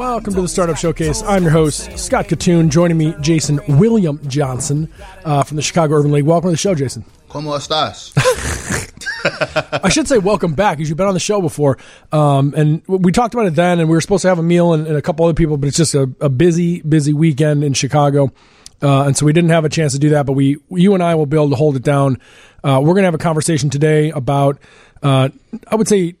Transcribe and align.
Welcome 0.00 0.32
to 0.32 0.40
the 0.40 0.48
Startup 0.48 0.78
Showcase. 0.78 1.22
I'm 1.24 1.42
your 1.42 1.52
host, 1.52 1.98
Scott 1.98 2.24
Kitun. 2.24 2.70
Joining 2.70 2.96
me, 2.96 3.14
Jason 3.20 3.60
William 3.68 4.18
Johnson 4.26 4.90
uh, 5.26 5.42
from 5.42 5.56
the 5.56 5.62
Chicago 5.62 5.96
Urban 5.96 6.10
League. 6.10 6.24
Welcome 6.24 6.48
to 6.48 6.52
the 6.52 6.56
show, 6.56 6.74
Jason. 6.74 7.04
¿Cómo 7.28 7.54
estás? 7.54 8.14
I 9.84 9.90
should 9.90 10.08
say 10.08 10.16
welcome 10.16 10.54
back 10.54 10.78
because 10.78 10.88
you've 10.88 10.96
been 10.96 11.06
on 11.06 11.12
the 11.12 11.20
show 11.20 11.42
before. 11.42 11.76
Um, 12.12 12.54
and 12.56 12.82
we 12.86 13.12
talked 13.12 13.34
about 13.34 13.44
it 13.44 13.54
then, 13.56 13.78
and 13.78 13.90
we 13.90 13.94
were 13.94 14.00
supposed 14.00 14.22
to 14.22 14.28
have 14.28 14.38
a 14.38 14.42
meal 14.42 14.72
and, 14.72 14.86
and 14.86 14.96
a 14.96 15.02
couple 15.02 15.26
other 15.26 15.34
people, 15.34 15.58
but 15.58 15.66
it's 15.66 15.76
just 15.76 15.94
a, 15.94 16.10
a 16.22 16.30
busy, 16.30 16.80
busy 16.80 17.12
weekend 17.12 17.62
in 17.62 17.74
Chicago. 17.74 18.32
Uh, 18.80 19.02
and 19.02 19.14
so 19.14 19.26
we 19.26 19.34
didn't 19.34 19.50
have 19.50 19.66
a 19.66 19.68
chance 19.68 19.92
to 19.92 19.98
do 19.98 20.08
that, 20.08 20.24
but 20.24 20.32
we, 20.32 20.56
you 20.70 20.94
and 20.94 21.02
I 21.02 21.14
will 21.14 21.26
be 21.26 21.36
able 21.36 21.50
to 21.50 21.56
hold 21.56 21.76
it 21.76 21.82
down. 21.82 22.16
Uh, 22.64 22.80
we're 22.82 22.94
going 22.94 23.02
to 23.02 23.08
have 23.08 23.14
a 23.14 23.18
conversation 23.18 23.68
today 23.68 24.12
about, 24.12 24.58
uh, 25.02 25.28
I 25.68 25.74
would 25.74 25.88
say, 25.88 26.14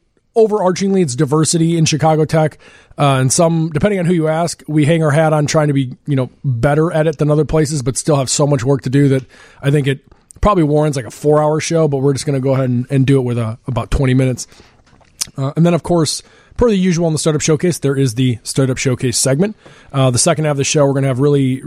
overarchingly, 0.46 1.02
it's 1.02 1.14
diversity 1.14 1.76
in 1.76 1.84
Chicago 1.84 2.24
Tech. 2.24 2.58
Uh, 2.98 3.18
and 3.20 3.32
some, 3.32 3.70
depending 3.70 3.98
on 3.98 4.06
who 4.06 4.14
you 4.14 4.28
ask, 4.28 4.62
we 4.66 4.84
hang 4.84 5.02
our 5.02 5.10
hat 5.10 5.32
on 5.32 5.46
trying 5.46 5.68
to 5.68 5.74
be, 5.74 5.96
you 6.06 6.16
know, 6.16 6.30
better 6.44 6.92
at 6.92 7.06
it 7.06 7.18
than 7.18 7.30
other 7.30 7.44
places, 7.44 7.82
but 7.82 7.96
still 7.96 8.16
have 8.16 8.30
so 8.30 8.46
much 8.46 8.64
work 8.64 8.82
to 8.82 8.90
do 8.90 9.08
that 9.08 9.24
I 9.62 9.70
think 9.70 9.86
it 9.86 10.00
probably 10.40 10.64
warrants 10.64 10.96
like 10.96 11.06
a 11.06 11.10
four 11.10 11.42
hour 11.42 11.60
show, 11.60 11.88
but 11.88 11.98
we're 11.98 12.12
just 12.12 12.26
going 12.26 12.34
to 12.34 12.42
go 12.42 12.54
ahead 12.54 12.70
and, 12.70 12.86
and, 12.90 13.06
do 13.06 13.18
it 13.18 13.22
with 13.22 13.38
a, 13.38 13.58
about 13.66 13.90
20 13.90 14.14
minutes. 14.14 14.46
Uh, 15.36 15.52
and 15.56 15.64
then, 15.66 15.74
of 15.74 15.82
course, 15.82 16.22
per 16.56 16.68
the 16.68 16.76
usual 16.76 17.06
in 17.06 17.12
the 17.12 17.18
Startup 17.18 17.40
Showcase, 17.40 17.78
there 17.78 17.96
is 17.96 18.14
the 18.14 18.38
Startup 18.42 18.76
Showcase 18.76 19.18
segment. 19.18 19.56
Uh, 19.92 20.10
the 20.10 20.18
second 20.18 20.44
half 20.44 20.52
of 20.52 20.56
the 20.58 20.64
show, 20.64 20.86
we're 20.86 20.92
going 20.92 21.02
to 21.02 21.08
have 21.08 21.20
really, 21.20 21.62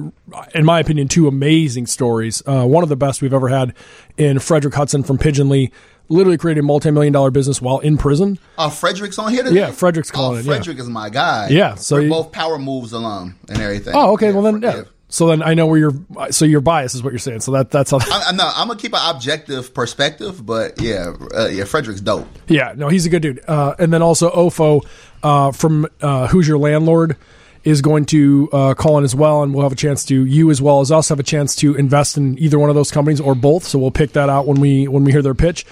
in 0.53 0.65
my 0.65 0.79
opinion, 0.79 1.07
two 1.07 1.27
amazing 1.27 1.87
stories. 1.87 2.41
Uh, 2.45 2.65
one 2.65 2.83
of 2.83 2.89
the 2.89 2.95
best 2.95 3.21
we've 3.21 3.33
ever 3.33 3.47
had 3.47 3.73
in 4.17 4.39
Frederick 4.39 4.73
Hutson 4.73 5.05
from 5.05 5.17
Pigeonly 5.17 5.71
literally 6.09 6.37
created 6.37 6.61
a 6.61 6.63
multi-million 6.63 7.13
dollar 7.13 7.31
business 7.31 7.61
while 7.61 7.79
in 7.79 7.97
prison. 7.97 8.37
Oh, 8.57 8.69
Frederick's 8.69 9.17
on 9.17 9.31
here 9.31 9.43
today? 9.43 9.55
Yeah, 9.55 9.71
Frederick's 9.71 10.11
calling 10.11 10.37
oh, 10.37 10.39
it. 10.41 10.45
Frederick 10.45 10.77
yeah. 10.77 10.83
is 10.83 10.89
my 10.89 11.09
guy. 11.09 11.47
Yeah, 11.49 11.75
so 11.75 11.95
we're 11.95 12.01
you, 12.03 12.09
both 12.09 12.31
Power 12.31 12.59
Moves 12.59 12.93
alum 12.93 13.39
and 13.49 13.59
everything. 13.59 13.93
Oh, 13.95 14.13
okay. 14.13 14.27
Yeah, 14.27 14.33
well 14.33 14.43
then, 14.43 14.61
yeah. 14.61 14.83
So 15.13 15.27
then 15.27 15.43
I 15.43 15.53
know 15.53 15.67
where 15.67 15.77
you're. 15.77 15.93
So 16.31 16.43
your 16.43 16.59
bias 16.59 16.95
is 16.95 17.03
what 17.03 17.13
you're 17.13 17.19
saying. 17.19 17.41
So 17.41 17.51
that 17.51 17.69
that's 17.69 17.91
how. 17.91 17.99
I, 17.99 18.29
am 18.29 18.41
I'm 18.41 18.67
gonna 18.67 18.79
keep 18.79 18.95
an 18.95 19.15
objective 19.15 19.71
perspective, 19.71 20.43
but 20.43 20.81
yeah, 20.81 21.13
uh, 21.35 21.49
yeah, 21.49 21.65
Frederick's 21.65 22.01
dope. 22.01 22.27
Yeah, 22.47 22.73
no, 22.75 22.87
he's 22.87 23.05
a 23.05 23.09
good 23.09 23.21
dude. 23.21 23.39
Uh, 23.47 23.75
and 23.77 23.93
then 23.93 24.01
also 24.01 24.31
Ofo 24.31 24.83
uh, 25.21 25.51
from 25.51 25.87
uh, 26.01 26.29
Who's 26.29 26.47
Your 26.47 26.57
Landlord 26.57 27.15
is 27.63 27.83
going 27.83 28.05
to 28.05 28.49
uh, 28.51 28.73
call 28.73 28.97
in 28.97 29.03
as 29.03 29.15
well, 29.15 29.43
and 29.43 29.53
we'll 29.53 29.61
have 29.61 29.71
a 29.71 29.75
chance 29.75 30.03
to 30.05 30.25
you 30.25 30.49
as 30.49 30.63
well 30.63 30.81
as 30.81 30.91
us 30.91 31.09
have 31.09 31.19
a 31.19 31.23
chance 31.23 31.55
to 31.57 31.75
invest 31.75 32.17
in 32.17 32.39
either 32.39 32.57
one 32.57 32.71
of 32.71 32.75
those 32.75 32.89
companies 32.89 33.21
or 33.21 33.35
both. 33.35 33.65
So 33.65 33.77
we'll 33.77 33.91
pick 33.91 34.13
that 34.13 34.29
out 34.29 34.47
when 34.47 34.59
we 34.59 34.87
when 34.87 35.03
we 35.03 35.11
hear 35.11 35.21
their 35.21 35.35
pitch. 35.35 35.63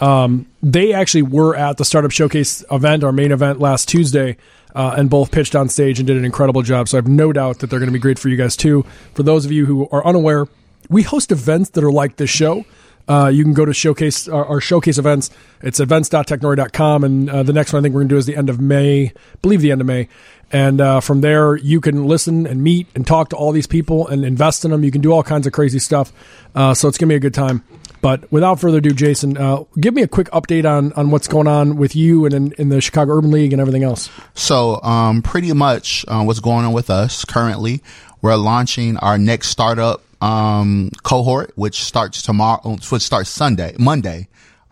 Um, 0.00 0.46
they 0.62 0.92
actually 0.92 1.22
were 1.22 1.56
at 1.56 1.76
the 1.76 1.84
Startup 1.84 2.10
Showcase 2.10 2.64
event, 2.70 3.04
our 3.04 3.12
main 3.12 3.32
event 3.32 3.60
last 3.60 3.88
Tuesday, 3.88 4.36
uh, 4.74 4.94
and 4.96 5.10
both 5.10 5.30
pitched 5.30 5.56
on 5.56 5.68
stage 5.68 5.98
and 5.98 6.06
did 6.06 6.16
an 6.16 6.24
incredible 6.24 6.62
job. 6.62 6.88
So 6.88 6.98
I 6.98 6.98
have 6.98 7.08
no 7.08 7.32
doubt 7.32 7.58
that 7.58 7.70
they're 7.70 7.80
going 7.80 7.88
to 7.88 7.92
be 7.92 7.98
great 7.98 8.18
for 8.18 8.28
you 8.28 8.36
guys 8.36 8.56
too. 8.56 8.84
For 9.14 9.22
those 9.22 9.44
of 9.44 9.52
you 9.52 9.66
who 9.66 9.88
are 9.90 10.04
unaware, 10.06 10.46
we 10.88 11.02
host 11.02 11.32
events 11.32 11.70
that 11.70 11.84
are 11.84 11.92
like 11.92 12.16
this 12.16 12.30
show. 12.30 12.64
Uh, 13.08 13.28
you 13.28 13.42
can 13.42 13.54
go 13.54 13.64
to 13.64 13.72
showcase 13.72 14.28
our, 14.28 14.44
our 14.44 14.60
showcase 14.60 14.98
events. 14.98 15.30
It's 15.62 15.80
events.technori.com, 15.80 17.04
and 17.04 17.30
uh, 17.30 17.42
the 17.42 17.54
next 17.54 17.72
one 17.72 17.80
I 17.80 17.82
think 17.82 17.94
we're 17.94 18.02
going 18.02 18.10
to 18.10 18.14
do 18.14 18.18
is 18.18 18.26
the 18.26 18.36
end 18.36 18.50
of 18.50 18.60
May, 18.60 19.06
I 19.06 19.12
believe 19.40 19.62
the 19.62 19.72
end 19.72 19.80
of 19.80 19.86
May. 19.86 20.08
And 20.52 20.80
uh, 20.80 21.00
from 21.00 21.22
there, 21.22 21.56
you 21.56 21.80
can 21.80 22.06
listen 22.06 22.46
and 22.46 22.62
meet 22.62 22.86
and 22.94 23.06
talk 23.06 23.30
to 23.30 23.36
all 23.36 23.52
these 23.52 23.66
people 23.66 24.06
and 24.08 24.24
invest 24.24 24.64
in 24.64 24.70
them. 24.70 24.84
You 24.84 24.90
can 24.90 25.00
do 25.00 25.12
all 25.12 25.22
kinds 25.22 25.46
of 25.46 25.52
crazy 25.52 25.78
stuff. 25.78 26.12
Uh, 26.54 26.74
so 26.74 26.88
it's 26.88 26.98
going 26.98 27.08
to 27.08 27.12
be 27.12 27.16
a 27.16 27.20
good 27.20 27.34
time. 27.34 27.64
But 28.00 28.30
without 28.30 28.60
further 28.60 28.78
ado, 28.78 28.90
Jason, 28.90 29.36
uh, 29.36 29.64
give 29.80 29.94
me 29.94 30.02
a 30.02 30.08
quick 30.08 30.28
update 30.28 30.64
on, 30.64 30.92
on 30.92 31.10
what's 31.10 31.28
going 31.28 31.46
on 31.46 31.76
with 31.76 31.96
you 31.96 32.24
and 32.24 32.34
in, 32.34 32.52
in 32.52 32.68
the 32.68 32.80
Chicago 32.80 33.16
Urban 33.16 33.30
League 33.30 33.52
and 33.52 33.60
everything 33.60 33.82
else. 33.82 34.08
So, 34.34 34.80
um, 34.82 35.22
pretty 35.22 35.52
much 35.52 36.04
uh, 36.08 36.22
what's 36.22 36.40
going 36.40 36.64
on 36.64 36.72
with 36.72 36.90
us 36.90 37.24
currently, 37.24 37.82
we're 38.22 38.36
launching 38.36 38.96
our 38.98 39.18
next 39.18 39.48
startup 39.48 40.02
um, 40.20 40.90
cohort, 41.02 41.52
which 41.56 41.82
starts 41.82 42.22
tomorrow, 42.22 42.76
which 42.88 43.02
starts 43.02 43.30
Sunday, 43.30 43.74
Monday. 43.78 44.28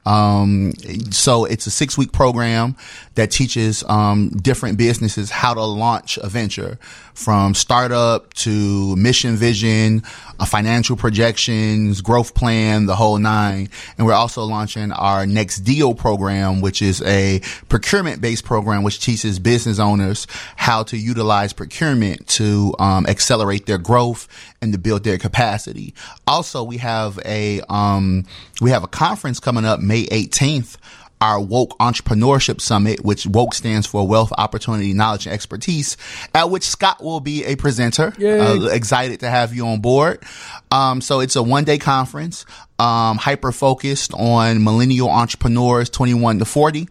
Um, 0.06 0.72
so 1.10 1.44
it's 1.44 1.66
a 1.66 1.70
six 1.70 1.98
week 1.98 2.12
program 2.12 2.76
that 3.16 3.30
teaches, 3.30 3.82
um, 3.88 4.28
different 4.30 4.78
businesses 4.78 5.30
how 5.30 5.52
to 5.54 5.64
launch 5.64 6.16
a 6.18 6.28
venture 6.28 6.78
from 7.14 7.54
startup 7.54 8.32
to 8.34 8.94
mission 8.96 9.36
vision, 9.36 10.02
financial 10.46 10.96
projections, 10.96 12.02
growth 12.02 12.34
plan, 12.34 12.86
the 12.86 12.94
whole 12.94 13.18
nine. 13.18 13.68
And 13.96 14.06
we're 14.06 14.12
also 14.12 14.44
launching 14.44 14.92
our 14.92 15.26
next 15.26 15.60
deal 15.60 15.94
program, 15.94 16.60
which 16.60 16.82
is 16.82 17.02
a 17.02 17.40
procurement 17.68 18.20
based 18.20 18.44
program, 18.44 18.82
which 18.82 19.00
teaches 19.00 19.38
business 19.38 19.78
owners 19.78 20.26
how 20.56 20.82
to 20.84 20.96
utilize 20.96 21.52
procurement 21.52 22.26
to, 22.28 22.74
um, 22.78 23.06
accelerate 23.06 23.66
their 23.66 23.78
growth 23.78 24.28
and 24.60 24.72
to 24.72 24.78
build 24.78 25.04
their 25.04 25.18
capacity. 25.18 25.94
Also, 26.26 26.62
we 26.62 26.76
have 26.76 27.18
a, 27.24 27.60
um, 27.70 28.24
we 28.60 28.70
have 28.70 28.84
a 28.84 28.88
conference 28.88 29.40
coming 29.40 29.64
up 29.64 29.80
May 29.80 29.95
18th 30.04 30.76
our 31.20 31.40
Woke 31.40 31.78
Entrepreneurship 31.78 32.60
Summit, 32.60 33.04
which 33.04 33.26
Woke 33.26 33.54
stands 33.54 33.86
for 33.86 34.06
Wealth, 34.06 34.32
Opportunity, 34.36 34.92
Knowledge, 34.92 35.26
and 35.26 35.34
Expertise, 35.34 35.96
at 36.34 36.50
which 36.50 36.64
Scott 36.64 37.02
will 37.02 37.20
be 37.20 37.44
a 37.44 37.56
presenter. 37.56 38.12
Uh, 38.42 38.66
excited 38.66 39.20
to 39.20 39.28
have 39.28 39.54
you 39.54 39.66
on 39.66 39.80
board. 39.80 40.22
Um, 40.70 41.00
so 41.00 41.20
it's 41.20 41.36
a 41.36 41.42
one 41.42 41.64
day 41.64 41.78
conference, 41.78 42.44
um, 42.78 43.16
hyper 43.16 43.52
focused 43.52 44.12
on 44.14 44.62
millennial 44.62 45.08
entrepreneurs 45.08 45.88
21 45.90 46.38
to 46.40 46.44
40. 46.44 46.88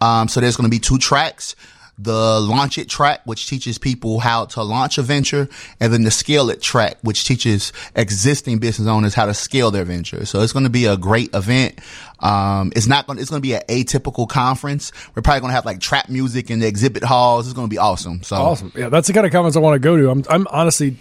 Um, 0.00 0.28
so 0.28 0.40
there's 0.40 0.56
going 0.56 0.70
to 0.70 0.74
be 0.74 0.80
two 0.80 0.98
tracks 0.98 1.56
the 1.98 2.40
launch 2.40 2.78
it 2.78 2.88
track, 2.88 3.20
which 3.24 3.48
teaches 3.48 3.78
people 3.78 4.18
how 4.18 4.46
to 4.46 4.62
launch 4.62 4.98
a 4.98 5.02
venture, 5.02 5.48
and 5.80 5.92
then 5.92 6.02
the 6.02 6.10
scale 6.10 6.50
it 6.50 6.60
track, 6.60 6.98
which 7.02 7.24
teaches 7.24 7.72
existing 7.94 8.58
business 8.58 8.88
owners 8.88 9.14
how 9.14 9.26
to 9.26 9.34
scale 9.34 9.70
their 9.70 9.84
venture. 9.84 10.26
So 10.26 10.40
it's 10.40 10.52
going 10.52 10.64
to 10.64 10.70
be 10.70 10.86
a 10.86 10.96
great 10.96 11.32
event. 11.34 11.78
Um, 12.20 12.72
it's 12.74 12.86
not 12.86 13.06
going. 13.06 13.18
It's 13.18 13.30
going 13.30 13.40
to 13.40 13.46
be 13.46 13.54
an 13.54 13.62
atypical 13.68 14.28
conference. 14.28 14.92
We're 15.14 15.22
probably 15.22 15.40
going 15.40 15.50
to 15.50 15.54
have 15.54 15.66
like 15.66 15.80
trap 15.80 16.08
music 16.08 16.50
in 16.50 16.58
the 16.58 16.66
exhibit 16.66 17.04
halls. 17.04 17.46
It's 17.46 17.54
going 17.54 17.68
to 17.68 17.70
be 17.70 17.78
awesome. 17.78 18.22
So 18.22 18.36
awesome. 18.36 18.72
Yeah, 18.74 18.88
that's 18.88 19.06
the 19.06 19.12
kind 19.12 19.26
of 19.26 19.32
conference 19.32 19.56
I 19.56 19.60
want 19.60 19.74
to 19.74 19.78
go 19.78 19.96
to. 19.96 20.10
I'm, 20.10 20.24
I'm 20.28 20.46
honestly. 20.48 20.96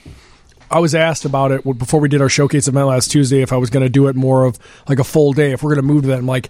I 0.72 0.80
was 0.80 0.96
asked 0.96 1.26
about 1.26 1.52
it 1.52 1.64
before 1.78 2.00
we 2.00 2.10
did 2.10 2.20
our 2.20 2.30
showcase 2.30 2.68
event 2.68 2.88
last 2.88 3.12
Tuesday 3.12 3.44
if 3.44 3.54
I 3.54 3.58
was 3.58 3.70
going 3.70 3.84
to 3.84 3.90
do 3.90 4.08
it 4.08 4.16
more 4.16 4.44
of 4.44 4.58
like 4.90 4.98
a 4.98 5.04
full 5.04 5.32
day 5.32 5.52
if 5.52 5.62
we're 5.62 5.76
going 5.76 5.86
to 5.86 5.94
move 5.94 6.04
to 6.04 6.08
that. 6.08 6.18
I'm 6.18 6.26
like, 6.26 6.50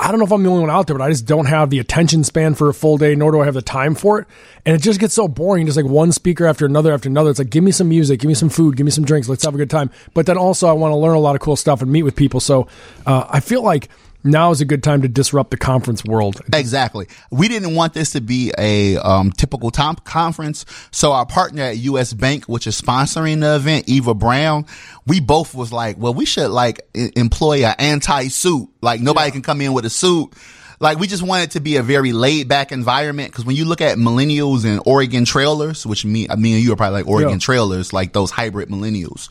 I 0.00 0.10
don't 0.10 0.18
know 0.18 0.24
if 0.24 0.32
I'm 0.32 0.42
the 0.42 0.48
only 0.48 0.62
one 0.62 0.70
out 0.70 0.86
there, 0.86 0.96
but 0.96 1.04
I 1.04 1.10
just 1.10 1.26
don't 1.26 1.44
have 1.44 1.68
the 1.68 1.78
attention 1.78 2.24
span 2.24 2.54
for 2.54 2.70
a 2.70 2.74
full 2.74 2.96
day, 2.96 3.14
nor 3.14 3.32
do 3.32 3.40
I 3.40 3.44
have 3.44 3.52
the 3.52 3.60
time 3.60 3.94
for 3.94 4.18
it. 4.18 4.26
And 4.64 4.74
it 4.74 4.80
just 4.80 4.98
gets 4.98 5.12
so 5.12 5.28
boring, 5.28 5.66
just 5.66 5.76
like 5.76 5.84
one 5.84 6.10
speaker 6.10 6.46
after 6.46 6.64
another 6.64 6.92
after 6.92 7.10
another. 7.10 7.28
It's 7.28 7.38
like, 7.38 7.50
give 7.50 7.62
me 7.62 7.70
some 7.70 7.90
music, 7.90 8.20
give 8.20 8.28
me 8.28 8.34
some 8.34 8.48
food, 8.48 8.76
give 8.76 8.86
me 8.86 8.90
some 8.90 9.04
drinks, 9.04 9.28
let's 9.28 9.44
have 9.44 9.54
a 9.54 9.58
good 9.58 9.68
time. 9.68 9.90
But 10.14 10.24
then 10.24 10.38
also, 10.38 10.68
I 10.68 10.72
want 10.72 10.92
to 10.92 10.96
learn 10.96 11.16
a 11.16 11.20
lot 11.20 11.34
of 11.34 11.42
cool 11.42 11.54
stuff 11.54 11.82
and 11.82 11.92
meet 11.92 12.02
with 12.02 12.16
people. 12.16 12.40
So 12.40 12.66
uh, 13.04 13.26
I 13.28 13.40
feel 13.40 13.62
like 13.62 13.90
now 14.24 14.50
is 14.50 14.60
a 14.60 14.64
good 14.64 14.82
time 14.82 15.02
to 15.02 15.08
disrupt 15.08 15.50
the 15.50 15.56
conference 15.56 16.04
world. 16.04 16.40
Exactly. 16.52 17.06
We 17.30 17.48
didn't 17.48 17.74
want 17.74 17.94
this 17.94 18.12
to 18.12 18.20
be 18.20 18.52
a 18.58 18.96
um, 18.98 19.32
typical 19.32 19.70
time 19.70 19.96
conference. 19.96 20.64
So 20.90 21.12
our 21.12 21.26
partner 21.26 21.62
at 21.62 21.78
US 21.78 22.12
Bank, 22.12 22.44
which 22.44 22.66
is 22.66 22.80
sponsoring 22.80 23.40
the 23.40 23.56
event, 23.56 23.88
Eva 23.88 24.14
Brown, 24.14 24.66
we 25.06 25.20
both 25.20 25.54
was 25.54 25.72
like, 25.72 25.98
well, 25.98 26.14
we 26.14 26.24
should 26.24 26.50
like 26.50 26.80
employ 26.94 27.64
an 27.64 27.74
anti-suit. 27.78 28.68
Like 28.80 29.00
nobody 29.00 29.28
yeah. 29.28 29.32
can 29.32 29.42
come 29.42 29.60
in 29.60 29.72
with 29.72 29.84
a 29.84 29.90
suit. 29.90 30.32
Like 30.80 30.98
we 30.98 31.06
just 31.06 31.22
want 31.22 31.44
it 31.44 31.50
to 31.52 31.60
be 31.60 31.76
a 31.76 31.82
very 31.82 32.12
laid 32.12 32.48
back 32.48 32.72
environment. 32.72 33.32
Cause 33.32 33.44
when 33.44 33.56
you 33.56 33.66
look 33.66 33.80
at 33.80 33.98
millennials 33.98 34.64
and 34.64 34.80
Oregon 34.86 35.24
trailers, 35.24 35.86
which 35.86 36.04
me, 36.04 36.26
I 36.28 36.36
mean, 36.36 36.62
you 36.62 36.72
are 36.72 36.76
probably 36.76 37.00
like 37.00 37.08
Oregon 37.08 37.32
yeah. 37.32 37.38
trailers, 37.38 37.92
like 37.92 38.12
those 38.12 38.30
hybrid 38.30 38.70
millennials. 38.70 39.28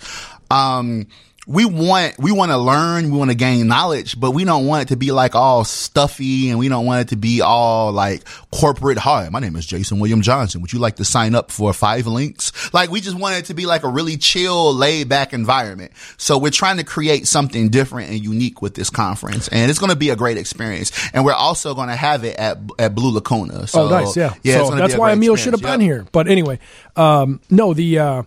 Um, 0.51 1.07
we 1.47 1.65
want 1.65 2.17
we 2.19 2.31
want 2.31 2.51
to 2.51 2.57
learn, 2.57 3.11
we 3.11 3.17
want 3.17 3.31
to 3.31 3.35
gain 3.35 3.67
knowledge, 3.67 4.19
but 4.19 4.31
we 4.31 4.43
don't 4.43 4.65
want 4.65 4.83
it 4.83 4.87
to 4.89 4.97
be 4.97 5.11
like 5.11 5.35
all 5.35 5.63
stuffy 5.63 6.49
and 6.49 6.59
we 6.59 6.69
don't 6.69 6.85
want 6.85 7.01
it 7.01 7.09
to 7.09 7.15
be 7.15 7.41
all 7.41 7.91
like 7.91 8.23
corporate. 8.51 8.97
Hi, 8.97 9.29
my 9.29 9.39
name 9.39 9.55
is 9.55 9.65
Jason 9.65 9.99
William 9.99 10.21
Johnson. 10.21 10.61
Would 10.61 10.73
you 10.73 10.79
like 10.79 10.97
to 10.97 11.05
sign 11.05 11.35
up 11.35 11.49
for 11.49 11.73
five 11.73 12.07
links? 12.07 12.73
Like 12.73 12.91
we 12.91 13.01
just 13.01 13.17
want 13.17 13.37
it 13.37 13.45
to 13.45 13.53
be 13.53 13.65
like 13.65 13.83
a 13.83 13.87
really 13.87 14.17
chill, 14.17 14.73
laid 14.73 15.09
back 15.09 15.33
environment. 15.33 15.91
So 16.17 16.37
we're 16.37 16.51
trying 16.51 16.77
to 16.77 16.83
create 16.83 17.27
something 17.27 17.69
different 17.69 18.11
and 18.11 18.23
unique 18.23 18.61
with 18.61 18.75
this 18.75 18.89
conference, 18.89 19.47
and 19.47 19.69
it's 19.69 19.79
going 19.79 19.91
to 19.91 19.97
be 19.97 20.09
a 20.09 20.15
great 20.15 20.37
experience. 20.37 20.91
And 21.13 21.25
we're 21.25 21.33
also 21.33 21.73
going 21.73 21.89
to 21.89 21.95
have 21.95 22.23
it 22.25 22.35
at 22.35 22.59
at 22.77 22.93
Blue 22.93 23.11
Lacuna. 23.11 23.65
So, 23.65 23.83
oh, 23.83 23.89
nice, 23.89 24.15
yeah, 24.15 24.33
yeah. 24.43 24.65
So 24.65 24.75
that's 24.75 24.95
why 24.95 25.13
Emil 25.13 25.35
should 25.35 25.53
have 25.53 25.61
yep. 25.61 25.71
been 25.71 25.81
here. 25.81 26.05
But 26.11 26.27
anyway, 26.27 26.59
um, 26.95 27.39
no, 27.49 27.73
the. 27.73 27.99
Uh, 27.99 28.23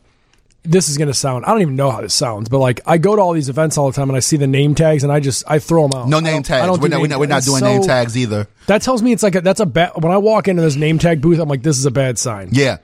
this 0.64 0.88
is 0.88 0.96
going 0.96 1.08
to 1.08 1.14
sound, 1.14 1.44
I 1.44 1.50
don't 1.50 1.62
even 1.62 1.76
know 1.76 1.90
how 1.90 2.00
this 2.00 2.14
sounds, 2.14 2.48
but 2.48 2.58
like 2.58 2.80
I 2.86 2.98
go 2.98 3.16
to 3.16 3.22
all 3.22 3.32
these 3.32 3.48
events 3.48 3.76
all 3.76 3.90
the 3.90 3.96
time 3.96 4.08
and 4.08 4.16
I 4.16 4.20
see 4.20 4.36
the 4.36 4.46
name 4.46 4.74
tags 4.74 5.02
and 5.02 5.12
I 5.12 5.20
just, 5.20 5.44
I 5.46 5.58
throw 5.58 5.88
them 5.88 6.00
out. 6.00 6.08
No 6.08 6.20
name 6.20 6.42
tags. 6.42 6.78
we're, 6.78 6.88
not, 6.88 7.00
we're, 7.00 7.06
not, 7.08 7.20
we're 7.20 7.26
not 7.26 7.42
doing 7.42 7.58
so, 7.60 7.66
name 7.66 7.82
tags 7.82 8.16
either. 8.16 8.46
That 8.68 8.82
tells 8.82 9.02
me 9.02 9.12
it's 9.12 9.22
like, 9.22 9.34
a, 9.34 9.40
that's 9.40 9.60
a 9.60 9.66
bad, 9.66 9.92
when 10.00 10.12
I 10.12 10.18
walk 10.18 10.48
into 10.48 10.62
this 10.62 10.76
name 10.76 10.98
tag 10.98 11.20
booth, 11.20 11.40
I'm 11.40 11.48
like, 11.48 11.62
this 11.62 11.78
is 11.78 11.86
a 11.86 11.90
bad 11.90 12.18
sign. 12.18 12.50
Yeah. 12.52 12.78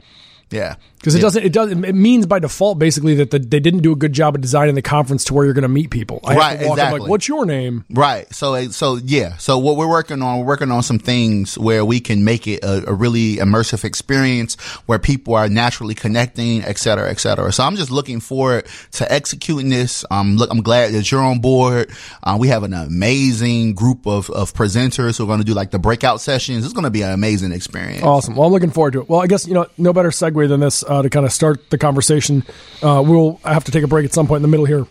Yeah. 0.50 0.76
Because 0.98 1.14
it 1.14 1.18
Yeah. 1.18 1.22
doesn't, 1.22 1.44
it 1.44 1.52
does, 1.52 1.70
it 1.70 1.94
means 1.94 2.26
by 2.26 2.38
default 2.40 2.78
basically 2.78 3.14
that 3.16 3.30
the, 3.30 3.38
they 3.38 3.60
didn't 3.60 3.80
do 3.80 3.92
a 3.92 3.96
good 3.96 4.12
job 4.12 4.34
of 4.34 4.40
designing 4.40 4.74
the 4.74 4.82
conference 4.82 5.24
to 5.24 5.34
where 5.34 5.44
you're 5.44 5.54
going 5.54 5.62
to 5.62 5.68
meet 5.68 5.90
people. 5.90 6.20
I 6.24 6.34
Right, 6.34 6.50
have 6.50 6.60
to 6.60 6.66
walk 6.68 6.78
exactly. 6.78 7.00
like, 7.00 7.08
what's 7.10 7.28
your 7.28 7.46
name? 7.46 7.84
Right. 7.90 8.32
So, 8.34 8.68
so 8.68 8.96
yeah. 9.04 9.36
So 9.36 9.58
what 9.58 9.76
we're 9.76 9.88
working 9.88 10.22
on, 10.22 10.38
we're 10.40 10.46
working 10.46 10.72
on 10.72 10.82
some 10.82 10.98
things 10.98 11.56
where 11.56 11.84
we 11.84 12.00
can 12.00 12.24
make 12.24 12.48
it 12.48 12.64
a, 12.64 12.90
a 12.90 12.94
really 12.94 13.36
immersive 13.36 13.84
experience 13.84 14.56
where 14.86 14.98
people 14.98 15.34
are 15.34 15.48
naturally 15.48 15.94
connecting, 15.94 16.64
et 16.64 16.78
cetera, 16.78 17.10
et 17.10 17.20
cetera. 17.20 17.52
So 17.52 17.62
I'm 17.62 17.76
just 17.76 17.90
looking 17.92 18.18
forward 18.18 18.66
to 18.92 19.12
executing 19.12 19.68
this. 19.68 20.04
Um, 20.10 20.36
look, 20.36 20.50
I'm 20.50 20.62
glad 20.62 20.92
that 20.94 21.12
you're 21.12 21.22
on 21.22 21.38
board. 21.40 21.92
Uh, 22.24 22.36
we 22.40 22.48
have 22.48 22.64
an 22.64 22.74
amazing 22.74 23.74
group 23.74 24.06
of, 24.06 24.30
of 24.30 24.52
presenters 24.52 25.18
who 25.18 25.24
are 25.24 25.28
going 25.28 25.38
to 25.40 25.44
do 25.44 25.54
like 25.54 25.70
the 25.70 25.78
breakout 25.78 26.20
sessions. 26.20 26.64
It's 26.64 26.74
going 26.74 26.84
to 26.84 26.90
be 26.90 27.02
an 27.02 27.10
amazing 27.12 27.52
experience. 27.52 28.02
Awesome. 28.02 28.34
Well, 28.34 28.46
I'm 28.46 28.52
looking 28.52 28.70
forward 28.70 28.94
to 28.94 29.02
it. 29.02 29.08
Well, 29.08 29.20
I 29.20 29.26
guess, 29.28 29.46
you 29.46 29.54
know, 29.54 29.66
no 29.76 29.92
better 29.92 30.08
segue 30.10 30.37
than 30.46 30.60
this 30.60 30.84
uh, 30.84 31.02
to 31.02 31.10
kind 31.10 31.26
of 31.26 31.32
start 31.32 31.70
the 31.70 31.78
conversation. 31.78 32.44
Uh, 32.82 33.02
we'll 33.04 33.40
have 33.44 33.64
to 33.64 33.72
take 33.72 33.82
a 33.82 33.88
break 33.88 34.04
at 34.04 34.12
some 34.12 34.26
point 34.26 34.38
in 34.38 34.42
the 34.42 34.48
middle 34.48 34.66
here. 34.66 34.86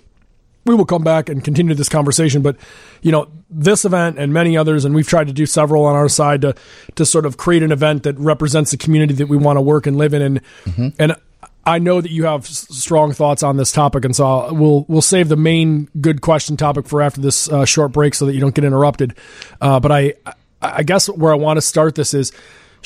We 0.66 0.76
will 0.76 0.86
come 0.86 1.04
back 1.04 1.30
and 1.30 1.42
continue 1.44 1.74
this 1.76 1.88
conversation, 1.88 2.42
but 2.42 2.58
you 3.02 3.12
know 3.12 3.30
this 3.50 3.86
event 3.86 4.20
and 4.20 4.34
many 4.34 4.58
others, 4.58 4.84
and 4.84 4.94
we've 4.94 5.08
tried 5.08 5.28
to 5.28 5.34
do 5.34 5.46
several 5.46 5.86
on 5.86 5.96
our 5.96 6.10
side 6.10 6.42
to 6.42 6.56
to 6.96 7.06
sort 7.06 7.26
of 7.26 7.38
create 7.38 7.64
an 7.64 7.72
event 7.72 8.04
that 8.04 8.20
represents 8.20 8.72
the 8.72 8.78
community 8.78 9.14
that 9.14 9.28
we 9.28 9.38
want 9.38 9.56
to 9.56 9.62
work 9.62 9.88
and 9.88 9.98
live 9.98 10.14
in, 10.14 10.22
and 10.22 10.42
and 11.00 11.16
I 11.68 11.80
know 11.80 12.00
that 12.00 12.12
you 12.12 12.24
have 12.24 12.48
strong 12.48 13.12
thoughts 13.12 13.44
on 13.44 13.58
this 13.58 13.74
topic, 13.74 14.06
and 14.06 14.16
so 14.16 14.26
I'll, 14.26 14.56
we'll 14.56 14.86
we'll 14.88 15.02
save 15.02 15.28
the 15.28 15.36
main 15.36 15.90
good 16.00 16.22
question 16.22 16.56
topic 16.56 16.88
for 16.88 17.02
after 17.02 17.20
this 17.20 17.50
uh, 17.50 17.66
short 17.66 17.92
break 17.92 18.16
so 18.16 18.26
that 18.26 18.34
you 18.34 18.40
don't 18.40 18.56
get 18.56 18.64
interrupted. 18.64 19.16
Uh, 19.60 19.80
but 19.82 19.92
I 19.92 20.14
I 20.62 20.84
guess 20.84 21.08
where 21.10 21.32
I 21.32 21.36
want 21.36 21.58
to 21.58 21.62
start 21.62 21.96
this 21.96 22.14
is 22.14 22.32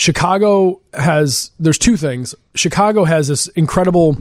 Chicago 0.01 0.81
has 0.95 1.51
there's 1.59 1.77
two 1.77 1.95
things. 1.95 2.33
Chicago 2.56 3.03
has 3.03 3.27
this 3.27 3.48
incredible 3.50 4.18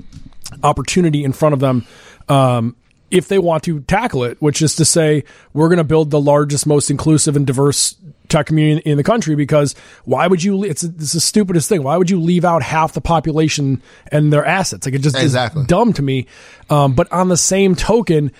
opportunity 0.62 1.24
in 1.24 1.32
front 1.32 1.54
of 1.54 1.60
them 1.60 1.86
um, 2.28 2.76
if 3.10 3.28
they 3.28 3.38
want 3.38 3.62
to 3.62 3.80
tackle 3.80 4.22
it, 4.24 4.36
which 4.42 4.60
is 4.60 4.76
to 4.76 4.84
say, 4.84 5.24
we're 5.54 5.68
going 5.68 5.78
to 5.78 5.84
build 5.84 6.10
the 6.10 6.20
largest, 6.20 6.66
most 6.66 6.90
inclusive, 6.90 7.34
and 7.34 7.46
diverse 7.46 7.96
tech 8.28 8.44
community 8.44 8.90
in 8.90 8.98
the 8.98 9.02
country. 9.02 9.34
Because 9.34 9.74
why 10.04 10.26
would 10.26 10.42
you? 10.42 10.64
It's, 10.64 10.82
it's 10.82 11.14
the 11.14 11.20
stupidest 11.20 11.70
thing. 11.70 11.82
Why 11.82 11.96
would 11.96 12.10
you 12.10 12.20
leave 12.20 12.44
out 12.44 12.62
half 12.62 12.92
the 12.92 13.00
population 13.00 13.80
and 14.12 14.30
their 14.30 14.44
assets? 14.44 14.86
Like 14.86 14.94
it 14.94 14.98
just 14.98 15.16
Exactly. 15.16 15.62
is 15.62 15.66
dumb 15.66 15.94
to 15.94 16.02
me. 16.02 16.26
Um, 16.68 16.92
but 16.92 17.10
on 17.10 17.30
the 17.30 17.38
same 17.38 17.74
token, 17.74 18.32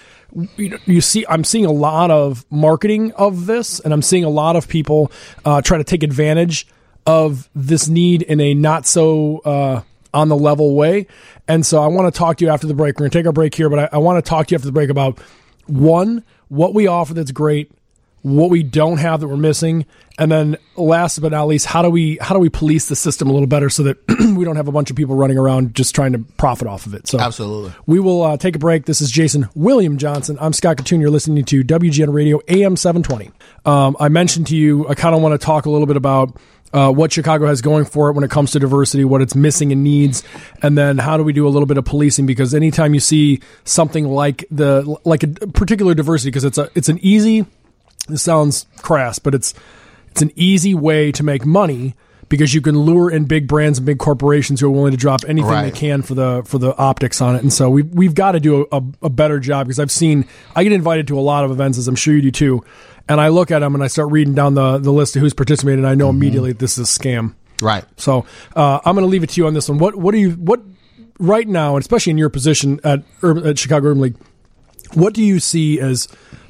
you, 0.58 0.78
you 0.84 1.00
see, 1.00 1.24
I'm 1.26 1.44
seeing 1.44 1.64
a 1.64 1.72
lot 1.72 2.10
of 2.10 2.44
marketing 2.50 3.12
of 3.12 3.46
this, 3.46 3.80
and 3.80 3.94
I'm 3.94 4.02
seeing 4.02 4.24
a 4.24 4.28
lot 4.28 4.56
of 4.56 4.68
people 4.68 5.10
uh, 5.46 5.62
try 5.62 5.78
to 5.78 5.84
take 5.84 6.02
advantage 6.02 6.66
of 7.10 7.50
this 7.56 7.88
need 7.88 8.22
in 8.22 8.38
a 8.40 8.54
not 8.54 8.86
so 8.86 9.38
uh, 9.38 9.82
on 10.14 10.28
the 10.28 10.36
level 10.36 10.76
way. 10.76 11.08
And 11.48 11.66
so 11.66 11.82
I 11.82 11.88
want 11.88 12.12
to 12.12 12.16
talk 12.16 12.36
to 12.36 12.44
you 12.44 12.52
after 12.52 12.68
the 12.68 12.74
break. 12.74 12.94
We're 12.94 13.08
going 13.08 13.10
to 13.10 13.18
take 13.18 13.26
our 13.26 13.32
break 13.32 13.52
here, 13.52 13.68
but 13.68 13.80
I, 13.80 13.96
I 13.96 13.98
want 13.98 14.24
to 14.24 14.28
talk 14.28 14.46
to 14.46 14.52
you 14.52 14.56
after 14.56 14.66
the 14.66 14.72
break 14.72 14.90
about 14.90 15.18
one, 15.66 16.24
what 16.48 16.72
we 16.72 16.86
offer 16.86 17.12
that's 17.12 17.32
great, 17.32 17.72
what 18.22 18.48
we 18.48 18.62
don't 18.62 18.98
have 18.98 19.20
that 19.20 19.28
we're 19.28 19.36
missing, 19.36 19.86
and 20.20 20.30
then 20.30 20.58
last 20.76 21.18
but 21.20 21.32
not 21.32 21.46
least, 21.48 21.64
how 21.66 21.80
do 21.80 21.88
we 21.88 22.18
how 22.20 22.34
do 22.34 22.40
we 22.40 22.50
police 22.50 22.86
the 22.88 22.94
system 22.94 23.30
a 23.30 23.32
little 23.32 23.46
better 23.46 23.70
so 23.70 23.82
that 23.84 23.96
we 24.36 24.44
don't 24.44 24.56
have 24.56 24.68
a 24.68 24.72
bunch 24.72 24.90
of 24.90 24.96
people 24.96 25.16
running 25.16 25.38
around 25.38 25.74
just 25.74 25.94
trying 25.94 26.12
to 26.12 26.18
profit 26.36 26.68
off 26.68 26.84
of 26.84 26.94
it. 26.94 27.08
So 27.08 27.18
Absolutely. 27.18 27.72
we 27.86 27.98
will 27.98 28.22
uh, 28.22 28.36
take 28.36 28.54
a 28.54 28.58
break. 28.58 28.84
This 28.84 29.00
is 29.00 29.10
Jason 29.10 29.48
William 29.54 29.96
Johnson. 29.96 30.36
I'm 30.40 30.52
Scott 30.52 30.76
Kitun. 30.76 31.00
You're 31.00 31.10
listening 31.10 31.44
to 31.46 31.64
WGN 31.64 32.12
Radio 32.12 32.40
AM 32.48 32.76
720. 32.76 33.30
Um, 33.64 33.96
I 33.98 34.10
mentioned 34.10 34.48
to 34.48 34.56
you, 34.56 34.86
I 34.88 34.94
kind 34.94 35.14
of 35.14 35.22
want 35.22 35.40
to 35.40 35.44
talk 35.44 35.64
a 35.64 35.70
little 35.70 35.86
bit 35.86 35.96
about 35.96 36.36
uh, 36.72 36.92
what 36.92 37.12
Chicago 37.12 37.46
has 37.46 37.62
going 37.62 37.84
for 37.84 38.10
it 38.10 38.12
when 38.12 38.24
it 38.24 38.30
comes 38.30 38.52
to 38.52 38.58
diversity, 38.58 39.04
what 39.04 39.22
it's 39.22 39.34
missing 39.34 39.72
and 39.72 39.82
needs, 39.82 40.22
and 40.62 40.78
then 40.78 40.98
how 40.98 41.16
do 41.16 41.24
we 41.24 41.32
do 41.32 41.46
a 41.46 41.50
little 41.50 41.66
bit 41.66 41.78
of 41.78 41.84
policing? 41.84 42.26
Because 42.26 42.54
anytime 42.54 42.94
you 42.94 43.00
see 43.00 43.40
something 43.64 44.06
like 44.06 44.44
the 44.50 44.96
like 45.04 45.22
a 45.22 45.28
particular 45.28 45.94
diversity, 45.94 46.30
because 46.30 46.44
it's 46.44 46.58
a 46.58 46.70
it's 46.74 46.88
an 46.88 46.98
easy. 47.02 47.46
This 48.08 48.22
sounds 48.22 48.66
crass, 48.78 49.18
but 49.18 49.34
it's 49.34 49.54
it's 50.10 50.22
an 50.22 50.32
easy 50.34 50.74
way 50.74 51.12
to 51.12 51.22
make 51.22 51.44
money 51.44 51.94
because 52.30 52.54
you 52.54 52.60
can 52.60 52.78
lure 52.78 53.10
in 53.10 53.24
big 53.24 53.48
brands 53.48 53.78
and 53.78 53.84
big 53.84 53.98
corporations 53.98 54.60
who 54.60 54.68
are 54.68 54.70
willing 54.70 54.92
to 54.92 54.96
drop 54.96 55.22
anything 55.26 55.50
they 55.62 55.70
can 55.70 56.00
for 56.00 56.14
the 56.14 56.42
for 56.46 56.58
the 56.58 56.74
optics 56.76 57.20
on 57.20 57.36
it. 57.36 57.42
And 57.42 57.52
so 57.52 57.68
we 57.68 57.82
we've 57.82 58.14
got 58.14 58.32
to 58.32 58.40
do 58.40 58.66
a, 58.72 58.82
a 59.02 59.10
better 59.10 59.38
job 59.38 59.66
because 59.66 59.78
I've 59.78 59.90
seen 59.90 60.26
I 60.56 60.62
get 60.62 60.72
invited 60.72 61.08
to 61.08 61.18
a 61.18 61.20
lot 61.20 61.44
of 61.44 61.50
events 61.50 61.76
as 61.76 61.88
I'm 61.88 61.96
sure 61.96 62.14
you 62.14 62.22
do 62.22 62.30
too, 62.30 62.64
and 63.10 63.20
I 63.20 63.28
look 63.28 63.50
at 63.50 63.58
them 63.58 63.74
and 63.74 63.82
I 63.82 63.88
start 63.88 64.10
reading 64.12 64.34
down 64.34 64.54
the 64.54 64.78
the 64.78 64.92
list 64.92 65.16
of 65.16 65.20
who's 65.20 65.34
participating. 65.34 65.80
and 65.80 65.86
I 65.88 65.96
know 65.96 66.08
immediately 66.08 66.52
this 66.52 66.78
is 66.78 66.88
a 66.96 67.00
scam. 67.00 67.34
Right. 67.60 67.84
So 67.96 68.24
uh, 68.54 68.80
I'm 68.84 68.94
going 68.94 69.04
to 69.04 69.10
leave 69.10 69.24
it 69.24 69.30
to 69.30 69.40
you 69.40 69.46
on 69.48 69.54
this 69.54 69.68
one. 69.68 69.78
What 69.78 69.96
what 69.96 70.12
do 70.12 70.18
you 70.18 70.30
what 70.32 70.60
right 71.18 71.46
now, 71.46 71.74
and 71.74 71.82
especially 71.82 72.12
in 72.12 72.18
your 72.18 72.30
position 72.30 72.80
at 72.84 73.02
Urban, 73.22 73.46
at 73.46 73.58
Chicago 73.58 73.88
Urban 73.88 74.00
League, 74.00 74.16
what 74.94 75.12
do 75.12 75.24
you 75.24 75.40
see 75.40 75.80
as 75.80 76.06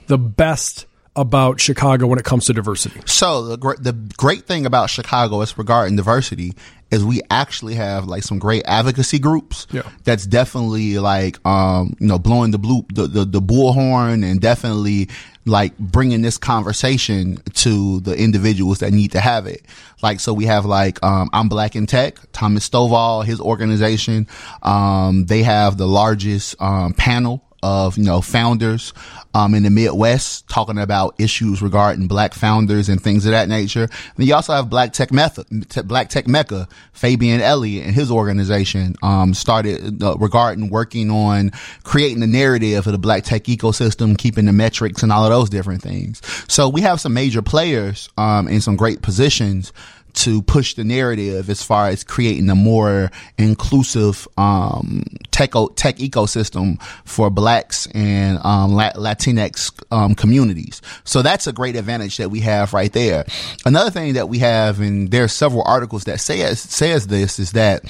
the 0.06 0.18
best 0.18 0.86
about 1.16 1.60
Chicago 1.60 2.06
when 2.06 2.18
it 2.18 2.24
comes 2.24 2.44
to 2.46 2.52
diversity? 2.52 3.00
So 3.06 3.42
the 3.42 3.56
gr- 3.56 3.80
the 3.80 3.94
great 4.16 4.44
thing 4.44 4.66
about 4.66 4.90
Chicago 4.90 5.40
is 5.40 5.56
regarding 5.56 5.96
diversity 5.96 6.52
is 6.90 7.04
we 7.04 7.20
actually 7.30 7.74
have 7.74 8.06
like 8.06 8.22
some 8.22 8.38
great 8.38 8.62
advocacy 8.66 9.18
groups. 9.18 9.66
Yeah. 9.70 9.82
That's 10.04 10.26
definitely 10.26 10.98
like 10.98 11.44
um 11.46 11.96
you 11.98 12.06
know 12.06 12.18
blowing 12.18 12.50
the 12.50 12.58
blue 12.58 12.84
the 12.92 13.06
the, 13.06 13.24
the 13.24 13.40
bullhorn 13.42 14.24
and 14.24 14.40
definitely 14.40 15.08
like 15.46 15.76
bringing 15.78 16.22
this 16.22 16.38
conversation 16.38 17.38
to 17.54 18.00
the 18.00 18.14
individuals 18.16 18.80
that 18.80 18.92
need 18.92 19.12
to 19.12 19.20
have 19.20 19.46
it. 19.46 19.64
Like 20.02 20.20
so 20.20 20.32
we 20.32 20.44
have 20.46 20.64
like 20.64 21.02
um 21.02 21.30
I'm 21.32 21.48
Black 21.48 21.76
in 21.76 21.86
Tech, 21.86 22.18
Thomas 22.32 22.68
Stovall, 22.68 23.24
his 23.24 23.40
organization. 23.40 24.26
Um 24.62 25.26
they 25.26 25.42
have 25.42 25.76
the 25.76 25.88
largest 25.88 26.60
um 26.60 26.92
panel 26.94 27.42
of 27.62 27.98
you 27.98 28.04
know 28.04 28.20
founders 28.20 28.92
um, 29.34 29.54
in 29.54 29.62
the 29.62 29.70
Midwest 29.70 30.48
talking 30.48 30.78
about 30.78 31.14
issues 31.18 31.62
regarding 31.62 32.08
black 32.08 32.34
founders 32.34 32.88
and 32.88 33.00
things 33.00 33.26
of 33.26 33.32
that 33.32 33.48
nature. 33.48 33.88
And 34.16 34.26
you 34.26 34.34
also 34.34 34.52
have 34.52 34.68
Black 34.68 34.92
Tech 34.92 35.12
Mecca, 35.12 35.44
Black 35.84 36.08
Tech 36.08 36.26
Mecca, 36.26 36.68
Fabian 36.92 37.40
Elliott 37.40 37.86
and 37.86 37.94
his 37.94 38.10
organization 38.10 38.96
um, 39.02 39.34
started 39.34 40.02
uh, 40.02 40.16
regarding 40.18 40.68
working 40.70 41.10
on 41.10 41.50
creating 41.82 42.20
the 42.20 42.26
narrative 42.26 42.86
of 42.86 42.92
the 42.92 42.98
black 42.98 43.24
tech 43.24 43.44
ecosystem, 43.44 44.18
keeping 44.18 44.46
the 44.46 44.52
metrics 44.52 45.02
and 45.02 45.12
all 45.12 45.24
of 45.24 45.30
those 45.30 45.50
different 45.50 45.82
things. 45.82 46.20
So 46.48 46.68
we 46.68 46.80
have 46.82 47.00
some 47.00 47.14
major 47.14 47.42
players 47.42 48.08
um, 48.18 48.48
in 48.48 48.60
some 48.60 48.76
great 48.76 49.02
positions 49.02 49.72
to 50.14 50.42
push 50.42 50.74
the 50.74 50.84
narrative 50.84 51.48
as 51.50 51.62
far 51.62 51.88
as 51.88 52.04
creating 52.04 52.48
a 52.50 52.54
more 52.54 53.10
inclusive 53.38 54.26
um, 54.36 55.04
tech 55.30 55.52
tech 55.76 55.96
ecosystem 55.96 56.80
for 57.04 57.30
blacks 57.30 57.86
and 57.94 58.38
um, 58.44 58.72
La- 58.72 58.92
Latinx 58.92 59.72
um, 59.90 60.14
communities. 60.14 60.82
So 61.04 61.22
that's 61.22 61.46
a 61.46 61.52
great 61.52 61.76
advantage 61.76 62.16
that 62.18 62.30
we 62.30 62.40
have 62.40 62.72
right 62.72 62.92
there. 62.92 63.24
Another 63.64 63.90
thing 63.90 64.14
that 64.14 64.28
we 64.28 64.38
have, 64.38 64.80
and 64.80 65.10
there 65.10 65.24
are 65.24 65.28
several 65.28 65.62
articles 65.66 66.04
that 66.04 66.20
says 66.20 66.60
says 66.60 67.06
this, 67.06 67.38
is 67.38 67.52
that 67.52 67.84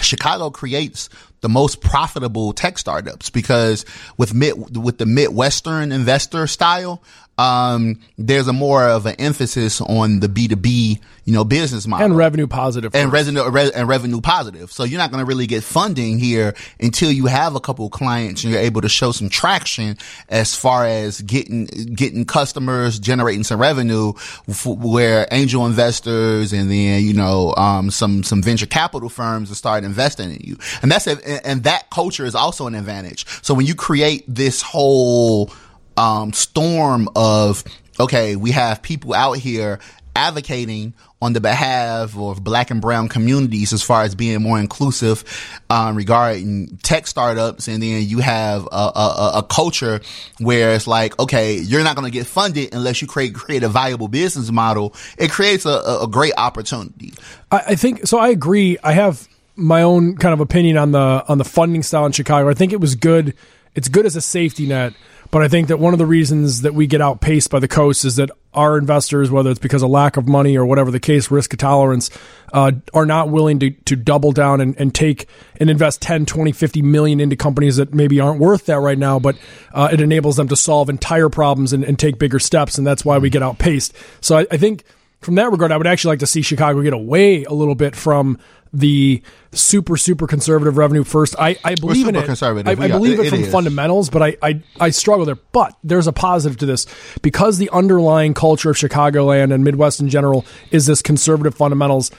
Chicago 0.00 0.50
creates 0.50 1.08
the 1.40 1.48
most 1.48 1.80
profitable 1.80 2.52
tech 2.52 2.78
startups 2.78 3.30
because 3.30 3.84
with 4.16 4.34
mid 4.34 4.76
with 4.76 4.98
the 4.98 5.06
Midwestern 5.06 5.92
investor 5.92 6.46
style, 6.46 7.02
um, 7.38 8.00
there's 8.16 8.48
a 8.48 8.52
more 8.52 8.88
of 8.88 9.06
an 9.06 9.14
emphasis 9.18 9.80
on 9.80 10.20
the 10.20 10.28
B 10.28 10.48
two 10.48 10.56
B, 10.56 11.00
you 11.24 11.32
know, 11.32 11.44
business 11.44 11.86
model 11.86 12.06
And 12.06 12.16
revenue 12.16 12.46
positive. 12.46 12.94
and 12.94 13.12
revenue 13.12 13.48
re- 13.50 13.70
and 13.74 13.88
revenue 13.88 14.20
positive. 14.20 14.72
So 14.72 14.84
you're 14.84 14.98
not 14.98 15.10
going 15.10 15.20
to 15.22 15.26
really 15.26 15.46
get 15.46 15.62
funding 15.64 16.18
here 16.18 16.54
until 16.80 17.10
you 17.10 17.26
have 17.26 17.54
a 17.54 17.60
couple 17.60 17.84
of 17.86 17.92
clients 17.92 18.42
and 18.44 18.52
you're 18.52 18.62
able 18.62 18.80
to 18.80 18.88
show 18.88 19.12
some 19.12 19.28
traction 19.28 19.98
as 20.28 20.54
far 20.54 20.86
as 20.86 21.20
getting 21.22 21.66
getting 21.66 22.24
customers, 22.24 22.98
generating 22.98 23.44
some 23.44 23.60
revenue, 23.60 24.12
f- 24.48 24.66
where 24.66 25.28
angel 25.30 25.66
investors 25.66 26.52
and 26.52 26.70
then 26.70 27.02
you 27.02 27.12
know 27.12 27.54
um, 27.56 27.90
some 27.90 28.22
some 28.22 28.42
venture 28.42 28.66
capital 28.66 29.08
firms 29.08 29.48
will 29.50 29.56
start 29.56 29.84
investing 29.84 30.30
in 30.30 30.40
you, 30.42 30.56
and 30.82 30.90
that's 30.90 31.06
a, 31.06 31.46
and 31.46 31.64
that 31.64 31.90
culture 31.90 32.24
is 32.24 32.34
also 32.34 32.66
an 32.66 32.74
advantage. 32.74 33.26
So 33.42 33.52
when 33.52 33.66
you 33.66 33.74
create 33.74 34.24
this 34.26 34.62
whole 34.62 35.50
um, 35.96 36.32
storm 36.32 37.08
of 37.16 37.64
okay, 37.98 38.36
we 38.36 38.50
have 38.50 38.82
people 38.82 39.14
out 39.14 39.38
here 39.38 39.80
advocating 40.14 40.94
on 41.20 41.34
the 41.34 41.40
behalf 41.40 42.16
of 42.16 42.42
black 42.42 42.70
and 42.70 42.80
brown 42.80 43.08
communities 43.08 43.72
as 43.74 43.82
far 43.82 44.02
as 44.02 44.14
being 44.14 44.42
more 44.42 44.58
inclusive 44.58 45.24
um, 45.68 45.94
regarding 45.94 46.78
tech 46.82 47.06
startups 47.06 47.68
and 47.68 47.82
then 47.82 48.02
you 48.02 48.18
have 48.18 48.66
a, 48.72 48.92
a, 48.94 49.32
a 49.36 49.42
culture 49.42 50.00
where 50.38 50.72
it's 50.72 50.86
like 50.86 51.18
okay 51.18 51.56
you're 51.58 51.84
not 51.84 51.96
going 51.96 52.10
to 52.10 52.10
get 52.10 52.26
funded 52.26 52.72
unless 52.72 53.02
you 53.02 53.08
create 53.08 53.34
create 53.34 53.62
a 53.62 53.68
viable 53.68 54.08
business 54.08 54.50
model 54.50 54.94
it 55.18 55.30
creates 55.30 55.66
a, 55.66 55.98
a 56.00 56.08
great 56.08 56.32
opportunity 56.38 57.12
I, 57.50 57.58
I 57.68 57.74
think 57.74 58.06
so. 58.06 58.18
I 58.18 58.28
agree. 58.28 58.78
I 58.82 58.92
have 58.92 59.28
my 59.54 59.82
own 59.82 60.16
kind 60.16 60.32
of 60.32 60.40
opinion 60.40 60.76
on 60.76 60.92
the 60.92 61.24
on 61.28 61.38
the 61.38 61.44
funding 61.44 61.82
style 61.82 62.06
in 62.06 62.12
Chicago. 62.12 62.48
I 62.48 62.54
think 62.54 62.72
it 62.72 62.80
was 62.80 62.94
good. 62.94 63.34
It's 63.74 63.88
good 63.88 64.06
as 64.06 64.16
a 64.16 64.20
safety 64.20 64.66
net, 64.66 64.94
But 65.30 65.42
I 65.42 65.48
think 65.48 65.68
that 65.68 65.78
one 65.78 65.92
of 65.92 65.98
the 65.98 66.06
reasons 66.06 66.62
that 66.62 66.74
we 66.74 66.86
get 66.86 67.00
outpaced 67.00 67.50
by 67.50 67.58
the 67.58 67.68
coast 67.68 68.04
is 68.04 68.16
that 68.16 68.30
our 68.54 68.78
investors, 68.78 69.30
whether 69.30 69.50
it's 69.50 69.60
because 69.60 69.82
of 69.82 69.90
lack 69.90 70.16
of 70.16 70.26
money 70.26 70.56
or 70.56 70.64
whatever 70.64 70.90
the 70.90 71.00
case, 71.00 71.30
risk 71.30 71.54
tolerance, 71.56 72.10
uh, 72.52 72.72
are 72.94 73.04
not 73.04 73.28
willing 73.28 73.58
to, 73.58 73.70
to 73.70 73.96
double 73.96 74.32
down 74.32 74.60
and, 74.60 74.74
and 74.78 74.94
take 74.94 75.28
and 75.60 75.68
invest 75.68 76.00
10, 76.00 76.26
20, 76.26 76.52
50 76.52 76.82
million 76.82 77.20
into 77.20 77.36
companies 77.36 77.76
that 77.76 77.92
maybe 77.92 78.18
aren't 78.18 78.40
worth 78.40 78.66
that 78.66 78.78
right 78.78 78.98
now, 78.98 79.18
but 79.18 79.36
uh, 79.74 79.88
it 79.92 80.00
enables 80.00 80.36
them 80.36 80.48
to 80.48 80.56
solve 80.56 80.88
entire 80.88 81.28
problems 81.28 81.72
and, 81.72 81.84
and, 81.84 81.98
take 81.98 82.18
bigger 82.18 82.38
steps. 82.38 82.78
And 82.78 82.86
that's 82.86 83.04
why 83.04 83.18
we 83.18 83.30
get 83.30 83.42
outpaced. 83.42 83.94
So 84.20 84.38
I, 84.38 84.46
I 84.50 84.56
think 84.56 84.84
from 85.20 85.34
that 85.36 85.50
regard, 85.50 85.72
I 85.72 85.76
would 85.76 85.86
actually 85.86 86.12
like 86.12 86.18
to 86.20 86.26
see 86.26 86.42
Chicago 86.42 86.82
get 86.82 86.92
away 86.92 87.44
a 87.44 87.52
little 87.52 87.74
bit 87.74 87.96
from 87.96 88.38
the 88.72 89.22
super 89.52 89.96
super 89.96 90.26
conservative 90.26 90.76
revenue 90.76 91.04
first. 91.04 91.34
I, 91.38 91.56
I 91.64 91.74
believe 91.74 92.08
in 92.08 92.16
it. 92.16 92.28
I, 92.42 92.72
I 92.72 92.88
believe 92.88 93.18
it, 93.20 93.26
it 93.26 93.30
from 93.30 93.40
is. 93.40 93.52
fundamentals, 93.52 94.10
but 94.10 94.22
I, 94.22 94.36
I 94.42 94.62
I 94.78 94.90
struggle 94.90 95.24
there. 95.24 95.36
But 95.52 95.76
there's 95.82 96.06
a 96.06 96.12
positive 96.12 96.58
to 96.58 96.66
this 96.66 96.86
because 97.22 97.58
the 97.58 97.70
underlying 97.70 98.34
culture 98.34 98.70
of 98.70 98.76
Chicagoland 98.76 99.52
and 99.52 99.64
Midwest 99.64 100.00
in 100.00 100.08
general 100.08 100.44
is 100.70 100.86
this 100.86 101.02
conservative 101.02 101.54
fundamentals. 101.54 102.10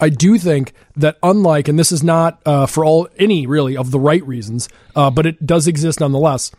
I 0.00 0.08
do 0.08 0.38
think 0.38 0.72
that 0.96 1.18
unlike, 1.22 1.68
and 1.68 1.78
this 1.78 1.92
is 1.92 2.02
not 2.02 2.40
uh, 2.46 2.66
for 2.66 2.84
all 2.84 3.08
any 3.18 3.46
really 3.46 3.76
of 3.76 3.90
the 3.90 4.00
right 4.00 4.26
reasons, 4.26 4.68
uh, 4.96 5.10
but 5.10 5.26
it 5.26 5.44
does 5.46 5.68
exist 5.68 6.00
nonetheless 6.00 6.50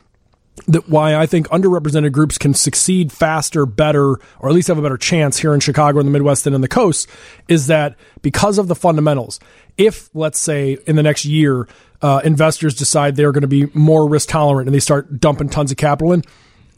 that 0.67 0.87
why 0.87 1.15
I 1.15 1.25
think 1.25 1.47
underrepresented 1.49 2.11
groups 2.11 2.37
can 2.37 2.53
succeed 2.53 3.11
faster, 3.11 3.65
better, 3.65 4.19
or 4.39 4.49
at 4.49 4.53
least 4.53 4.67
have 4.67 4.77
a 4.77 4.81
better 4.81 4.97
chance 4.97 5.39
here 5.39 5.53
in 5.53 5.59
Chicago 5.59 5.99
in 5.99 6.05
the 6.05 6.11
Midwest 6.11 6.43
than 6.43 6.53
in 6.53 6.61
the 6.61 6.67
coast 6.67 7.09
is 7.47 7.67
that 7.67 7.95
because 8.21 8.57
of 8.57 8.67
the 8.67 8.75
fundamentals. 8.75 9.39
If, 9.77 10.09
let's 10.13 10.39
say, 10.39 10.77
in 10.85 10.95
the 10.95 11.03
next 11.03 11.25
year, 11.25 11.67
uh, 12.01 12.21
investors 12.23 12.75
decide 12.75 13.15
they're 13.15 13.31
going 13.31 13.41
to 13.41 13.47
be 13.47 13.67
more 13.73 14.07
risk 14.07 14.29
tolerant 14.29 14.67
and 14.67 14.75
they 14.75 14.79
start 14.79 15.19
dumping 15.19 15.49
tons 15.49 15.71
of 15.71 15.77
capital 15.77 16.13
in, 16.13 16.23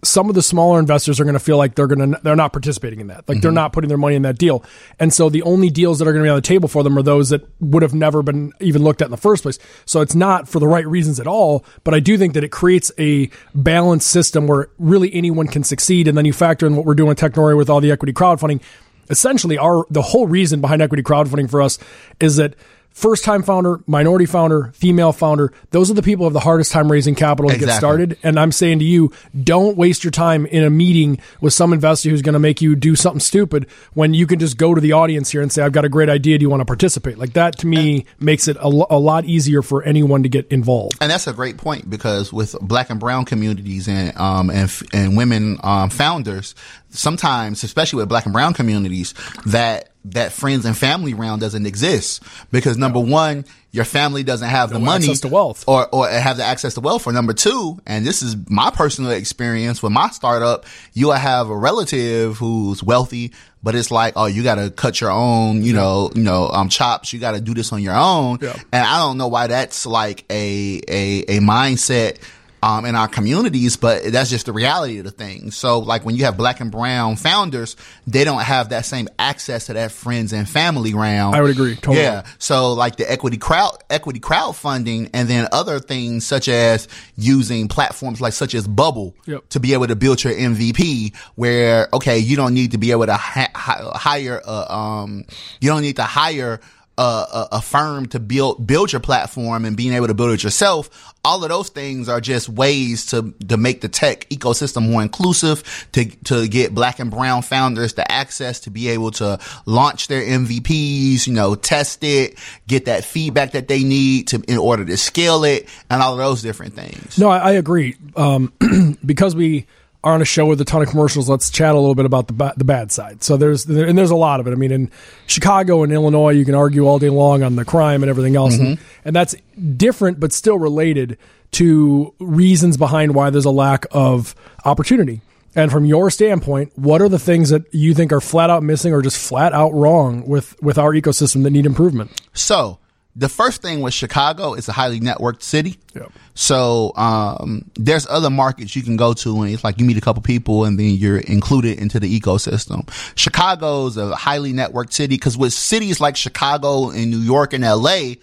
some 0.06 0.30
of 0.30 0.36
the 0.36 0.42
smaller 0.42 0.80
investors 0.80 1.20
are 1.20 1.24
going 1.24 1.34
to 1.34 1.40
feel 1.40 1.58
like 1.58 1.76
they're 1.76 1.88
going 1.88 2.14
to 2.14 2.20
they're 2.24 2.36
not 2.36 2.54
participating 2.54 3.00
in 3.00 3.08
that. 3.08 3.28
Like 3.28 3.38
mm-hmm. 3.38 3.42
they're 3.42 3.52
not 3.52 3.74
putting 3.74 3.88
their 3.88 3.98
money 3.98 4.16
in 4.16 4.22
that 4.24 4.38
deal. 4.38 4.64
And 5.00 5.14
so 5.14 5.30
the 5.30 5.42
only 5.44 5.70
deals 5.70 6.00
that 6.00 6.08
are 6.08 6.14
going 6.14 6.24
to 6.24 6.28
be 6.28 6.32
on 6.32 6.38
the 6.38 6.42
table 6.42 6.70
for 6.70 6.84
them 6.84 6.98
are 6.98 7.04
those 7.04 7.30
that 7.30 7.48
would 7.60 7.84
have 7.84 7.94
never 7.94 8.22
been 8.22 8.54
even 8.60 8.84
looked 8.84 9.02
at 9.02 9.06
in 9.06 9.12
the 9.12 9.18
first 9.18 9.44
place. 9.44 9.60
So 9.86 10.02
it's 10.02 10.16
not 10.16 10.48
for 10.48 10.60
the 10.60 10.68
right 10.68 10.86
reasons 10.88 11.20
at 11.20 11.28
all 11.28 11.66
but 11.84 11.94
i 11.94 12.00
do 12.00 12.18
think 12.18 12.34
that 12.34 12.44
it 12.44 12.52
creates 12.52 12.92
a 13.00 13.30
balanced 13.54 14.08
system 14.08 14.48
where 14.48 14.70
really 14.78 15.14
anyone 15.14 15.48
can 15.48 15.64
succeed. 15.64 16.08
And 16.08 16.18
then 16.18 16.26
you 16.26 16.34
factor 16.34 16.68
in 16.68 16.76
what 16.76 16.86
we're 16.86 16.96
doing 16.96 17.10
with 17.10 17.20
technori 17.20 17.58
with 17.58 17.70
all 17.70 17.82
the 17.82 17.92
equity 17.92 18.14
crowdfunding. 18.14 18.62
Essentially 19.10 19.58
our 19.58 19.86
the 19.90 20.02
whole 20.02 20.28
reason 20.28 20.62
behind 20.62 20.82
equity 20.82 21.04
crowdfunding 21.04 21.50
for 21.50 21.62
us 21.62 21.78
is 22.20 22.38
that 22.38 22.56
first 22.96 23.26
time 23.26 23.44
founder, 23.44 23.82
minority 23.86 24.26
founder, 24.26 24.72
female 24.74 25.12
founder, 25.12 25.52
those 25.72 25.92
are 25.92 25.94
the 25.94 26.02
people 26.02 26.24
who 26.24 26.28
have 26.28 26.34
the 26.34 26.40
hardest 26.40 26.72
time 26.72 26.90
raising 26.90 27.14
capital 27.14 27.50
to 27.50 27.56
exactly. 27.56 27.74
get 27.74 27.78
started. 27.78 28.18
And 28.24 28.40
I'm 28.40 28.54
saying 28.54 28.80
to 28.80 28.86
you, 28.86 29.12
don't 29.44 29.78
waste 29.78 30.06
your 30.06 30.12
time 30.12 30.46
in 30.46 30.64
a 30.64 30.70
meeting 30.70 31.20
with 31.42 31.54
some 31.54 31.74
investor 31.74 32.10
who's 32.10 32.22
going 32.22 32.34
to 32.34 32.40
make 32.40 32.62
you 32.62 32.74
do 32.76 32.96
something 32.96 33.20
stupid 33.20 33.68
when 33.94 34.14
you 34.14 34.26
can 34.26 34.40
just 34.40 34.58
go 34.58 34.74
to 34.74 34.80
the 34.80 34.94
audience 34.94 35.30
here 35.30 35.42
and 35.42 35.52
say, 35.52 35.62
I've 35.62 35.74
got 35.74 35.84
a 35.84 35.90
great 35.90 36.10
idea. 36.10 36.38
Do 36.38 36.44
you 36.44 36.50
want 36.50 36.62
to 36.62 36.66
participate? 36.66 37.18
Like 37.18 37.34
that 37.34 37.58
to 37.60 37.68
me 37.68 38.06
and, 38.18 38.26
makes 38.26 38.48
it 38.48 38.56
a, 38.58 38.68
a 38.68 38.98
lot 38.98 39.26
easier 39.26 39.62
for 39.62 39.84
anyone 39.84 40.24
to 40.24 40.30
get 40.30 40.48
involved. 40.48 40.98
And 41.02 41.12
that's 41.12 41.28
a 41.28 41.34
great 41.34 41.58
point 41.58 41.90
because 41.90 42.32
with 42.32 42.56
black 42.62 42.90
and 42.90 43.00
brown 43.00 43.26
communities 43.26 43.90
and, 43.90 44.18
um, 44.18 44.50
and, 44.50 44.72
and 44.94 45.18
women, 45.18 45.60
um, 45.64 45.90
founders, 45.90 46.56
sometimes, 46.98 47.64
especially 47.64 47.98
with 47.98 48.10
black 48.10 48.26
and 48.26 48.34
brown 48.34 48.54
communities, 48.54 49.14
that 49.46 49.90
that 50.06 50.32
friends 50.32 50.66
and 50.66 50.78
family 50.78 51.14
round 51.14 51.42
doesn't 51.42 51.66
exist 51.66 52.22
because 52.52 52.78
number 52.78 53.00
one, 53.00 53.44
your 53.72 53.86
family 53.86 54.24
doesn't 54.24 54.48
have 54.48 54.72
no 54.72 54.78
the 54.78 54.86
money 54.86 55.14
to 55.14 55.28
wealth 55.28 55.66
or, 55.68 55.88
or 55.94 56.08
have 56.08 56.38
the 56.38 56.44
access 56.44 56.76
to 56.76 56.82
wealth. 56.82 57.08
Or 57.08 57.12
number 57.12 57.34
two, 57.34 57.80
and 57.88 58.06
this 58.06 58.22
is 58.22 58.36
my 58.48 58.70
personal 58.70 59.12
experience 59.12 59.82
with 59.82 59.92
my 59.92 60.10
startup, 60.10 60.66
you'll 60.94 61.12
have 61.12 61.50
a 61.50 61.58
relative 61.58 62.38
who's 62.38 62.84
wealthy, 62.84 63.34
but 63.64 63.74
it's 63.74 63.90
like, 63.90 64.14
oh, 64.16 64.28
you 64.28 64.44
got 64.44 64.56
to 64.56 64.70
cut 64.70 65.02
your 65.02 65.12
own, 65.12 65.64
you 65.64 65.74
know, 65.74 66.12
you 66.14 66.22
know, 66.22 66.50
um, 66.50 66.70
chops. 66.70 67.12
You 67.12 67.20
got 67.20 67.32
to 67.32 67.42
do 67.42 67.56
this 67.56 67.74
on 67.74 67.82
your 67.82 67.96
own. 67.96 68.38
Yeah. 68.42 68.54
And 68.72 68.86
I 68.86 69.00
don't 69.00 69.18
know 69.18 69.28
why 69.28 69.48
that's 69.48 69.88
like 69.88 70.24
a, 70.30 70.82
a, 70.88 71.20
a 71.28 71.40
mindset 71.40 72.20
um, 72.66 72.84
in 72.84 72.96
our 72.96 73.08
communities, 73.08 73.78
but 73.78 74.06
that's 74.06 74.32
just 74.32 74.48
the 74.48 74.52
reality 74.52 74.98
of 74.98 75.06
the 75.06 75.12
thing. 75.12 75.52
So 75.52 75.78
like 75.78 76.04
when 76.04 76.16
you 76.16 76.26
have 76.26 76.36
black 76.36 76.62
and 76.62 76.72
brown 76.72 77.16
founders, 77.16 77.76
they 78.08 78.24
don't 78.24 78.42
have 78.42 78.70
that 78.70 78.86
same 78.86 79.08
access 79.20 79.68
to 79.68 79.74
that 79.74 79.92
friends 79.92 80.34
and 80.34 80.50
family 80.50 80.96
round. 80.96 81.36
I 81.36 81.44
would 81.44 81.52
agree. 81.52 81.76
Totally. 81.76 81.98
Yeah. 81.98 82.26
So 82.40 82.74
like 82.74 82.96
the 82.96 83.10
equity 83.10 83.38
crowd, 83.38 83.78
equity 83.92 84.20
crowdfunding 84.20 85.12
and 85.14 85.30
then 85.30 85.48
other 85.52 85.80
things 85.80 86.26
such 86.26 86.48
as 86.48 86.88
using 87.16 87.68
platforms 87.68 88.20
like 88.20 88.34
such 88.34 88.56
as 88.56 88.68
Bubble 88.68 89.16
yep. 89.28 89.48
to 89.50 89.60
be 89.60 89.74
able 89.74 89.86
to 89.86 89.96
build 89.96 90.24
your 90.24 90.34
MVP 90.34 91.16
where, 91.36 91.88
okay, 91.94 92.18
you 92.18 92.36
don't 92.36 92.56
need 92.56 92.72
to 92.72 92.80
be 92.80 92.90
able 92.90 93.06
to 93.06 93.16
hire, 93.16 94.42
a, 94.44 94.74
um, 94.74 95.24
you 95.62 95.70
don't 95.70 95.84
need 95.84 95.98
to 95.98 96.04
hire 96.04 96.60
a, 96.98 97.48
a, 97.54 97.62
firm 97.62 98.06
to 98.08 98.20
build 98.20 98.66
build 98.66 98.94
your 98.94 99.02
platform 99.02 99.66
and 99.66 99.76
being 99.76 99.94
able 99.94 100.08
to 100.08 100.14
build 100.14 100.32
it 100.32 100.44
yourself. 100.44 101.14
All 101.26 101.44
of 101.44 101.50
those 101.50 101.70
things 101.70 102.08
are 102.08 102.22
just 102.22 102.48
ways 102.48 103.08
to 103.08 103.34
to 103.48 103.58
make 103.58 103.82
the 103.82 103.90
tech 103.90 104.30
ecosystem 104.30 104.90
more 104.90 105.02
inclusive, 105.02 105.88
to 105.92 106.06
to 106.26 106.48
get 106.48 106.74
black 106.74 107.00
and 107.00 107.12
brown 107.12 107.42
founders 107.42 107.94
the 107.94 108.10
access 108.10 108.62
to 108.62 108.70
be 108.70 108.90
able 108.90 109.12
to 109.12 109.40
launch 109.66 110.08
their 110.08 110.22
MVPs, 110.22 111.28
you 111.28 111.34
know, 111.34 111.56
test 111.56 112.04
it, 112.04 112.38
get 112.68 112.86
that 112.86 113.04
feedback 113.04 113.52
that 113.52 113.68
they 113.68 113.84
need 113.84 114.28
to 114.30 114.42
in 114.48 114.58
order 114.58 114.86
to 114.86 114.96
scale 114.96 115.44
it, 115.44 115.68
and 115.90 116.02
all 116.02 116.14
of 116.14 116.20
those 116.20 116.42
different 116.42 116.76
things. 116.76 117.18
No, 117.18 117.30
I, 117.30 117.38
I 117.38 117.52
agree. 117.52 117.98
Um, 118.16 118.54
because 119.06 119.36
we 119.36 119.68
are 120.06 120.14
on 120.14 120.22
a 120.22 120.26
show 120.26 120.46
with 120.46 120.62
a 120.62 120.66
ton 120.66 120.84
of 120.84 120.88
commercials. 120.88 121.28
Let's 121.28 121.50
chat 121.50 121.74
a 121.74 121.80
little 121.80 121.96
bit 121.96 122.06
about 122.06 122.28
the 122.28 122.34
ba- 122.34 122.54
the 122.56 122.64
bad 122.64 122.92
side. 122.92 123.24
So 123.24 123.36
there's 123.36 123.66
and 123.66 123.98
there's 123.98 124.12
a 124.12 124.16
lot 124.16 124.40
of 124.40 124.48
it. 124.48 124.52
I 124.52 124.56
mean, 124.56 124.72
in 124.72 124.92
Chicago 125.26 125.84
and 125.84 125.92
Illinois, 125.92 126.30
you 126.30 126.46
can 126.46 126.54
argue 126.54 126.88
all 126.88 127.00
day 127.00 127.10
long 127.10 127.42
on 127.44 127.56
the 127.56 127.66
crime 127.66 128.04
and 128.04 128.10
everything 128.10 128.36
else, 128.36 128.54
mm-hmm. 128.54 128.66
and, 128.66 128.80
and 129.04 129.16
that's 129.16 129.36
different, 129.76 130.20
but 130.20 130.32
still 130.32 130.60
related 130.60 131.18
to 131.52 132.14
reasons 132.20 132.78
behind 132.78 133.16
why 133.16 133.32
there's 133.32 133.46
a 133.46 133.52
lack 133.52 133.88
of 133.92 134.36
opportunity. 134.64 135.22
And 135.56 135.72
from 135.72 135.86
your 135.86 136.12
standpoint, 136.12 136.74
what 136.76 137.02
are 137.02 137.10
the 137.10 137.18
things 137.18 137.50
that 137.50 137.74
you 137.74 137.94
think 137.94 138.12
are 138.12 138.20
flat 138.20 138.50
out 138.50 138.62
missing 138.62 138.94
or 138.94 139.02
just 139.02 139.18
flat 139.18 139.54
out 139.54 139.74
wrong 139.74 140.28
with 140.28 140.62
with 140.62 140.78
our 140.78 140.92
ecosystem 140.94 141.44
that 141.44 141.50
need 141.50 141.66
improvement? 141.66 142.12
So 142.34 142.78
the 143.16 143.30
first 143.30 143.62
thing 143.62 143.82
with 143.82 143.94
Chicago 143.94 144.54
is 144.54 144.68
a 144.68 144.74
highly 144.74 145.00
networked 145.00 145.42
city. 145.42 145.78
Yep. 145.96 146.12
So 146.34 146.92
um, 146.98 147.70
there's 147.76 148.06
other 148.08 148.30
markets 148.30 148.76
you 148.76 148.84
can 148.84 148.98
go 148.98 149.14
to, 149.14 149.42
and 149.42 149.54
it's 149.54 149.64
like 149.64 149.80
you 149.80 149.86
meet 149.86 149.98
a 149.98 150.02
couple 150.02 150.22
people, 150.22 150.66
and 150.66 150.78
then 150.78 150.96
you're 150.96 151.20
included 151.20 151.80
into 151.80 152.00
the 152.00 152.20
ecosystem. 152.20 152.90
Chicago's 153.16 153.96
a 153.96 154.16
highly 154.16 154.52
networked 154.52 154.92
city 154.92 155.16
because 155.16 155.38
with 155.38 155.54
cities 155.54 156.02
like 156.02 156.18
Chicago 156.18 156.90
and 156.90 157.10
New 157.10 157.20
York 157.20 157.54
and 157.54 157.64
LA, 157.64 158.16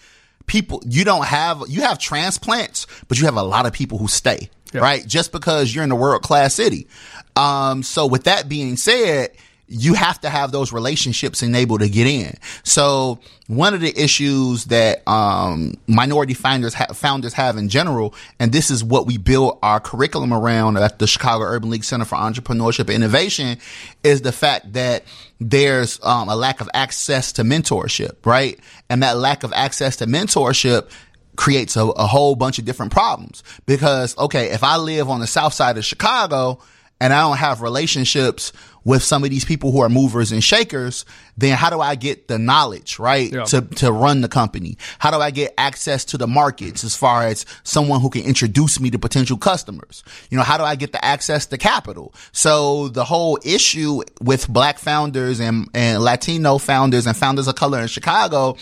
people 0.47 0.83
you 0.87 1.05
don't 1.05 1.25
have 1.25 1.63
you 1.69 1.81
have 1.83 1.99
transplants, 1.99 2.87
but 3.09 3.19
you 3.19 3.25
have 3.25 3.37
a 3.37 3.43
lot 3.43 3.65
of 3.65 3.73
people 3.73 3.97
who 3.99 4.09
stay. 4.09 4.51
Yep. 4.75 4.83
Right, 4.83 5.07
just 5.07 5.33
because 5.33 5.75
you're 5.75 5.85
in 5.85 5.91
a 5.91 5.97
world 5.97 6.23
class 6.23 6.55
city. 6.55 6.89
Um, 7.37 7.83
so 7.83 8.07
with 8.07 8.25
that 8.25 8.49
being 8.49 8.79
said, 8.79 9.33
you 9.73 9.95
have 9.95 10.21
to 10.21 10.29
have 10.29 10.53
those 10.53 10.71
relationships 10.71 11.43
enabled 11.43 11.81
to 11.81 11.89
get 11.89 12.07
in. 12.07 12.37
So 12.63 13.19
one 13.47 13.73
of 13.73 13.81
the 13.81 13.99
issues 13.99 14.67
that 14.67 15.07
um, 15.09 15.75
minority 15.87 16.35
founders 16.35 16.75
ha- 16.75 16.93
founders 16.93 17.33
have 17.33 17.57
in 17.57 17.71
general, 17.71 18.15
and 18.39 18.53
this 18.53 18.71
is 18.71 18.85
what 18.85 19.07
we 19.07 19.17
build 19.17 19.59
our 19.63 19.81
curriculum 19.81 20.33
around 20.33 20.77
at 20.77 20.99
the 20.99 21.07
Chicago 21.07 21.45
Urban 21.45 21.71
League 21.71 21.85
Center 21.85 22.05
for 22.05 22.17
Entrepreneurship 22.17 22.81
and 22.81 23.03
Innovation, 23.03 23.59
is 24.05 24.21
the 24.21 24.33
fact 24.33 24.75
that 24.75 25.05
there's 25.41 25.99
um, 26.03 26.29
a 26.29 26.37
lack 26.37 26.61
of 26.61 26.69
access 26.75 27.33
to 27.33 27.43
mentorship, 27.43 28.27
right? 28.27 28.61
And 28.91 29.03
that 29.03 29.17
lack 29.17 29.43
of 29.43 29.55
access 29.55 29.97
to 29.97 30.07
mentorship 30.07 30.91
creates 31.37 31.77
a, 31.77 31.85
a 31.85 32.07
whole 32.07 32.37
bunch 32.37 32.59
of 32.59 32.67
different 32.67 32.93
problems 32.93 33.43
because 33.65 34.17
okay, 34.19 34.51
if 34.51 34.63
I 34.63 34.77
live 34.77 35.09
on 35.09 35.21
the 35.21 35.27
south 35.27 35.55
side 35.55 35.79
of 35.79 35.85
Chicago 35.85 36.61
and 37.03 37.13
I 37.13 37.23
don't 37.23 37.39
have 37.39 37.63
relationships 37.63 38.53
with 38.85 39.03
some 39.03 39.25
of 39.25 39.31
these 39.31 39.45
people 39.45 39.73
who 39.73 39.81
are 39.81 39.89
movers 39.89 40.31
and 40.31 40.43
shakers, 40.43 41.05
then 41.37 41.57
how 41.57 41.69
do 41.69 41.81
I 41.81 41.97
get 41.97 42.29
the 42.29 42.39
knowledge, 42.39 43.01
right? 43.01 43.33
Yeah. 43.33 43.43
To, 43.45 43.61
to 43.61 43.91
run 43.91 44.21
the 44.21 44.29
company? 44.29 44.79
How 45.01 45.11
do 45.11 45.19
I 45.19 45.33
get 45.33 45.53
access 45.59 46.05
to 46.07 46.19
the 46.19 46.29
markets 46.29 46.85
as 46.85 46.95
far 46.95 47.27
as 47.27 47.45
someone 47.65 48.01
who 48.01 48.09
can 48.09 48.23
introduce 48.23 48.79
me 48.79 48.89
to 48.91 49.01
potential 49.01 49.37
customers? 49.37 50.05
You 50.31 50.39
know, 50.39 50.45
how 50.45 50.59
do 50.59 50.65
I 50.65 50.77
get 50.77 50.93
the 50.93 51.05
access 51.05 51.47
to 51.47 51.59
capital? 51.59 52.15
So 52.31 52.87
the 52.87 53.05
whole 53.05 53.37
issue 53.45 54.03
with 54.21 54.49
black 54.49 54.79
founders 54.79 55.41
and, 55.41 55.69
and 55.75 56.05
Latino 56.05 56.59
founders 56.59 57.09
and 57.09 57.17
founders 57.17 57.49
of 57.49 57.57
color 57.57 57.81
in 57.81 57.89
Chicago 57.89 58.57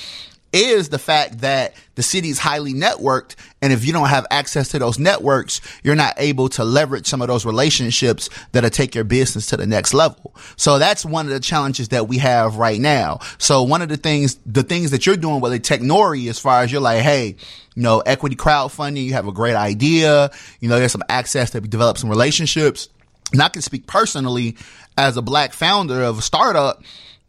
is 0.53 0.89
the 0.89 0.99
fact 0.99 1.39
that 1.41 1.75
the 1.95 2.03
city 2.03 2.29
is 2.29 2.39
highly 2.39 2.73
networked. 2.73 3.37
And 3.63 3.73
if 3.73 3.85
you 3.85 3.93
don't 3.93 4.09
have 4.09 4.27
access 4.31 4.69
to 4.71 4.79
those 4.79 4.99
networks, 4.99 5.61
you're 5.83 5.95
not 5.95 6.15
able 6.17 6.49
to 6.51 6.65
leverage 6.65 7.07
some 7.07 7.23
of 7.23 7.29
those 7.29 7.45
relationships 7.45 8.29
that'll 8.53 8.71
take 8.71 8.95
your 8.95 9.05
business 9.05 9.47
to 9.47 9.57
the 9.57 9.67
next 9.67 9.95
level. 9.95 10.35
So 10.57 10.79
that's 10.79 11.05
one 11.05 11.27
of 11.27 11.33
the 11.33 11.41
challenges 11.41 11.89
that 11.89 12.09
we 12.09 12.19
have 12.19 12.57
right 12.57 12.81
now. 12.81 13.21
So 13.39 13.63
one 13.63 13.83
of 13.83 13.89
the 13.89 13.97
things, 13.97 14.39
the 14.47 14.63
things 14.63 14.91
that 14.91 15.07
you're 15.07 15.17
doing 15.17 15.41
with 15.41 15.53
a 15.53 15.61
Technori, 15.61 16.29
as 16.29 16.39
far 16.39 16.63
as 16.63 16.73
you're 16.73 16.81
like, 16.81 17.03
hey, 17.03 17.37
you 17.75 17.83
know, 17.83 18.01
equity 18.01 18.37
crowdfunding, 18.37 19.05
you 19.05 19.13
have 19.13 19.29
a 19.29 19.33
great 19.33 19.55
idea, 19.55 20.31
you 20.61 20.69
know, 20.69 20.79
there's 20.79 20.93
some 20.93 21.05
access 21.09 21.51
to 21.51 21.61
develop 21.61 21.99
some 21.99 22.11
relationships. 22.11 22.89
And 23.33 23.41
I 23.41 23.49
can 23.49 23.63
speak 23.63 23.87
personally 23.87 24.57
as 24.99 25.17
a 25.17 25.23
black 25.23 25.53
founder 25.53 26.03
of 26.03 26.19
a 26.19 26.23
startup 26.23 26.83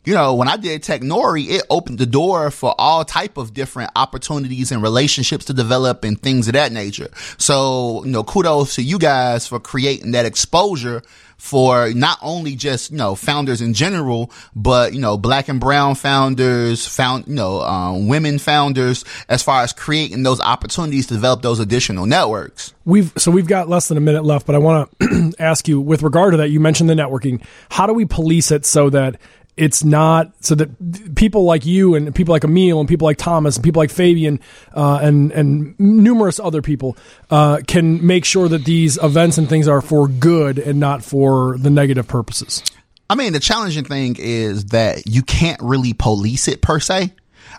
you 0.03 0.13
know, 0.13 0.34
when 0.34 0.48
I 0.48 0.58
did 0.58 0.81
Technori, 0.81 1.48
it 1.50 1.63
opened 1.70 2.00
the 2.00 2.05
door 2.05 2.50
for 2.50 2.74
all 2.77 3.05
type 3.05 3.38
of 3.38 3.53
different 3.53 3.91
opportunities 3.96 4.72
and 4.72 4.81
relationships 4.81 5.46
to 5.46 5.53
develop 5.53 6.03
and 6.03 6.20
things 6.20 6.48
of 6.48 6.53
that 6.53 6.72
nature. 6.72 7.10
So, 7.38 8.03
you 8.03 8.12
know, 8.12 8.24
kudos 8.24 8.75
to 8.75 8.81
you 8.81 8.98
guys 8.98 9.48
for 9.48 9.60
creating 9.60 10.12
that 10.12 10.25
exposure 10.25 11.03
for 11.38 11.91
not 11.96 12.20
only 12.22 12.55
just, 12.55 12.91
you 12.91 12.98
know, 12.98 13.15
founders 13.15 13.62
in 13.62 13.74
general, 13.74 14.31
but, 14.55 14.93
you 14.93 15.00
know, 15.00 15.17
black 15.17 15.50
and 15.50 15.60
brown 15.60 15.96
founders, 15.96 16.88
found, 16.88 17.27
you 17.27 17.34
know, 17.34 17.62
um, 17.62 18.08
women 18.08 18.38
founders, 18.38 19.03
as 19.27 19.41
far 19.41 19.63
as 19.63 19.74
creating 19.74 20.22
those 20.22 20.39
opportunities 20.39 21.08
to 21.08 21.15
develop 21.15 21.41
those 21.41 21.60
additional 21.60 22.05
networks. 22.05 22.75
We've, 22.86 23.12
so 23.17 23.31
we've 23.31 23.48
got 23.48 23.70
less 23.70 23.88
than 23.88 23.98
a 23.98 24.01
minute 24.01 24.24
left, 24.24 24.46
but 24.46 24.53
I 24.53 24.60
want 24.60 24.91
to 25.00 25.34
ask 25.39 25.67
you 25.67 25.81
with 25.81 26.03
regard 26.03 26.34
to 26.34 26.38
that, 26.38 26.50
you 26.50 26.60
mentioned 26.60 26.91
the 26.91 26.93
networking. 26.93 27.43
How 27.72 27.88
do 27.88 27.93
we 27.93 28.05
police 28.05 28.51
it 28.51 28.63
so 28.63 28.91
that 28.91 29.20
it's 29.58 29.84
not 29.84 30.31
so 30.39 30.55
that 30.55 31.15
people 31.15 31.43
like 31.43 31.65
you 31.65 31.96
and 31.96 32.13
people 32.15 32.34
like 32.34 32.43
Emil 32.43 32.79
and 32.79 32.88
people 32.88 33.05
like 33.05 33.17
Thomas 33.17 33.58
and 33.58 33.63
people 33.63 33.81
like 33.81 33.91
Fabian 33.91 34.39
uh, 34.74 35.00
and 35.01 35.31
and 35.31 35.79
numerous 35.79 36.39
other 36.39 36.62
people 36.62 36.98
uh, 37.29 37.60
can 37.67 38.05
make 38.05 38.25
sure 38.25 38.48
that 38.48 38.65
these 38.65 38.98
events 38.98 39.38
and 39.38 39.50
things 39.50 39.67
are 39.67 39.81
for 39.81 40.08
good 40.08 40.58
and 40.58 40.79
not 40.79 41.03
for 41.03 41.58
the 41.58 41.70
negative 41.70 42.08
purposes. 42.08 42.63
I 43.10 43.15
mean, 43.15 43.34
the 43.34 43.41
challenging 43.41 43.84
thing 43.84 44.15
is 44.17 44.67
that 44.67 45.05
you 45.05 45.22
can't 45.22 45.62
really 45.62 45.93
police 45.93 46.48
it 46.48 46.62
per 46.62 46.79
se. 46.79 47.13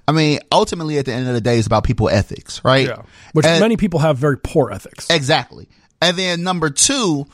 I 0.08 0.12
mean, 0.12 0.40
ultimately, 0.50 0.98
at 0.98 1.04
the 1.04 1.12
end 1.12 1.28
of 1.28 1.34
the 1.34 1.40
day, 1.40 1.58
it's 1.58 1.66
about 1.66 1.84
people 1.84 2.08
ethics, 2.08 2.62
right? 2.64 2.88
Yeah. 2.88 3.02
Which 3.34 3.44
and, 3.44 3.60
many 3.60 3.76
people 3.76 4.00
have 4.00 4.16
very 4.16 4.38
poor 4.38 4.72
ethics. 4.72 5.10
Exactly. 5.10 5.68
And 6.00 6.16
then 6.16 6.42
number 6.42 6.70
two, 6.70 7.26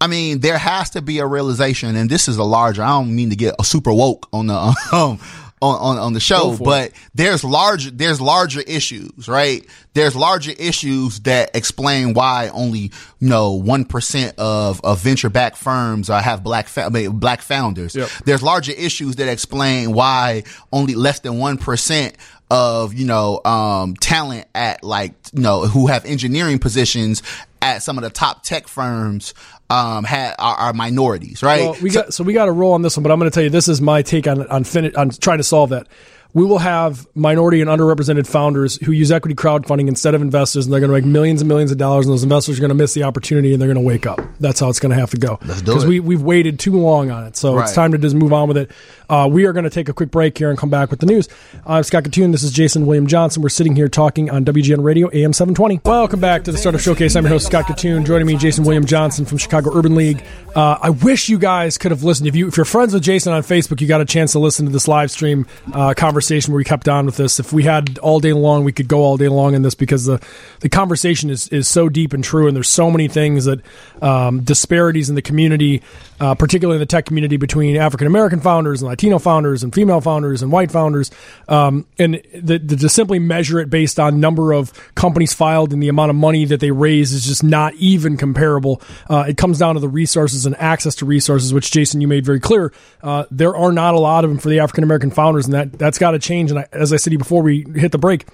I 0.00 0.06
mean, 0.06 0.40
there 0.40 0.58
has 0.58 0.90
to 0.90 1.02
be 1.02 1.18
a 1.18 1.26
realization, 1.26 1.96
and 1.96 2.08
this 2.08 2.28
is 2.28 2.36
a 2.36 2.44
larger. 2.44 2.82
I 2.82 2.88
don't 2.88 3.14
mean 3.14 3.30
to 3.30 3.36
get 3.36 3.54
a 3.58 3.64
super 3.64 3.92
woke 3.92 4.28
on 4.32 4.46
the 4.46 4.54
um, 4.92 5.18
on, 5.60 5.76
on 5.80 5.98
on 5.98 6.12
the 6.12 6.20
show, 6.20 6.56
but 6.56 6.90
it. 6.90 6.94
there's 7.14 7.42
larger 7.42 7.90
there's 7.90 8.20
larger 8.20 8.60
issues, 8.60 9.28
right? 9.28 9.66
There's 9.94 10.14
larger 10.14 10.52
issues 10.52 11.20
that 11.20 11.56
explain 11.56 12.14
why 12.14 12.50
only 12.52 12.92
you 13.18 13.28
know 13.28 13.52
one 13.52 13.84
percent 13.84 14.38
of 14.38 14.80
of 14.84 15.00
venture 15.00 15.30
backed 15.30 15.56
firms 15.56 16.10
uh, 16.10 16.20
have 16.20 16.44
black 16.44 16.68
fa- 16.68 16.90
black 16.90 17.42
founders. 17.42 17.96
Yep. 17.96 18.08
There's 18.24 18.42
larger 18.42 18.72
issues 18.72 19.16
that 19.16 19.28
explain 19.28 19.92
why 19.92 20.44
only 20.72 20.94
less 20.94 21.20
than 21.20 21.38
one 21.38 21.58
percent 21.58 22.16
of 22.50 22.94
you 22.94 23.06
know 23.06 23.40
um, 23.44 23.94
talent 23.96 24.46
at 24.54 24.82
like 24.82 25.12
you 25.32 25.42
know 25.42 25.66
who 25.66 25.86
have 25.88 26.04
engineering 26.04 26.58
positions 26.58 27.22
at 27.60 27.82
some 27.82 27.98
of 27.98 28.04
the 28.04 28.10
top 28.10 28.42
tech 28.42 28.68
firms 28.68 29.34
um 29.70 30.04
had 30.04 30.34
are, 30.38 30.54
are 30.56 30.72
minorities, 30.72 31.42
right? 31.42 31.60
Well, 31.60 31.76
we 31.82 31.90
so, 31.90 32.02
got 32.02 32.14
so 32.14 32.24
we 32.24 32.32
got 32.32 32.48
a 32.48 32.52
roll 32.52 32.72
on 32.72 32.82
this 32.82 32.96
one, 32.96 33.02
but 33.02 33.12
I'm 33.12 33.18
going 33.18 33.30
to 33.30 33.34
tell 33.34 33.42
you 33.42 33.50
this 33.50 33.68
is 33.68 33.80
my 33.80 34.02
take 34.02 34.26
on 34.26 34.46
on 34.48 34.64
fin- 34.64 34.96
on 34.96 35.10
trying 35.10 35.38
to 35.38 35.44
solve 35.44 35.70
that 35.70 35.86
we 36.34 36.44
will 36.44 36.58
have 36.58 37.06
minority 37.14 37.60
and 37.62 37.70
underrepresented 37.70 38.26
founders 38.26 38.76
who 38.84 38.92
use 38.92 39.10
equity 39.10 39.34
crowdfunding 39.34 39.88
instead 39.88 40.14
of 40.14 40.20
investors, 40.20 40.66
and 40.66 40.72
they're 40.72 40.80
going 40.80 40.90
to 40.90 40.96
make 40.96 41.04
millions 41.04 41.40
and 41.40 41.48
millions 41.48 41.70
of 41.70 41.78
dollars, 41.78 42.04
and 42.04 42.12
those 42.12 42.22
investors 42.22 42.58
are 42.58 42.60
going 42.60 42.68
to 42.68 42.74
miss 42.74 42.92
the 42.92 43.02
opportunity, 43.02 43.52
and 43.52 43.60
they're 43.60 43.72
going 43.72 43.82
to 43.82 43.86
wake 43.86 44.06
up. 44.06 44.20
That's 44.38 44.60
how 44.60 44.68
it's 44.68 44.78
going 44.78 44.90
to 44.90 44.96
have 44.96 45.10
to 45.10 45.16
go. 45.16 45.38
Because 45.40 45.86
we 45.86 46.00
we've 46.00 46.20
waited 46.20 46.58
too 46.58 46.78
long 46.78 47.10
on 47.10 47.24
it, 47.24 47.36
so 47.36 47.54
right. 47.54 47.64
it's 47.64 47.72
time 47.72 47.92
to 47.92 47.98
just 47.98 48.14
move 48.14 48.32
on 48.32 48.46
with 48.46 48.58
it. 48.58 48.70
Uh, 49.08 49.26
we 49.30 49.46
are 49.46 49.54
going 49.54 49.64
to 49.64 49.70
take 49.70 49.88
a 49.88 49.94
quick 49.94 50.10
break 50.10 50.36
here 50.36 50.50
and 50.50 50.58
come 50.58 50.68
back 50.68 50.90
with 50.90 51.00
the 51.00 51.06
news. 51.06 51.28
I'm 51.66 51.82
Scott 51.82 52.04
Kitun. 52.04 52.30
This 52.32 52.42
is 52.42 52.52
Jason 52.52 52.84
William 52.84 53.06
Johnson. 53.06 53.42
We're 53.42 53.48
sitting 53.48 53.74
here 53.74 53.88
talking 53.88 54.28
on 54.28 54.44
WGN 54.44 54.84
Radio 54.84 55.08
AM 55.08 55.32
720. 55.32 55.80
Welcome 55.84 56.20
back 56.20 56.44
to 56.44 56.52
the 56.52 56.58
Startup 56.58 56.80
Showcase. 56.80 57.16
I'm 57.16 57.24
your 57.24 57.30
host 57.30 57.46
Scott 57.46 57.64
Kitun. 57.64 58.04
Joining 58.04 58.26
me, 58.26 58.36
Jason 58.36 58.64
William 58.64 58.84
Johnson 58.84 59.24
from 59.24 59.38
Chicago 59.38 59.70
Urban 59.74 59.94
League. 59.94 60.22
Uh, 60.54 60.78
I 60.82 60.90
wish 60.90 61.30
you 61.30 61.38
guys 61.38 61.78
could 61.78 61.90
have 61.90 62.02
listened. 62.02 62.28
If 62.28 62.36
you 62.36 62.48
if 62.48 62.56
you're 62.58 62.66
friends 62.66 62.92
with 62.92 63.02
Jason 63.02 63.32
on 63.32 63.42
Facebook, 63.42 63.80
you 63.80 63.88
got 63.88 64.02
a 64.02 64.04
chance 64.04 64.32
to 64.32 64.38
listen 64.38 64.66
to 64.66 64.72
this 64.72 64.86
live 64.86 65.10
stream 65.10 65.46
uh, 65.72 65.94
conversation 66.18 66.52
where 66.52 66.58
we 66.58 66.64
kept 66.64 66.88
on 66.88 67.06
with 67.06 67.16
this. 67.16 67.38
If 67.38 67.52
we 67.52 67.62
had 67.62 67.96
all 67.98 68.18
day 68.18 68.32
long, 68.32 68.64
we 68.64 68.72
could 68.72 68.88
go 68.88 69.02
all 69.02 69.16
day 69.16 69.28
long 69.28 69.54
in 69.54 69.62
this 69.62 69.76
because 69.76 70.04
the 70.04 70.20
the 70.60 70.68
conversation 70.68 71.30
is 71.30 71.46
is 71.48 71.68
so 71.68 71.88
deep 71.88 72.12
and 72.12 72.24
true, 72.24 72.48
and 72.48 72.56
there's 72.56 72.68
so 72.68 72.90
many 72.90 73.06
things 73.06 73.44
that 73.44 73.60
um, 74.02 74.40
disparities 74.40 75.08
in 75.08 75.14
the 75.14 75.22
community, 75.22 75.80
uh, 76.18 76.34
particularly 76.34 76.74
in 76.76 76.80
the 76.80 76.86
tech 76.86 77.06
community, 77.06 77.36
between 77.36 77.76
African 77.76 78.08
American 78.08 78.40
founders 78.40 78.82
and 78.82 78.88
Latino 78.88 79.20
founders 79.20 79.62
and 79.62 79.72
female 79.72 80.00
founders 80.00 80.42
and 80.42 80.50
white 80.50 80.72
founders, 80.72 81.12
um, 81.46 81.86
and 82.00 82.20
the, 82.34 82.58
the, 82.58 82.76
to 82.76 82.88
simply 82.88 83.20
measure 83.20 83.60
it 83.60 83.70
based 83.70 84.00
on 84.00 84.18
number 84.18 84.52
of 84.52 84.72
companies 84.96 85.32
filed 85.32 85.72
and 85.72 85.80
the 85.80 85.88
amount 85.88 86.10
of 86.10 86.16
money 86.16 86.44
that 86.46 86.58
they 86.58 86.72
raise 86.72 87.12
is 87.12 87.24
just 87.24 87.44
not 87.44 87.74
even 87.74 88.16
comparable. 88.16 88.82
Uh, 89.08 89.24
it 89.28 89.36
comes 89.36 89.60
down 89.60 89.74
to 89.74 89.80
the 89.80 89.88
resources 89.88 90.46
and 90.46 90.56
access 90.56 90.96
to 90.96 91.06
resources, 91.06 91.54
which 91.54 91.70
Jason 91.70 92.00
you 92.00 92.08
made 92.08 92.26
very 92.26 92.40
clear. 92.40 92.72
Uh, 93.04 93.24
there 93.30 93.56
are 93.56 93.70
not 93.70 93.94
a 93.94 94.00
lot 94.00 94.24
of 94.24 94.30
them 94.30 94.40
for 94.40 94.48
the 94.48 94.58
African 94.58 94.82
American 94.82 95.12
founders, 95.12 95.44
and 95.44 95.54
that 95.54 95.78
that's 95.78 95.98
got 95.98 96.07
to 96.12 96.18
change. 96.18 96.50
And 96.50 96.60
I, 96.60 96.66
as 96.72 96.92
I 96.92 96.96
said 96.96 97.16
before 97.18 97.42
we 97.42 97.64
hit 97.74 97.92
the 97.92 97.98
break, 97.98 98.26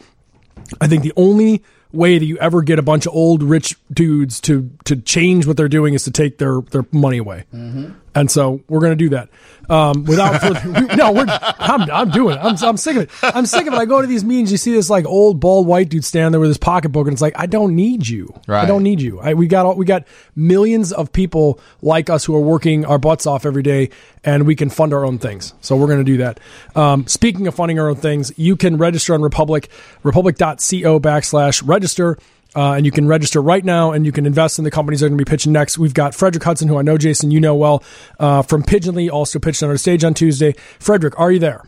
I 0.81 0.87
think 0.87 1.03
the 1.03 1.13
only 1.17 1.63
way 1.93 2.19
that 2.19 2.25
you 2.25 2.37
ever 2.39 2.63
get 2.63 2.79
a 2.79 2.83
bunch 2.83 3.07
of 3.07 3.15
old 3.15 3.43
rich 3.43 3.77
dudes 3.93 4.41
to 4.41 4.71
to 4.85 4.97
change 4.97 5.47
what 5.47 5.57
they're 5.57 5.69
doing 5.69 5.95
is 5.95 6.05
to 6.05 6.11
take 6.11 6.39
their 6.39 6.61
their 6.71 6.85
money 6.93 7.19
away. 7.19 7.45
Mm-hmm. 7.55 7.93
And 8.15 8.31
so 8.31 8.61
we're 8.69 8.81
going 8.81 8.93
to 8.93 8.97
do 8.97 9.09
that. 9.11 9.29
Um, 9.69 10.05
without 10.05 10.41
further, 10.41 10.95
no, 10.95 11.13
we're, 11.13 11.27
I'm, 11.29 11.91
I'm 11.91 12.11
doing 12.11 12.37
it. 12.37 12.41
I'm, 12.41 12.57
I'm 12.63 12.77
sick 12.77 12.97
of 12.97 13.03
it. 13.03 13.11
I'm 13.23 13.47
sick 13.47 13.67
of 13.67 13.73
it. 13.73 13.77
I 13.77 13.87
go 13.87 14.01
to 14.01 14.07
these 14.07 14.25
meetings, 14.25 14.53
you 14.53 14.59
see 14.59 14.73
this 14.73 14.91
like 14.91 15.07
old 15.07 15.41
bald 15.41 15.67
white 15.67 15.89
dude 15.89 16.05
standing 16.05 16.33
there 16.33 16.41
with 16.41 16.51
his 16.51 16.59
pocketbook, 16.59 17.07
and 17.07 17.15
it's 17.15 17.23
like, 17.23 17.35
I 17.37 17.47
don't 17.47 17.75
need 17.75 18.07
you. 18.07 18.33
Right. 18.47 18.63
I 18.63 18.67
don't 18.67 18.83
need 18.83 19.01
you. 19.01 19.21
I, 19.21 19.35
we 19.35 19.47
got 19.47 19.67
all, 19.67 19.75
we 19.75 19.87
got 19.87 20.07
millions 20.37 20.93
of 20.93 21.13
people 21.13 21.61
like 21.83 22.11
us 22.11 22.25
who 22.25 22.35
are 22.37 22.41
working 22.41 22.85
our 22.85 22.99
butts 22.99 23.27
off 23.27 23.47
every 23.47 23.63
day, 23.63 23.91
and 24.23 24.47
we 24.47 24.55
can 24.55 24.71
fund 24.71 24.93
our 24.93 25.05
own 25.05 25.19
things. 25.19 25.55
So 25.61 25.77
we're 25.77 25.87
going 25.87 25.99
to 25.99 26.05
do 26.05 26.19
that. 26.19 26.41
Um, 26.77 27.07
speaking 27.07 27.47
of 27.47 27.55
funding 27.55 27.79
our 27.79 27.89
own 27.89 27.97
things, 27.97 28.33
you 28.37 28.57
can 28.57 28.77
register 28.77 29.15
on 29.15 29.23
Republic, 29.23 29.71
republic.co 30.03 31.01
backslash 31.01 31.67
register. 31.67 32.19
Uh, 32.57 32.75
and 32.75 32.87
you 32.87 32.93
can 32.93 33.09
register 33.09 33.43
right 33.43 33.65
now 33.65 33.93
and 33.93 34.07
you 34.07 34.13
can 34.13 34.27
invest 34.27 34.59
in 34.59 34.65
the 34.65 34.71
companies 34.71 35.01
that 35.01 35.07
are 35.07 35.09
going 35.09 35.19
to 35.19 35.25
be 35.25 35.29
pitching 35.29 35.53
next. 35.53 35.77
We've 35.77 35.95
got 35.95 36.15
Frederick 36.15 36.45
Hutson, 36.45 36.69
who 36.69 36.79
I 36.79 36.83
know, 36.83 36.97
Jason, 36.97 37.31
you 37.31 37.41
know 37.41 37.55
well, 37.55 37.83
uh, 38.21 38.43
from 38.43 38.63
Pigeonly, 38.63 39.11
also 39.11 39.39
pitched 39.39 39.63
on 39.63 39.71
our 39.71 39.77
stage 39.77 40.05
on 40.05 40.15
Tuesday. 40.15 40.55
Frederick, 40.79 41.19
are 41.19 41.33
you 41.33 41.39
there? 41.41 41.65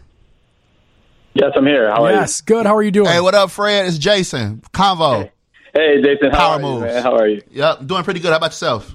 Yes, 1.34 1.52
I'm 1.54 1.66
here. 1.66 1.90
How 1.90 2.04
are 2.04 2.10
you? 2.10 2.16
Yes, 2.16 2.40
good. 2.40 2.64
How 2.64 2.74
are 2.76 2.82
you 2.82 2.90
doing? 2.90 3.08
Hey, 3.08 3.20
what 3.20 3.34
up, 3.34 3.50
Fred? 3.50 3.86
It's 3.86 3.98
Jason. 3.98 4.62
Convo. 4.72 5.24
Hey, 5.24 5.30
hey 5.74 6.02
Jason. 6.02 6.30
How 6.30 6.38
Power 6.38 6.54
are 6.54 6.58
moves. 6.60 6.80
you, 6.80 6.86
man? 6.86 7.02
How 7.02 7.16
are 7.16 7.28
you? 7.28 7.42
Yep, 7.50 7.86
doing 7.86 8.04
pretty 8.04 8.20
good. 8.20 8.30
How 8.30 8.38
about 8.38 8.52
yourself? 8.52 8.94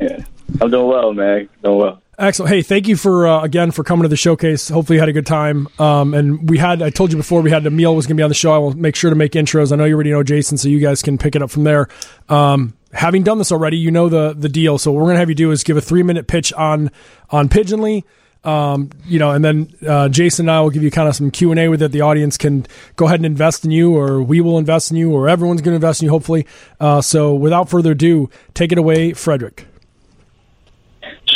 Yeah, 0.00 0.24
I'm 0.60 0.70
doing 0.70 0.86
well, 0.86 1.12
man. 1.12 1.48
Doing 1.64 1.78
well. 1.78 2.02
Excellent. 2.20 2.52
Hey, 2.52 2.60
thank 2.60 2.86
you 2.86 2.96
for 2.96 3.26
uh, 3.26 3.42
again 3.42 3.70
for 3.70 3.82
coming 3.82 4.02
to 4.02 4.08
the 4.08 4.16
showcase. 4.16 4.68
Hopefully, 4.68 4.96
you 4.96 5.00
had 5.00 5.08
a 5.08 5.12
good 5.14 5.24
time. 5.24 5.68
Um, 5.78 6.12
and 6.12 6.50
we 6.50 6.58
had 6.58 6.82
I 6.82 6.90
told 6.90 7.12
you 7.12 7.16
before 7.16 7.40
we 7.40 7.50
had 7.50 7.64
Emil 7.64 7.96
was 7.96 8.06
going 8.06 8.14
to 8.18 8.20
be 8.20 8.22
on 8.22 8.28
the 8.28 8.34
show. 8.34 8.52
I 8.52 8.58
will 8.58 8.74
make 8.74 8.94
sure 8.94 9.08
to 9.08 9.16
make 9.16 9.32
intros. 9.32 9.72
I 9.72 9.76
know 9.76 9.86
you 9.86 9.94
already 9.94 10.10
know 10.10 10.22
Jason, 10.22 10.58
so 10.58 10.68
you 10.68 10.80
guys 10.80 11.00
can 11.00 11.16
pick 11.16 11.34
it 11.34 11.40
up 11.40 11.50
from 11.50 11.64
there. 11.64 11.88
Um, 12.28 12.74
having 12.92 13.22
done 13.22 13.38
this 13.38 13.50
already, 13.50 13.78
you 13.78 13.90
know 13.90 14.10
the 14.10 14.34
the 14.34 14.50
deal. 14.50 14.76
So 14.76 14.92
what 14.92 14.98
we're 14.98 15.06
going 15.06 15.14
to 15.14 15.20
have 15.20 15.30
you 15.30 15.34
do 15.34 15.50
is 15.50 15.64
give 15.64 15.78
a 15.78 15.80
three 15.80 16.02
minute 16.02 16.26
pitch 16.26 16.52
on 16.52 16.90
on 17.30 17.48
Pigeonly. 17.48 18.04
Um, 18.44 18.90
you 19.06 19.18
know, 19.18 19.30
and 19.30 19.42
then 19.42 19.72
uh, 19.88 20.10
Jason 20.10 20.44
and 20.44 20.50
I 20.50 20.60
will 20.60 20.70
give 20.70 20.82
you 20.82 20.90
kind 20.90 21.08
of 21.08 21.16
some 21.16 21.30
Q 21.30 21.52
and 21.52 21.58
A 21.58 21.68
with 21.68 21.80
it. 21.80 21.90
The 21.90 22.02
audience 22.02 22.36
can 22.36 22.66
go 22.96 23.06
ahead 23.06 23.20
and 23.20 23.26
invest 23.26 23.64
in 23.64 23.70
you, 23.70 23.96
or 23.96 24.22
we 24.22 24.42
will 24.42 24.58
invest 24.58 24.90
in 24.90 24.98
you, 24.98 25.10
or 25.10 25.26
everyone's 25.26 25.62
going 25.62 25.72
to 25.72 25.76
invest 25.76 26.02
in 26.02 26.06
you. 26.06 26.10
Hopefully. 26.10 26.46
Uh, 26.78 27.00
so 27.00 27.34
without 27.34 27.70
further 27.70 27.92
ado, 27.92 28.28
take 28.52 28.72
it 28.72 28.78
away, 28.78 29.14
Frederick. 29.14 29.69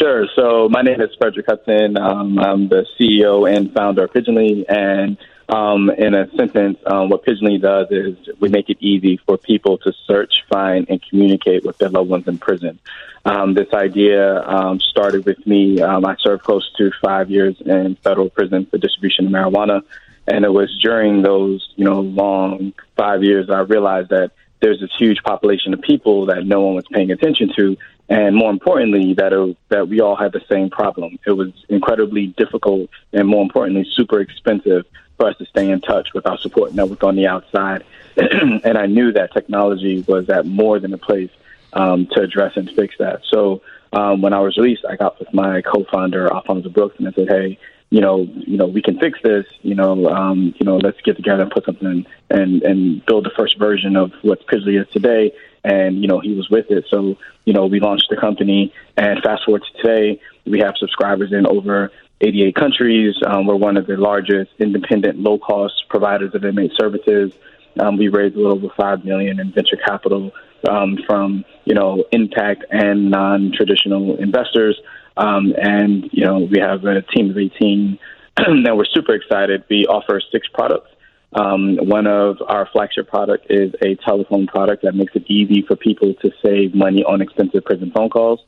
Sure. 0.04 0.26
So 0.36 0.68
my 0.68 0.82
name 0.82 1.00
is 1.00 1.14
Frederick 1.16 1.46
Hutson. 1.46 1.98
Um, 1.98 2.38
I'm 2.38 2.68
the 2.68 2.84
CEO 3.00 3.50
and 3.50 3.72
founder 3.72 4.04
of 4.04 4.12
Pigeonly. 4.12 4.66
And 4.68 5.16
um, 5.48 5.88
in 5.88 6.12
a 6.12 6.30
sentence, 6.36 6.76
um, 6.84 7.08
what 7.08 7.24
Pigeonly 7.24 7.58
does 7.58 7.86
is 7.90 8.14
we 8.38 8.50
make 8.50 8.68
it 8.68 8.76
easy 8.80 9.16
for 9.16 9.38
people 9.38 9.78
to 9.78 9.94
search, 10.06 10.44
find, 10.50 10.90
and 10.90 11.00
communicate 11.08 11.64
with 11.64 11.78
their 11.78 11.88
loved 11.88 12.10
ones 12.10 12.28
in 12.28 12.36
prison. 12.36 12.78
Um, 13.24 13.54
this 13.54 13.72
idea 13.72 14.42
um, 14.42 14.78
started 14.78 15.24
with 15.24 15.46
me. 15.46 15.80
Um, 15.80 16.04
I 16.04 16.16
served 16.20 16.42
close 16.42 16.70
to 16.76 16.90
five 17.02 17.30
years 17.30 17.58
in 17.64 17.94
federal 17.94 18.28
prison 18.28 18.66
for 18.66 18.76
distribution 18.76 19.28
of 19.28 19.32
marijuana. 19.32 19.84
And 20.26 20.44
it 20.44 20.52
was 20.52 20.68
during 20.82 21.22
those, 21.22 21.66
you 21.76 21.86
know, 21.86 22.02
long 22.02 22.74
five 22.94 23.24
years 23.24 23.48
I 23.48 23.60
realized 23.60 24.10
that 24.10 24.32
there's 24.60 24.80
this 24.80 24.90
huge 24.98 25.22
population 25.22 25.74
of 25.74 25.82
people 25.82 26.26
that 26.26 26.46
no 26.46 26.62
one 26.62 26.74
was 26.74 26.86
paying 26.90 27.10
attention 27.10 27.52
to, 27.56 27.76
and 28.08 28.36
more 28.36 28.50
importantly, 28.50 29.14
that 29.14 29.32
it, 29.32 29.56
that 29.70 29.88
we 29.88 30.00
all 30.00 30.16
had 30.16 30.32
the 30.32 30.42
same 30.50 30.70
problem. 30.70 31.18
It 31.26 31.32
was 31.32 31.52
incredibly 31.68 32.28
difficult, 32.28 32.90
and 33.12 33.26
more 33.26 33.42
importantly, 33.42 33.86
super 33.94 34.20
expensive 34.20 34.84
for 35.16 35.28
us 35.28 35.38
to 35.38 35.46
stay 35.46 35.70
in 35.70 35.80
touch 35.80 36.12
with 36.12 36.26
our 36.26 36.38
support 36.38 36.74
network 36.74 37.02
on 37.02 37.16
the 37.16 37.26
outside. 37.26 37.84
and 38.16 38.76
I 38.76 38.86
knew 38.86 39.12
that 39.12 39.32
technology 39.32 40.04
was 40.06 40.28
at 40.28 40.46
more 40.46 40.78
than 40.78 40.92
a 40.92 40.98
place 40.98 41.30
um, 41.72 42.06
to 42.12 42.20
address 42.20 42.56
and 42.56 42.70
fix 42.70 42.96
that. 42.98 43.22
So 43.30 43.62
um, 43.92 44.22
when 44.22 44.32
I 44.32 44.40
was 44.40 44.56
released, 44.56 44.84
I 44.88 44.96
got 44.96 45.18
with 45.18 45.32
my 45.32 45.62
co-founder 45.62 46.32
Alfonso 46.32 46.68
Brooks 46.68 46.96
and 46.98 47.08
I 47.08 47.12
said, 47.12 47.28
"Hey, 47.28 47.58
you 47.90 48.00
know, 48.00 48.28
you 48.34 48.56
know, 48.56 48.66
we 48.66 48.82
can 48.82 48.98
fix 48.98 49.18
this. 49.22 49.46
You 49.62 49.74
know, 49.74 50.08
um, 50.08 50.54
you 50.58 50.66
know, 50.66 50.76
let's 50.76 51.00
get 51.02 51.16
together 51.16 51.42
and 51.42 51.50
put 51.50 51.64
something 51.64 51.88
in 51.88 52.06
and 52.30 52.62
and 52.62 53.06
build 53.06 53.24
the 53.24 53.30
first 53.30 53.58
version 53.58 53.96
of 53.96 54.12
what 54.22 54.46
Pigeonly 54.46 54.80
is 54.80 54.88
today." 54.92 55.32
And 55.64 56.00
you 56.00 56.08
know, 56.08 56.20
he 56.20 56.34
was 56.34 56.48
with 56.50 56.70
it. 56.70 56.84
So 56.90 57.16
you 57.44 57.52
know, 57.52 57.66
we 57.66 57.80
launched 57.80 58.08
the 58.10 58.16
company, 58.16 58.72
and 58.96 59.22
fast 59.22 59.44
forward 59.44 59.62
to 59.64 59.82
today, 59.82 60.20
we 60.46 60.60
have 60.60 60.74
subscribers 60.78 61.32
in 61.32 61.46
over 61.46 61.90
88 62.20 62.54
countries. 62.54 63.14
Um, 63.26 63.46
we're 63.46 63.56
one 63.56 63.76
of 63.76 63.86
the 63.86 63.96
largest 63.96 64.52
independent, 64.58 65.18
low-cost 65.18 65.84
providers 65.88 66.34
of 66.34 66.44
inmate 66.44 66.72
services. 66.78 67.32
Um, 67.78 67.96
we 67.96 68.08
raised 68.08 68.36
a 68.36 68.38
little 68.38 68.56
over 68.56 68.68
five 68.76 69.04
million 69.04 69.40
in 69.40 69.52
venture 69.52 69.76
capital 69.76 70.32
um, 70.68 70.98
from 71.06 71.44
you 71.64 71.74
know 71.74 72.04
impact 72.12 72.64
and 72.70 73.10
non-traditional 73.10 74.16
investors, 74.16 74.80
um, 75.16 75.54
and 75.60 76.08
you 76.12 76.24
know 76.24 76.38
we 76.38 76.58
have 76.60 76.84
a 76.84 77.02
team 77.02 77.30
of 77.30 77.38
18 77.38 77.98
that 78.36 78.76
we're 78.76 78.84
super 78.86 79.14
excited. 79.14 79.64
We 79.68 79.86
offer 79.86 80.20
six 80.32 80.46
products. 80.48 80.90
Um, 81.34 81.76
one 81.76 82.06
of 82.06 82.36
our 82.46 82.68
flagship 82.72 83.08
product 83.08 83.46
is 83.50 83.74
a 83.82 83.96
telephone 83.96 84.46
product 84.46 84.82
that 84.84 84.94
makes 84.94 85.14
it 85.16 85.24
easy 85.28 85.62
for 85.62 85.74
people 85.74 86.14
to 86.14 86.30
save 86.44 86.74
money 86.74 87.02
on 87.02 87.20
expensive 87.20 87.64
prison 87.64 87.90
phone 87.94 88.08
calls. 88.08 88.40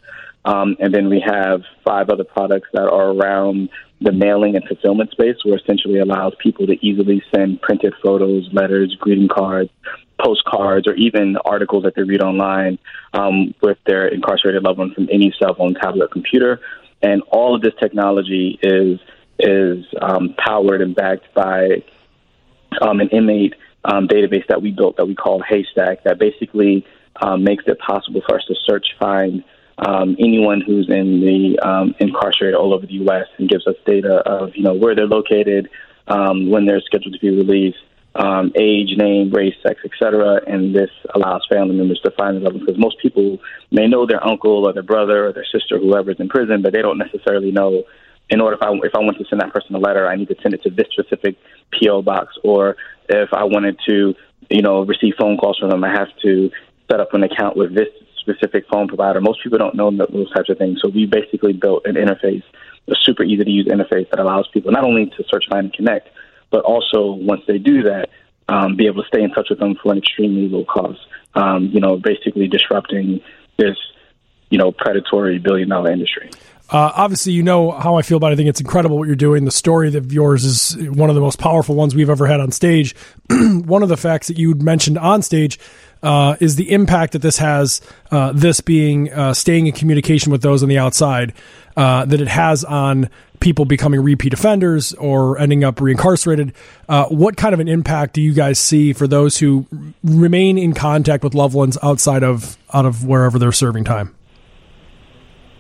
Um, 0.45 0.77
and 0.79 0.95
then 0.95 1.09
we 1.09 1.21
have 1.27 1.63
five 1.85 2.09
other 2.09 2.23
products 2.23 2.69
that 2.73 2.85
are 2.85 3.11
around 3.11 3.69
the 4.01 4.13
mailing 4.13 4.55
and 4.55 4.65
fulfillment 4.69 5.11
space, 5.11 5.37
where 5.43 5.57
essentially 5.57 5.99
allows 5.99 6.35
people 6.39 6.67
to 6.69 6.75
easily 6.87 7.23
send 7.35 7.61
printed 7.61 7.95
photos, 8.05 8.49
letters, 8.53 8.95
greeting 9.01 9.27
cards, 9.27 9.71
postcards, 10.23 10.87
or 10.87 10.95
even 10.95 11.37
articles 11.45 11.83
that 11.83 11.97
they 11.97 12.03
read 12.03 12.23
online 12.23 12.79
um, 13.15 13.55
with 13.61 13.79
their 13.87 14.07
incarcerated 14.07 14.63
loved 14.63 14.79
one 14.79 14.95
from 14.95 15.09
any 15.11 15.35
cell 15.39 15.55
phone, 15.55 15.75
tablet, 15.75 16.13
computer. 16.13 16.61
And 17.03 17.23
all 17.23 17.57
of 17.57 17.63
this 17.63 17.75
technology 17.81 18.59
is 18.63 19.01
is 19.39 19.85
um, 20.01 20.35
powered 20.39 20.81
and 20.81 20.95
backed 20.95 21.35
by 21.35 21.83
um, 22.81 23.01
an 23.01 23.09
inmate 23.09 23.55
um, 23.85 24.09
database 24.09 24.47
that 24.49 24.63
we 24.63 24.71
built 24.73 24.97
that 24.97 25.07
we 25.07 25.15
call 25.15 25.43
Haystack 25.43 26.05
that 26.05 26.19
basically 26.19 26.85
um, 27.21 27.45
makes 27.45 27.65
it 27.67 27.79
possible 27.79 28.21
for 28.27 28.37
us 28.37 28.45
to 28.47 28.55
search, 28.67 28.87
find 28.99 29.45
um, 29.79 30.17
anyone 30.19 30.61
who's 30.61 30.89
in 30.89 31.21
the 31.21 31.59
um, 31.61 31.95
incarcerated 31.99 32.55
all 32.55 32.75
over 32.75 32.87
the 32.87 32.95
U.S. 32.95 33.27
and 33.39 33.49
gives 33.49 33.67
us 33.67 33.75
data 33.85 34.17
of 34.27 34.57
you 34.57 34.63
know 34.63 34.75
where 34.75 34.95
they're 34.95 35.07
located, 35.07 35.69
um, 36.09 36.51
when 36.51 36.67
they're 36.67 36.81
scheduled 36.81 37.15
to 37.15 37.21
be 37.21 37.31
released, 37.31 37.79
um, 38.15 38.53
age, 38.57 38.97
name, 38.97 39.31
race, 39.31 39.55
sex, 39.63 39.81
etc. 39.85 40.41
And 40.47 40.75
this 40.75 40.91
allows 41.15 41.47
family 41.51 41.77
members 41.77 42.01
to 42.05 42.11
find 42.13 42.45
them 42.45 42.59
because 42.59 42.79
most 42.79 42.99
people 43.01 43.39
may 43.71 43.87
know 43.87 44.07
their 44.07 44.27
uncle 44.27 44.67
or 44.67 44.73
their 44.73 44.83
brother 44.83 45.27
or 45.27 45.33
their 45.33 45.47
sister, 45.53 45.79
whoever's 45.79 46.19
in 46.19 46.29
prison, 46.29 46.63
but 46.63 46.73
they 46.73 46.83
don't 46.83 46.99
necessarily 46.99 47.51
know. 47.51 47.85
In 48.29 48.41
order, 48.41 48.57
if 48.57 48.63
I 48.63 48.73
if 48.83 48.95
I 48.95 48.99
want 49.01 49.19
to 49.19 49.25
send 49.27 49.41
that 49.41 49.53
person 49.53 49.75
a 49.75 49.79
letter, 49.79 50.09
I 50.09 50.17
need 50.17 50.29
to 50.29 50.37
send 50.43 50.55
it 50.55 50.63
to 50.65 50.71
this 50.71 50.89
specific 50.91 51.37
PO 51.73 52.03
box, 52.03 52.35
or 52.43 52.77
if 53.09 53.33
I 53.33 53.45
wanted 53.45 53.79
to, 53.87 54.15
you 54.51 54.63
know, 54.63 54.85
receive 54.85 55.15
phone 55.19 55.37
calls 55.37 55.59
from 55.59 55.71
them, 55.71 55.85
I 55.85 55.91
have 55.91 56.09
to 56.23 56.51
set 56.91 57.01
up 57.01 57.15
an 57.15 57.23
account 57.23 57.57
with 57.57 57.75
this 57.75 57.89
specific 58.19 58.65
phone 58.71 58.89
provider. 58.89 59.21
Most 59.21 59.43
people 59.43 59.59
don't 59.59 59.75
know 59.75 59.91
those 59.91 60.33
types 60.33 60.49
of 60.49 60.59
things. 60.59 60.81
So 60.83 60.89
we 60.89 61.07
basically 61.07 61.53
built 61.53 61.87
an 61.87 61.95
interface, 61.95 62.43
a 62.89 62.95
super 63.01 63.23
easy 63.23 63.45
to 63.45 63.51
use 63.51 63.67
interface 63.67 64.11
that 64.11 64.19
allows 64.19 64.49
people 64.53 64.73
not 64.73 64.85
only 64.85 65.07
to 65.07 65.25
search, 65.29 65.45
find, 65.49 65.67
and 65.67 65.73
connect, 65.73 66.09
but 66.51 66.65
also 66.65 67.13
once 67.13 67.43
they 67.47 67.59
do 67.59 67.83
that, 67.85 68.09
um, 68.49 68.77
be 68.77 68.87
able 68.87 69.03
to 69.03 69.09
stay 69.09 69.23
in 69.23 69.31
touch 69.31 69.49
with 69.51 69.59
them 69.59 69.77
for 69.83 69.93
an 69.93 69.99
extremely 69.99 70.49
low 70.49 70.65
cost. 70.65 71.01
Um, 71.35 71.71
you 71.73 71.81
know, 71.81 71.97
basically 71.97 72.49
disrupting 72.49 73.21
this, 73.59 73.77
you 74.51 74.59
know, 74.59 74.73
predatory 74.73 75.39
billion 75.39 75.69
dollar 75.69 75.91
industry. 75.91 76.31
Uh, 76.69 76.91
obviously, 76.97 77.33
you 77.33 77.45
know 77.45 77.71
how 77.71 77.97
I 77.97 78.03
feel 78.03 78.17
about 78.17 78.33
it. 78.33 78.35
I 78.35 78.37
think 78.37 78.49
it's 78.49 78.61
incredible 78.61 78.99
what 78.99 79.07
you're 79.07 79.15
doing. 79.15 79.45
The 79.45 79.53
story 79.53 79.95
of 79.95 80.13
yours 80.13 80.45
is 80.45 80.77
one 80.89 81.09
of 81.09 81.15
the 81.15 81.21
most 81.21 81.39
powerful 81.39 81.77
ones 81.77 81.95
we've 81.95 82.11
ever 82.11 82.27
had 82.27 82.41
on 82.41 82.51
stage. 82.51 82.97
one 83.31 83.85
of 83.85 83.89
the 83.89 83.97
facts 83.97 84.27
that 84.27 84.37
you 84.37 84.55
mentioned 84.57 84.99
on 84.99 85.23
stage 85.23 85.61
uh, 86.03 86.37
is 86.41 86.57
the 86.57 86.73
impact 86.73 87.13
that 87.13 87.23
this 87.23 87.39
has, 87.39 87.81
uh, 88.11 88.33
this 88.33 88.61
being 88.61 89.13
uh, 89.13 89.33
staying 89.33 89.69
in 89.69 89.73
communication 89.75 90.33
with 90.33 90.43
those 90.43 90.65
on 90.65 90.69
the 90.69 90.79
outside, 90.79 91.33
uh, 91.77 92.05
that 92.05 92.21
it 92.21 92.29
has 92.29 92.65
on 92.65 93.11
people 93.39 93.65
becoming 93.65 94.03
repeat 94.03 94.33
offenders 94.33 94.93
or 94.95 95.39
ending 95.39 95.63
up 95.63 95.77
reincarcerated. 95.77 96.53
Uh, 96.89 97.05
what 97.07 97.37
kind 97.37 97.55
of 97.55 97.61
an 97.61 97.69
impact 97.69 98.15
do 98.15 98.21
you 98.21 98.33
guys 98.33 98.59
see 98.59 98.93
for 98.93 99.07
those 99.07 99.39
who 99.39 99.67
remain 100.03 100.59
in 100.59 100.73
contact 100.73 101.23
with 101.23 101.35
loved 101.35 101.55
ones 101.55 101.79
outside 101.81 102.25
of 102.25 102.57
out 102.73 102.87
of 102.87 103.05
wherever 103.05 103.39
they're 103.39 103.53
serving 103.53 103.85
time? 103.85 104.16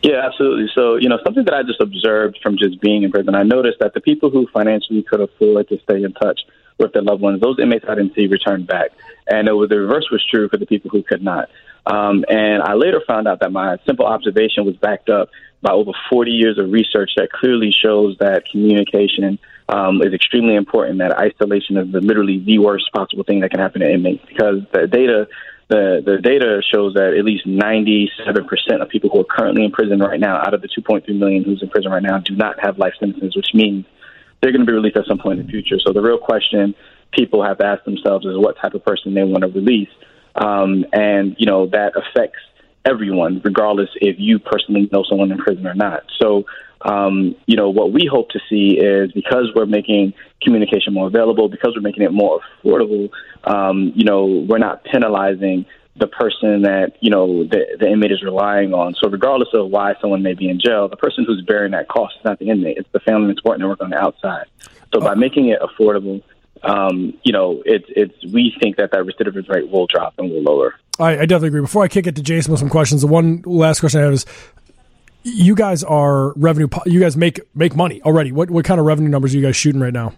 Yeah, 0.02 0.20
absolutely. 0.24 0.68
So, 0.74 0.96
you 0.96 1.08
know, 1.08 1.18
something 1.24 1.44
that 1.44 1.54
I 1.54 1.62
just 1.62 1.80
observed 1.80 2.38
from 2.42 2.56
just 2.58 2.80
being 2.80 3.02
in 3.02 3.10
prison, 3.10 3.34
I 3.34 3.42
noticed 3.42 3.78
that 3.80 3.94
the 3.94 4.00
people 4.00 4.30
who 4.30 4.46
financially 4.52 5.02
could 5.02 5.20
afford 5.20 5.68
to 5.68 5.78
stay 5.82 6.02
in 6.02 6.12
touch 6.12 6.40
with 6.78 6.92
their 6.92 7.02
loved 7.02 7.22
ones, 7.22 7.40
those 7.40 7.58
inmates 7.58 7.86
I 7.88 7.94
didn't 7.94 8.14
see 8.14 8.26
return 8.26 8.64
back. 8.64 8.90
And 9.26 9.48
it 9.48 9.52
was, 9.52 9.68
the 9.68 9.80
reverse 9.80 10.08
was 10.10 10.24
true 10.30 10.48
for 10.48 10.58
the 10.58 10.66
people 10.66 10.90
who 10.90 11.02
could 11.02 11.22
not. 11.22 11.48
Um, 11.86 12.24
and 12.28 12.62
I 12.62 12.74
later 12.74 13.00
found 13.06 13.28
out 13.28 13.40
that 13.40 13.52
my 13.52 13.76
simple 13.86 14.06
observation 14.06 14.64
was 14.64 14.76
backed 14.76 15.08
up 15.08 15.30
by 15.62 15.72
over 15.72 15.92
40 16.10 16.30
years 16.30 16.58
of 16.58 16.70
research 16.70 17.12
that 17.16 17.30
clearly 17.32 17.72
shows 17.72 18.16
that 18.18 18.44
communication 18.50 19.38
um, 19.68 20.02
is 20.02 20.12
extremely 20.12 20.54
important. 20.54 20.98
That 20.98 21.18
isolation 21.18 21.76
is 21.76 21.88
literally 21.92 22.38
the 22.38 22.58
worst 22.58 22.92
possible 22.92 23.24
thing 23.24 23.40
that 23.40 23.50
can 23.50 23.60
happen 23.60 23.80
to 23.80 23.92
inmates 23.92 24.24
because 24.26 24.62
the 24.72 24.86
data 24.86 25.28
the 25.68 26.02
the 26.04 26.18
data 26.18 26.62
shows 26.72 26.94
that 26.94 27.14
at 27.18 27.24
least 27.24 27.46
97% 27.46 28.82
of 28.82 28.88
people 28.88 29.10
who 29.10 29.20
are 29.20 29.24
currently 29.24 29.64
in 29.64 29.72
prison 29.72 29.98
right 29.98 30.20
now, 30.20 30.36
out 30.36 30.54
of 30.54 30.62
the 30.62 30.68
2.3 30.68 31.08
million 31.18 31.42
who's 31.44 31.62
in 31.62 31.68
prison 31.68 31.90
right 31.90 32.02
now, 32.02 32.18
do 32.18 32.36
not 32.36 32.60
have 32.60 32.78
life 32.78 32.94
sentences, 33.00 33.34
which 33.34 33.50
means 33.52 33.84
they're 34.40 34.52
going 34.52 34.64
to 34.64 34.66
be 34.66 34.72
released 34.72 34.96
at 34.96 35.06
some 35.06 35.18
point 35.18 35.40
in 35.40 35.46
the 35.46 35.50
future. 35.50 35.76
So 35.84 35.92
the 35.92 36.02
real 36.02 36.18
question 36.18 36.74
people 37.12 37.44
have 37.44 37.58
to 37.58 37.66
ask 37.66 37.84
themselves 37.84 38.26
is 38.26 38.36
what 38.36 38.56
type 38.58 38.74
of 38.74 38.84
person 38.84 39.14
they 39.14 39.24
want 39.24 39.42
to 39.42 39.48
release, 39.48 39.88
um, 40.34 40.84
and 40.92 41.34
you 41.38 41.46
know 41.46 41.66
that 41.66 41.92
affects 41.96 42.38
everyone, 42.86 43.40
regardless 43.44 43.90
if 43.96 44.16
you 44.18 44.38
personally 44.38 44.88
know 44.92 45.04
someone 45.08 45.30
in 45.32 45.38
prison 45.38 45.66
or 45.66 45.74
not. 45.74 46.04
So 46.20 46.46
um, 46.82 47.34
you 47.46 47.56
know, 47.56 47.70
what 47.70 47.92
we 47.92 48.08
hope 48.10 48.30
to 48.30 48.40
see 48.48 48.78
is 48.78 49.10
because 49.12 49.46
we're 49.54 49.66
making 49.66 50.14
communication 50.42 50.92
more 50.92 51.06
available, 51.06 51.48
because 51.48 51.72
we're 51.74 51.82
making 51.82 52.04
it 52.04 52.12
more 52.12 52.40
affordable, 52.62 53.10
um, 53.44 53.92
you 53.94 54.04
know, 54.04 54.44
we're 54.48 54.58
not 54.58 54.84
penalizing 54.84 55.66
the 55.98 56.06
person 56.06 56.62
that, 56.62 56.92
you 57.00 57.10
know, 57.10 57.44
the, 57.44 57.76
the 57.80 57.88
inmate 57.88 58.12
is 58.12 58.22
relying 58.22 58.74
on. 58.74 58.94
So 59.00 59.08
regardless 59.08 59.48
of 59.54 59.70
why 59.70 59.94
someone 60.00 60.22
may 60.22 60.34
be 60.34 60.48
in 60.48 60.60
jail, 60.60 60.88
the 60.88 60.96
person 60.96 61.24
who's 61.26 61.42
bearing 61.46 61.72
that 61.72 61.88
cost 61.88 62.16
is 62.18 62.24
not 62.24 62.38
the 62.38 62.50
inmate, 62.50 62.76
it's 62.76 62.88
the 62.92 63.00
family 63.00 63.30
and 63.30 63.38
support 63.38 63.58
network 63.58 63.80
on 63.80 63.90
the 63.90 63.98
outside. 63.98 64.46
So 64.92 65.00
by 65.00 65.14
making 65.14 65.48
it 65.48 65.58
affordable, 65.60 66.22
um, 66.62 67.14
you 67.22 67.32
know, 67.32 67.62
it's 67.64 67.86
it's 67.88 68.32
we 68.32 68.56
think 68.60 68.76
that 68.76 68.90
that 68.92 69.00
recidivism 69.00 69.48
rate 69.48 69.70
will 69.70 69.86
drop 69.86 70.14
and 70.18 70.30
will 70.30 70.42
lower. 70.42 70.74
I, 70.98 71.10
I, 71.12 71.26
definitely 71.26 71.48
agree. 71.48 71.60
Before 71.60 71.84
I 71.84 71.88
kick 71.88 72.06
it 72.06 72.16
to 72.16 72.22
Jason 72.22 72.52
with 72.52 72.60
some 72.60 72.70
questions, 72.70 73.02
the 73.02 73.06
one 73.06 73.42
last 73.44 73.80
question 73.80 74.00
I 74.00 74.04
have 74.04 74.14
is: 74.14 74.26
you 75.22 75.54
guys 75.54 75.84
are 75.84 76.32
revenue. 76.34 76.68
You 76.86 77.00
guys 77.00 77.16
make 77.16 77.40
make 77.54 77.76
money 77.76 78.00
already. 78.02 78.32
What 78.32 78.50
what 78.50 78.64
kind 78.64 78.80
of 78.80 78.86
revenue 78.86 79.08
numbers 79.08 79.34
are 79.34 79.38
you 79.38 79.42
guys 79.42 79.56
shooting 79.56 79.80
right 79.80 79.92
now? 79.92 80.14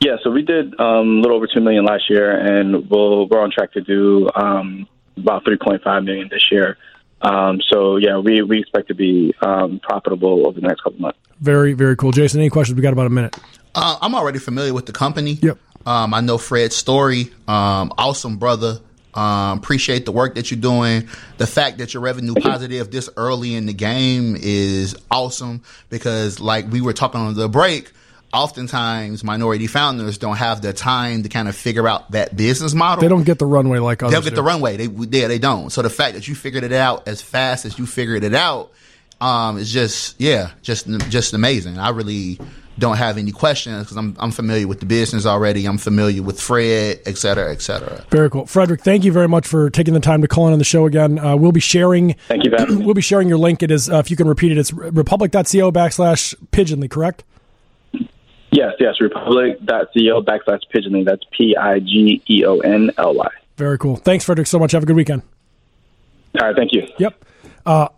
Yeah, 0.00 0.16
so 0.22 0.30
we 0.30 0.42
did 0.42 0.78
um, 0.80 1.18
a 1.18 1.20
little 1.20 1.36
over 1.36 1.46
two 1.46 1.60
million 1.60 1.84
last 1.84 2.08
year, 2.08 2.30
and 2.30 2.88
we'll, 2.88 3.28
we're 3.28 3.42
on 3.42 3.50
track 3.50 3.72
to 3.72 3.82
do 3.82 4.30
um, 4.34 4.88
about 5.18 5.44
three 5.44 5.58
point 5.58 5.82
five 5.82 6.04
million 6.04 6.28
this 6.30 6.50
year. 6.50 6.78
Um, 7.22 7.60
so 7.70 7.96
yeah, 7.96 8.18
we, 8.18 8.42
we 8.42 8.60
expect 8.60 8.88
to 8.88 8.94
be 8.94 9.34
um, 9.42 9.80
profitable 9.82 10.46
over 10.46 10.60
the 10.60 10.66
next 10.66 10.82
couple 10.82 11.00
months. 11.00 11.18
Very 11.40 11.72
very 11.74 11.96
cool, 11.96 12.12
Jason. 12.12 12.40
Any 12.40 12.50
questions? 12.50 12.76
We 12.76 12.82
got 12.82 12.92
about 12.92 13.06
a 13.06 13.10
minute. 13.10 13.36
Uh, 13.74 13.98
I'm 14.00 14.14
already 14.14 14.38
familiar 14.38 14.74
with 14.74 14.86
the 14.86 14.92
company. 14.92 15.32
Yep. 15.40 15.58
Um, 15.86 16.12
I 16.12 16.20
know 16.20 16.38
Fred's 16.38 16.76
story. 16.76 17.32
Um, 17.48 17.92
awesome 17.96 18.36
brother. 18.36 18.80
Um, 19.14 19.58
appreciate 19.58 20.04
the 20.04 20.12
work 20.12 20.36
that 20.36 20.50
you're 20.50 20.60
doing. 20.60 21.08
The 21.38 21.46
fact 21.46 21.78
that 21.78 21.92
you're 21.92 22.02
revenue 22.02 22.34
positive 22.34 22.90
this 22.90 23.08
early 23.16 23.54
in 23.54 23.66
the 23.66 23.72
game 23.72 24.36
is 24.38 24.96
awesome 25.10 25.62
because, 25.88 26.38
like 26.38 26.70
we 26.70 26.80
were 26.80 26.92
talking 26.92 27.20
on 27.20 27.34
the 27.34 27.48
break, 27.48 27.90
oftentimes 28.32 29.24
minority 29.24 29.66
founders 29.66 30.18
don't 30.18 30.36
have 30.36 30.62
the 30.62 30.72
time 30.72 31.22
to 31.22 31.28
kind 31.28 31.48
of 31.48 31.56
figure 31.56 31.88
out 31.88 32.10
that 32.12 32.36
business 32.36 32.74
model. 32.74 33.02
They 33.02 33.08
don't 33.08 33.24
get 33.24 33.38
the 33.38 33.46
runway 33.46 33.78
like 33.78 34.02
others. 34.02 34.12
They 34.12 34.16
don't 34.16 34.24
get 34.24 34.30
do. 34.30 34.36
the 34.36 34.42
runway. 34.42 34.76
They 34.76 35.18
yeah, 35.18 35.28
they 35.28 35.38
don't. 35.38 35.70
So 35.70 35.82
the 35.82 35.90
fact 35.90 36.14
that 36.14 36.28
you 36.28 36.34
figured 36.34 36.64
it 36.64 36.72
out 36.72 37.08
as 37.08 37.22
fast 37.22 37.64
as 37.64 37.78
you 37.78 37.86
figured 37.86 38.24
it 38.24 38.34
out 38.34 38.72
um, 39.20 39.58
is 39.58 39.72
just 39.72 40.20
yeah, 40.20 40.50
just 40.62 40.88
just 41.08 41.34
amazing. 41.34 41.78
I 41.78 41.90
really 41.90 42.38
don't 42.78 42.96
have 42.96 43.18
any 43.18 43.32
questions 43.32 43.84
because 43.84 43.96
I'm 43.96 44.16
I'm 44.18 44.30
familiar 44.30 44.66
with 44.66 44.80
the 44.80 44.86
business 44.86 45.26
already. 45.26 45.66
I'm 45.66 45.78
familiar 45.78 46.22
with 46.22 46.40
Fred, 46.40 47.00
et 47.06 47.18
cetera, 47.18 47.52
et 47.52 47.60
cetera. 47.60 48.04
Very 48.10 48.30
cool, 48.30 48.46
Frederick. 48.46 48.82
Thank 48.82 49.04
you 49.04 49.12
very 49.12 49.28
much 49.28 49.46
for 49.46 49.70
taking 49.70 49.94
the 49.94 50.00
time 50.00 50.22
to 50.22 50.28
call 50.28 50.46
in 50.46 50.52
on 50.52 50.58
the 50.58 50.64
show 50.64 50.86
again. 50.86 51.18
Uh, 51.18 51.36
we'll 51.36 51.52
be 51.52 51.60
sharing. 51.60 52.14
Thank 52.28 52.44
you. 52.44 52.50
we'll 52.84 52.94
be 52.94 53.02
sharing 53.02 53.28
your 53.28 53.38
link. 53.38 53.62
It 53.62 53.70
is 53.70 53.90
uh, 53.90 53.96
if 53.96 54.10
you 54.10 54.16
can 54.16 54.28
repeat 54.28 54.52
it. 54.52 54.58
It's 54.58 54.72
republic.co 54.72 55.72
backslash 55.72 56.34
Pigeonly. 56.52 56.88
Correct. 56.88 57.24
Yes, 58.52 58.72
yes, 58.80 59.00
republic.co 59.00 60.22
backslash 60.22 60.60
pigeonly. 60.70 61.04
That's 61.04 61.22
P 61.30 61.56
I 61.56 61.78
G 61.78 62.22
E 62.28 62.44
O 62.44 62.58
N 62.58 62.90
L 62.98 63.14
Y. 63.14 63.28
Very 63.56 63.78
cool. 63.78 63.96
Thanks, 63.96 64.24
Frederick, 64.24 64.48
so 64.48 64.58
much. 64.58 64.72
Have 64.72 64.82
a 64.82 64.86
good 64.86 64.96
weekend. 64.96 65.22
All 66.40 66.46
right, 66.46 66.56
thank 66.56 66.72
you. 66.72 66.86
Yep. 66.98 67.24
Uh, 67.66 67.88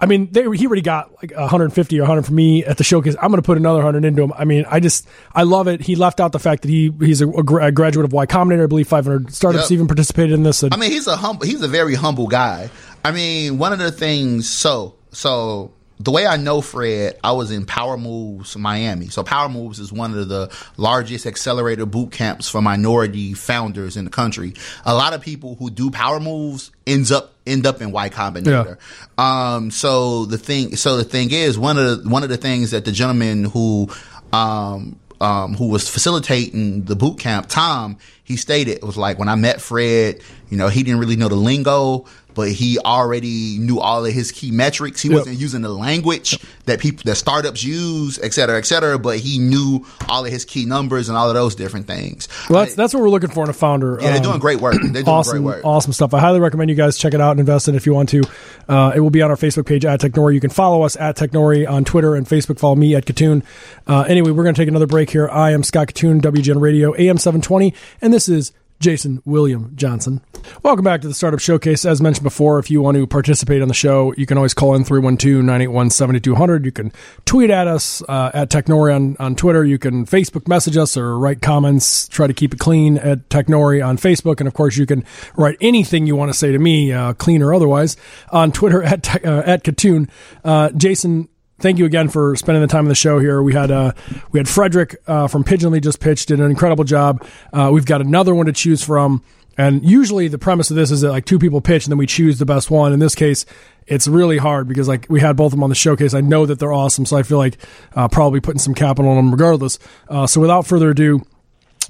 I 0.00 0.06
mean, 0.06 0.30
they, 0.30 0.42
he 0.56 0.66
already 0.66 0.82
got 0.82 1.10
like 1.20 1.32
150 1.32 1.98
or 1.98 2.02
100 2.02 2.22
from 2.22 2.36
me 2.36 2.64
at 2.64 2.78
the 2.78 2.84
showcase. 2.84 3.16
I'm 3.20 3.30
going 3.30 3.42
to 3.42 3.46
put 3.46 3.58
another 3.58 3.78
100 3.78 4.04
into 4.04 4.22
him. 4.22 4.32
I 4.32 4.44
mean, 4.44 4.64
I 4.68 4.78
just, 4.78 5.08
I 5.34 5.42
love 5.42 5.66
it. 5.66 5.80
He 5.80 5.96
left 5.96 6.20
out 6.20 6.30
the 6.30 6.38
fact 6.38 6.62
that 6.62 6.68
he 6.68 6.92
he's 7.00 7.20
a, 7.20 7.28
a 7.28 7.72
graduate 7.72 8.04
of 8.04 8.12
Y 8.12 8.26
Combinator. 8.26 8.62
I 8.62 8.66
believe 8.66 8.86
500 8.86 9.32
startups 9.32 9.64
yep. 9.64 9.72
even 9.72 9.88
participated 9.88 10.32
in 10.32 10.44
this. 10.44 10.62
And, 10.62 10.72
I 10.72 10.76
mean, 10.76 10.92
he's 10.92 11.08
a 11.08 11.16
humble, 11.16 11.46
he's 11.46 11.62
a 11.62 11.68
very 11.68 11.94
humble 11.94 12.28
guy. 12.28 12.70
I 13.04 13.10
mean, 13.10 13.58
one 13.58 13.72
of 13.72 13.80
the 13.80 13.90
things, 13.90 14.48
so, 14.48 14.94
so 15.10 15.72
the 16.00 16.10
way 16.10 16.26
I 16.26 16.36
know 16.36 16.60
Fred, 16.60 17.18
I 17.24 17.32
was 17.32 17.50
in 17.50 17.66
Power 17.66 17.96
Moves 17.96 18.56
Miami. 18.56 19.08
So 19.08 19.24
Power 19.24 19.48
Moves 19.48 19.80
is 19.80 19.92
one 19.92 20.16
of 20.16 20.28
the 20.28 20.54
largest 20.76 21.26
accelerator 21.26 21.86
boot 21.86 22.12
camps 22.12 22.48
for 22.48 22.62
minority 22.62 23.34
founders 23.34 23.96
in 23.96 24.04
the 24.04 24.10
country. 24.10 24.54
A 24.84 24.94
lot 24.94 25.12
of 25.12 25.20
people 25.20 25.56
who 25.56 25.70
do 25.70 25.90
Power 25.90 26.20
Moves 26.20 26.70
ends 26.86 27.10
up 27.10 27.34
end 27.46 27.66
up 27.66 27.80
in 27.80 27.90
Y 27.90 28.10
Combinator. 28.10 28.78
Yeah. 29.18 29.54
Um, 29.54 29.70
so 29.70 30.26
the 30.26 30.38
thing, 30.38 30.76
so 30.76 30.96
the 30.98 31.04
thing 31.04 31.32
is 31.32 31.58
one 31.58 31.78
of 31.78 32.04
the, 32.04 32.08
one 32.08 32.22
of 32.22 32.28
the 32.28 32.36
things 32.36 32.70
that 32.70 32.84
the 32.84 32.92
gentleman 32.92 33.44
who 33.44 33.88
um, 34.32 34.98
um, 35.20 35.54
who 35.54 35.68
was 35.68 35.88
facilitating 35.88 36.84
the 36.84 36.94
boot 36.94 37.18
camp, 37.18 37.48
Tom, 37.48 37.98
he 38.22 38.36
stated 38.36 38.76
it 38.76 38.84
was 38.84 38.96
like 38.96 39.18
when 39.18 39.28
I 39.28 39.34
met 39.34 39.60
Fred, 39.60 40.20
you 40.48 40.56
know, 40.56 40.68
he 40.68 40.82
didn't 40.82 41.00
really 41.00 41.16
know 41.16 41.28
the 41.28 41.34
lingo, 41.34 42.04
but 42.38 42.52
he 42.52 42.78
already 42.78 43.58
knew 43.58 43.80
all 43.80 44.06
of 44.06 44.12
his 44.12 44.30
key 44.30 44.52
metrics. 44.52 45.02
He 45.02 45.08
yep. 45.08 45.18
wasn't 45.18 45.38
using 45.38 45.60
the 45.60 45.70
language 45.70 46.38
that 46.66 46.78
people 46.78 47.02
that 47.06 47.16
startups 47.16 47.64
use, 47.64 48.16
et 48.22 48.32
cetera, 48.32 48.58
et 48.58 48.64
cetera, 48.64 48.96
but 48.96 49.18
he 49.18 49.40
knew 49.40 49.84
all 50.08 50.24
of 50.24 50.30
his 50.30 50.44
key 50.44 50.64
numbers 50.64 51.08
and 51.08 51.18
all 51.18 51.26
of 51.28 51.34
those 51.34 51.56
different 51.56 51.88
things. 51.88 52.28
Well, 52.48 52.60
that's, 52.60 52.76
that's 52.76 52.94
what 52.94 53.02
we're 53.02 53.10
looking 53.10 53.30
for 53.30 53.42
in 53.42 53.50
a 53.50 53.52
founder. 53.52 53.98
Yeah, 54.00 54.12
they're 54.12 54.22
doing 54.22 54.34
um, 54.34 54.38
great 54.38 54.60
work. 54.60 54.76
They're 54.80 55.02
doing 55.02 55.08
awesome, 55.08 55.42
great 55.42 55.56
work. 55.56 55.64
Awesome 55.64 55.92
stuff. 55.92 56.14
I 56.14 56.20
highly 56.20 56.38
recommend 56.38 56.70
you 56.70 56.76
guys 56.76 56.96
check 56.96 57.12
it 57.12 57.20
out 57.20 57.32
and 57.32 57.40
invest 57.40 57.66
in 57.66 57.74
it 57.74 57.78
if 57.78 57.86
you 57.86 57.92
want 57.92 58.08
to. 58.10 58.22
Uh, 58.68 58.92
it 58.94 59.00
will 59.00 59.10
be 59.10 59.20
on 59.20 59.32
our 59.32 59.36
Facebook 59.36 59.66
page 59.66 59.84
at 59.84 60.00
Technori. 60.00 60.34
You 60.34 60.40
can 60.40 60.50
follow 60.50 60.82
us 60.82 60.94
at 60.94 61.16
Technori 61.16 61.68
on 61.68 61.84
Twitter 61.84 62.14
and 62.14 62.24
Facebook. 62.24 62.60
Follow 62.60 62.76
me 62.76 62.94
at 62.94 63.04
Kitun. 63.04 63.42
Uh, 63.88 64.02
anyway, 64.02 64.30
we're 64.30 64.44
going 64.44 64.54
to 64.54 64.60
take 64.60 64.68
another 64.68 64.86
break 64.86 65.10
here. 65.10 65.28
I 65.28 65.50
am 65.50 65.64
Scott 65.64 65.88
Kitun, 65.88 66.20
WGN 66.20 66.60
Radio, 66.60 66.94
AM 66.94 67.18
720, 67.18 67.74
and 68.00 68.14
this 68.14 68.28
is 68.28 68.52
Jason 68.80 69.22
William 69.24 69.72
Johnson. 69.74 70.20
Welcome 70.62 70.84
back 70.84 71.00
to 71.02 71.08
the 71.08 71.14
Startup 71.14 71.40
Showcase. 71.40 71.84
As 71.84 72.00
mentioned 72.00 72.24
before, 72.24 72.58
if 72.58 72.70
you 72.70 72.80
want 72.80 72.96
to 72.96 73.06
participate 73.06 73.60
on 73.60 73.68
the 73.68 73.74
show, 73.74 74.14
you 74.16 74.26
can 74.26 74.36
always 74.38 74.54
call 74.54 74.74
in 74.74 74.84
312 74.84 75.44
981 75.44 75.90
7200. 75.90 76.64
You 76.64 76.72
can 76.72 76.92
tweet 77.24 77.50
at 77.50 77.66
us 77.66 78.02
uh, 78.08 78.30
at 78.32 78.50
Technori 78.50 78.94
on, 78.94 79.16
on 79.18 79.34
Twitter. 79.34 79.64
You 79.64 79.78
can 79.78 80.06
Facebook 80.06 80.46
message 80.48 80.76
us 80.76 80.96
or 80.96 81.18
write 81.18 81.42
comments. 81.42 82.08
Try 82.08 82.26
to 82.26 82.34
keep 82.34 82.54
it 82.54 82.60
clean 82.60 82.98
at 82.98 83.28
Technori 83.28 83.84
on 83.84 83.96
Facebook. 83.96 84.38
And 84.38 84.46
of 84.46 84.54
course, 84.54 84.76
you 84.76 84.86
can 84.86 85.04
write 85.36 85.56
anything 85.60 86.06
you 86.06 86.16
want 86.16 86.30
to 86.30 86.38
say 86.38 86.52
to 86.52 86.58
me, 86.58 86.92
uh, 86.92 87.14
clean 87.14 87.42
or 87.42 87.52
otherwise, 87.52 87.96
on 88.30 88.52
Twitter 88.52 88.82
at, 88.82 89.24
uh, 89.24 89.42
at 89.44 89.64
Kitun. 89.64 90.08
Uh, 90.44 90.70
Jason, 90.70 91.28
thank 91.58 91.78
you 91.78 91.84
again 91.84 92.08
for 92.08 92.36
spending 92.36 92.62
the 92.62 92.68
time 92.68 92.84
on 92.84 92.88
the 92.88 92.94
show 92.94 93.18
here. 93.18 93.42
We 93.42 93.52
had 93.54 93.70
uh, 93.70 93.92
we 94.32 94.40
had 94.40 94.48
Frederick 94.48 94.96
uh, 95.06 95.28
from 95.28 95.44
Pigeonly 95.44 95.82
just 95.82 96.00
pitched, 96.00 96.28
did 96.28 96.40
an 96.40 96.50
incredible 96.50 96.84
job. 96.84 97.24
Uh, 97.52 97.70
we've 97.72 97.86
got 97.86 98.00
another 98.00 98.34
one 98.34 98.46
to 98.46 98.52
choose 98.52 98.82
from, 98.82 99.22
and 99.56 99.84
usually 99.84 100.28
the 100.28 100.38
premise 100.38 100.70
of 100.70 100.76
this 100.76 100.90
is 100.90 101.00
that 101.02 101.10
like 101.10 101.24
two 101.24 101.38
people 101.38 101.60
pitch 101.60 101.84
and 101.84 101.92
then 101.92 101.98
we 101.98 102.06
choose 102.06 102.38
the 102.38 102.46
best 102.46 102.70
one. 102.70 102.92
In 102.92 102.98
this 103.00 103.14
case, 103.14 103.44
it's 103.86 104.06
really 104.06 104.38
hard 104.38 104.68
because 104.68 104.88
like 104.88 105.06
we 105.08 105.20
had 105.20 105.36
both 105.36 105.46
of 105.46 105.50
them 105.52 105.62
on 105.62 105.68
the 105.68 105.74
showcase. 105.74 106.14
I 106.14 106.20
know 106.20 106.46
that 106.46 106.58
they're 106.58 106.72
awesome, 106.72 107.06
so 107.06 107.16
I 107.16 107.22
feel 107.22 107.38
like 107.38 107.58
uh, 107.94 108.08
probably 108.08 108.40
putting 108.40 108.60
some 108.60 108.74
capital 108.74 109.10
on 109.10 109.16
them 109.16 109.30
regardless. 109.30 109.78
Uh, 110.08 110.26
so 110.26 110.40
without 110.40 110.66
further 110.66 110.90
ado, 110.90 111.22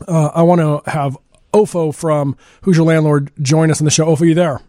uh, 0.06 0.28
I 0.34 0.42
want 0.42 0.60
to 0.60 0.90
have 0.90 1.18
Ofo 1.52 1.94
from 1.94 2.36
Who's 2.62 2.76
Your 2.76 2.86
Landlord 2.86 3.32
join 3.42 3.70
us 3.70 3.80
on 3.80 3.84
the 3.84 3.90
show. 3.90 4.06
Ofo, 4.06 4.26
you 4.26 4.34
there? 4.34 4.60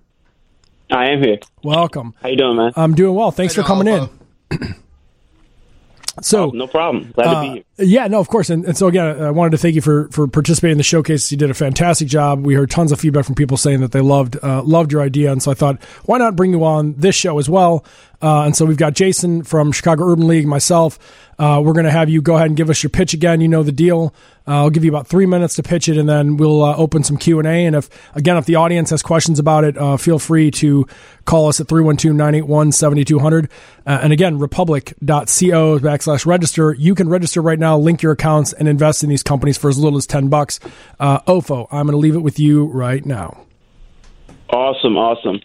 I 0.92 1.12
am 1.12 1.22
here. 1.22 1.38
Welcome. 1.64 2.16
How 2.22 2.30
you 2.30 2.38
doing, 2.38 2.58
man? 2.58 2.72
I'm 2.76 2.96
doing 2.96 3.14
well. 3.14 3.32
Thanks 3.32 3.54
for 3.54 3.62
coming 3.62 3.88
in. 3.88 4.10
So 6.22 6.52
no 6.54 6.68
problem. 6.68 7.12
Glad 7.14 7.28
uh, 7.28 7.34
to 7.36 7.48
be 7.48 7.54
here. 7.56 7.64
Yeah, 7.82 8.08
no, 8.08 8.20
of 8.20 8.28
course. 8.28 8.50
And, 8.50 8.66
and, 8.66 8.78
so 8.78 8.88
again, 8.88 9.22
I 9.22 9.32
wanted 9.32 9.52
to 9.52 9.58
thank 9.58 9.76
you 9.76 9.82
for 9.82 10.10
for 10.10 10.28
participating 10.28 10.74
in 10.74 10.78
the 10.78 10.84
showcase. 10.84 11.32
You 11.32 11.38
did 11.38 11.50
a 11.50 11.54
fantastic 11.54 12.08
job. 12.08 12.46
We 12.46 12.54
heard 12.54 12.70
tons 12.70 12.92
of 12.92 13.00
feedback 13.00 13.26
from 13.26 13.36
people 13.36 13.56
saying 13.56 13.80
that 13.80 13.94
they 13.94 14.02
loved 14.02 14.38
uh, 14.44 14.62
loved 14.64 14.92
your 14.92 15.02
idea, 15.02 15.32
and 15.32 15.42
so 15.42 15.52
I 15.52 15.54
thought, 15.54 15.82
why 16.06 16.18
not 16.18 16.36
bring 16.36 16.52
you 16.52 16.64
on 16.64 16.96
this 16.96 17.16
show 17.16 17.40
as 17.40 17.50
well? 17.50 17.86
Uh, 18.22 18.44
and 18.44 18.56
so 18.56 18.66
we've 18.66 18.78
got 18.78 18.94
Jason 18.94 19.44
from 19.44 19.72
Chicago 19.72 20.12
Urban 20.12 20.28
League, 20.28 20.46
myself. 20.46 21.00
Uh, 21.38 21.62
we're 21.64 21.72
going 21.74 21.86
to 21.86 21.92
have 21.92 22.10
you 22.10 22.22
go 22.22 22.36
ahead 22.36 22.48
and 22.48 22.58
give 22.58 22.70
us 22.70 22.84
your 22.84 22.90
pitch 22.90 23.14
again. 23.14 23.40
You 23.40 23.48
know 23.48 23.64
the 23.64 23.72
deal. 23.72 24.14
Uh, 24.46 24.64
I'll 24.64 24.70
give 24.70 24.84
you 24.84 24.92
about 24.92 25.08
three 25.08 25.26
minutes 25.26 25.56
to 25.56 25.64
pitch 25.64 25.88
it, 25.88 25.98
and 25.98 26.10
then 26.10 26.36
we'll 26.36 26.62
uh, 26.64 26.76
open 26.76 27.04
some 27.04 27.16
Q 27.16 27.40
and 27.40 27.48
A. 27.48 27.66
And 27.66 27.78
if 27.78 27.90
again, 28.16 28.36
if 28.36 28.46
the 28.46 28.56
audience 28.56 28.90
has 28.90 29.02
questions 29.02 29.40
about 29.40 29.64
it, 29.64 29.78
uh, 29.78 29.96
feel 29.96 30.20
free 30.20 30.52
to 30.52 30.86
call 31.24 31.48
us 31.48 31.62
at 31.62 31.68
312-981-7200. 31.68 33.50
Uh, 33.86 34.00
and 34.02 34.12
again, 34.12 34.38
republic.co 34.38 35.80
backslash 35.80 36.26
register. 36.26 36.74
You 36.74 36.96
can 36.96 37.08
register 37.08 37.42
right 37.42 37.60
now, 37.60 37.69
link 37.78 38.02
your 38.02 38.14
accounts, 38.14 38.54
and 38.54 38.68
invest 38.68 39.04
in 39.04 39.10
these 39.10 39.24
companies 39.24 39.58
for 39.58 39.70
as 39.70 39.78
little 39.78 39.98
as 39.98 40.08
ten 40.08 40.28
bucks. 40.30 40.60
Ofo, 41.00 41.68
I'm 41.72 41.86
going 41.86 41.94
to 41.94 41.98
leave 41.98 42.16
it 42.16 42.20
with 42.20 42.40
you 42.40 42.66
right 42.66 43.06
now. 43.06 43.46
Awesome, 44.50 44.98
awesome. 44.98 45.40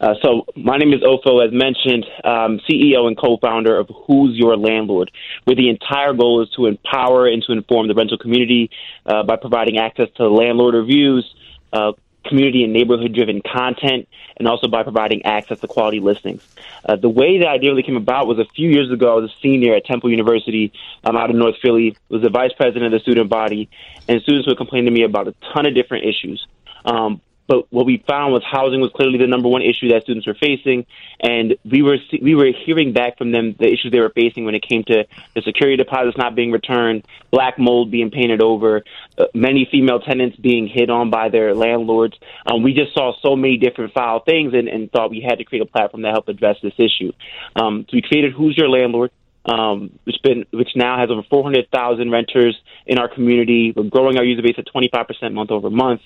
Uh, 0.00 0.14
so 0.22 0.46
my 0.56 0.78
name 0.78 0.94
is 0.94 1.00
Ofo, 1.02 1.44
as 1.44 1.52
mentioned, 1.52 2.06
um, 2.24 2.60
CEO 2.68 3.06
and 3.06 3.18
co-founder 3.18 3.78
of 3.78 3.90
Who's 4.06 4.36
Your 4.36 4.56
Landlord, 4.56 5.10
where 5.44 5.56
the 5.56 5.68
entire 5.68 6.14
goal 6.14 6.42
is 6.42 6.48
to 6.56 6.66
empower 6.66 7.26
and 7.26 7.42
to 7.46 7.52
inform 7.52 7.88
the 7.88 7.94
rental 7.94 8.16
community 8.16 8.70
uh, 9.04 9.22
by 9.24 9.36
providing 9.36 9.78
access 9.78 10.08
to 10.16 10.28
landlord 10.28 10.74
reviews, 10.74 11.30
uh, 11.74 11.92
community 12.30 12.64
and 12.64 12.72
neighborhood-driven 12.72 13.42
content, 13.42 14.08
and 14.38 14.48
also 14.48 14.66
by 14.76 14.82
providing 14.82 15.20
access 15.26 15.58
to 15.60 15.66
quality 15.66 16.00
listings. 16.00 16.42
Uh, 16.86 16.96
the 16.96 17.10
way 17.20 17.38
that 17.40 17.48
idea 17.48 17.70
really 17.70 17.82
came 17.82 17.96
about 17.96 18.26
was 18.26 18.38
a 18.38 18.48
few 18.56 18.70
years 18.70 18.90
ago. 18.90 19.12
I 19.12 19.16
was 19.20 19.30
a 19.30 19.34
senior 19.42 19.74
at 19.74 19.84
Temple 19.84 20.08
University 20.10 20.72
um, 21.04 21.14
out 21.20 21.28
in 21.28 21.36
North 21.38 21.56
Philly. 21.60 21.96
Was 22.08 22.22
the 22.22 22.30
vice 22.30 22.54
president 22.54 22.86
of 22.86 22.92
the 22.92 23.00
student 23.00 23.28
body, 23.28 23.68
and 24.08 24.22
students 24.22 24.46
would 24.48 24.56
complain 24.56 24.86
to 24.86 24.90
me 24.90 25.02
about 25.02 25.28
a 25.28 25.34
ton 25.52 25.66
of 25.66 25.74
different 25.74 26.06
issues. 26.06 26.46
Um, 26.84 27.20
but 27.46 27.66
what 27.72 27.84
we 27.84 28.02
found 28.06 28.32
was 28.32 28.42
housing 28.44 28.80
was 28.80 28.90
clearly 28.94 29.18
the 29.18 29.26
number 29.26 29.48
one 29.48 29.62
issue 29.62 29.88
that 29.88 30.04
students 30.04 30.26
were 30.26 30.34
facing, 30.34 30.86
and 31.20 31.56
we 31.64 31.82
were 31.82 31.98
we 32.22 32.34
were 32.36 32.50
hearing 32.64 32.92
back 32.92 33.18
from 33.18 33.32
them 33.32 33.56
the 33.58 33.66
issues 33.66 33.90
they 33.90 33.98
were 33.98 34.10
facing 34.10 34.44
when 34.44 34.54
it 34.54 34.62
came 34.62 34.84
to 34.84 35.04
the 35.34 35.42
security 35.42 35.76
deposits 35.76 36.16
not 36.16 36.36
being 36.36 36.52
returned, 36.52 37.04
black 37.32 37.58
mold 37.58 37.90
being 37.90 38.10
painted 38.10 38.40
over, 38.40 38.84
uh, 39.18 39.24
many 39.34 39.68
female 39.70 39.98
tenants 39.98 40.36
being 40.36 40.68
hit 40.68 40.90
on 40.90 41.10
by 41.10 41.28
their 41.28 41.54
landlords. 41.54 42.16
Um, 42.46 42.62
we 42.62 42.72
just 42.72 42.94
saw 42.94 43.14
so 43.20 43.34
many 43.34 43.56
different 43.56 43.94
foul 43.94 44.20
things, 44.20 44.54
and, 44.54 44.68
and 44.68 44.90
thought 44.92 45.10
we 45.10 45.20
had 45.20 45.38
to 45.38 45.44
create 45.44 45.62
a 45.62 45.66
platform 45.66 46.02
that 46.02 46.12
helped 46.12 46.28
address 46.28 46.56
this 46.62 46.74
issue. 46.78 47.12
Um, 47.56 47.84
so 47.88 47.94
we 47.96 48.02
created 48.02 48.32
Who's 48.32 48.56
Your 48.56 48.68
Landlord. 48.68 49.10
Um, 49.42 49.98
which 50.04 50.16
been 50.22 50.44
which 50.52 50.68
now 50.76 50.98
has 50.98 51.08
over 51.10 51.22
400,000 51.22 52.10
renters 52.10 52.60
in 52.86 52.98
our 52.98 53.08
community. 53.08 53.72
We're 53.74 53.84
growing 53.84 54.18
our 54.18 54.22
user 54.22 54.42
base 54.42 54.56
at 54.58 54.66
25% 54.66 55.32
month 55.32 55.50
over 55.50 55.70
month. 55.70 56.02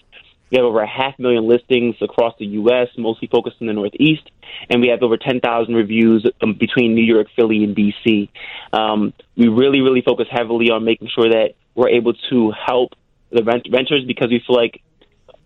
We 0.50 0.58
have 0.58 0.64
over 0.64 0.80
a 0.80 0.88
half 0.88 1.18
million 1.18 1.48
listings 1.48 1.96
across 2.00 2.34
the 2.38 2.46
U.S., 2.46 2.88
mostly 2.96 3.28
focused 3.28 3.56
in 3.60 3.66
the 3.66 3.72
Northeast, 3.72 4.30
and 4.70 4.80
we 4.80 4.88
have 4.88 5.02
over 5.02 5.16
10,000 5.16 5.74
reviews 5.74 6.26
um, 6.42 6.54
between 6.54 6.94
New 6.94 7.04
York, 7.04 7.28
Philly, 7.34 7.64
and 7.64 7.74
D.C. 7.74 8.30
Um, 8.72 9.12
we 9.36 9.48
really, 9.48 9.80
really 9.80 10.02
focus 10.02 10.26
heavily 10.30 10.70
on 10.70 10.84
making 10.84 11.08
sure 11.14 11.28
that 11.28 11.54
we're 11.74 11.88
able 11.88 12.14
to 12.30 12.52
help 12.52 12.92
the 13.30 13.42
rent- 13.42 13.66
renters 13.72 14.04
because 14.06 14.28
we 14.30 14.42
feel 14.46 14.56
like 14.56 14.82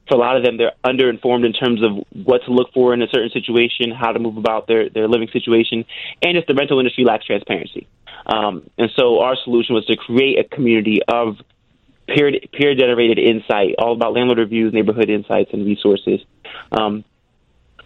for 0.08 0.14
a 0.14 0.18
lot 0.18 0.36
of 0.36 0.42
them, 0.42 0.56
they're 0.56 0.72
underinformed 0.84 1.44
in 1.44 1.52
terms 1.52 1.82
of 1.82 2.04
what 2.24 2.42
to 2.46 2.50
look 2.50 2.72
for 2.72 2.94
in 2.94 3.02
a 3.02 3.08
certain 3.08 3.30
situation, 3.30 3.90
how 3.90 4.12
to 4.12 4.18
move 4.18 4.36
about 4.36 4.66
their, 4.66 4.88
their 4.88 5.06
living 5.06 5.28
situation, 5.32 5.84
and 6.22 6.34
just 6.34 6.46
the 6.46 6.54
rental 6.54 6.78
industry 6.78 7.04
lacks 7.04 7.26
transparency. 7.26 7.86
Um, 8.26 8.68
and 8.78 8.90
so 8.96 9.20
our 9.20 9.36
solution 9.44 9.74
was 9.74 9.84
to 9.86 9.96
create 9.96 10.38
a 10.38 10.44
community 10.44 11.00
of 11.08 11.36
peer 12.08 12.32
peer 12.52 12.74
generated 12.74 13.18
insight, 13.18 13.74
all 13.78 13.92
about 13.92 14.14
landlord 14.14 14.38
reviews, 14.38 14.72
neighborhood 14.72 15.10
insights, 15.10 15.50
and 15.52 15.64
resources. 15.64 16.20
Um, 16.72 17.04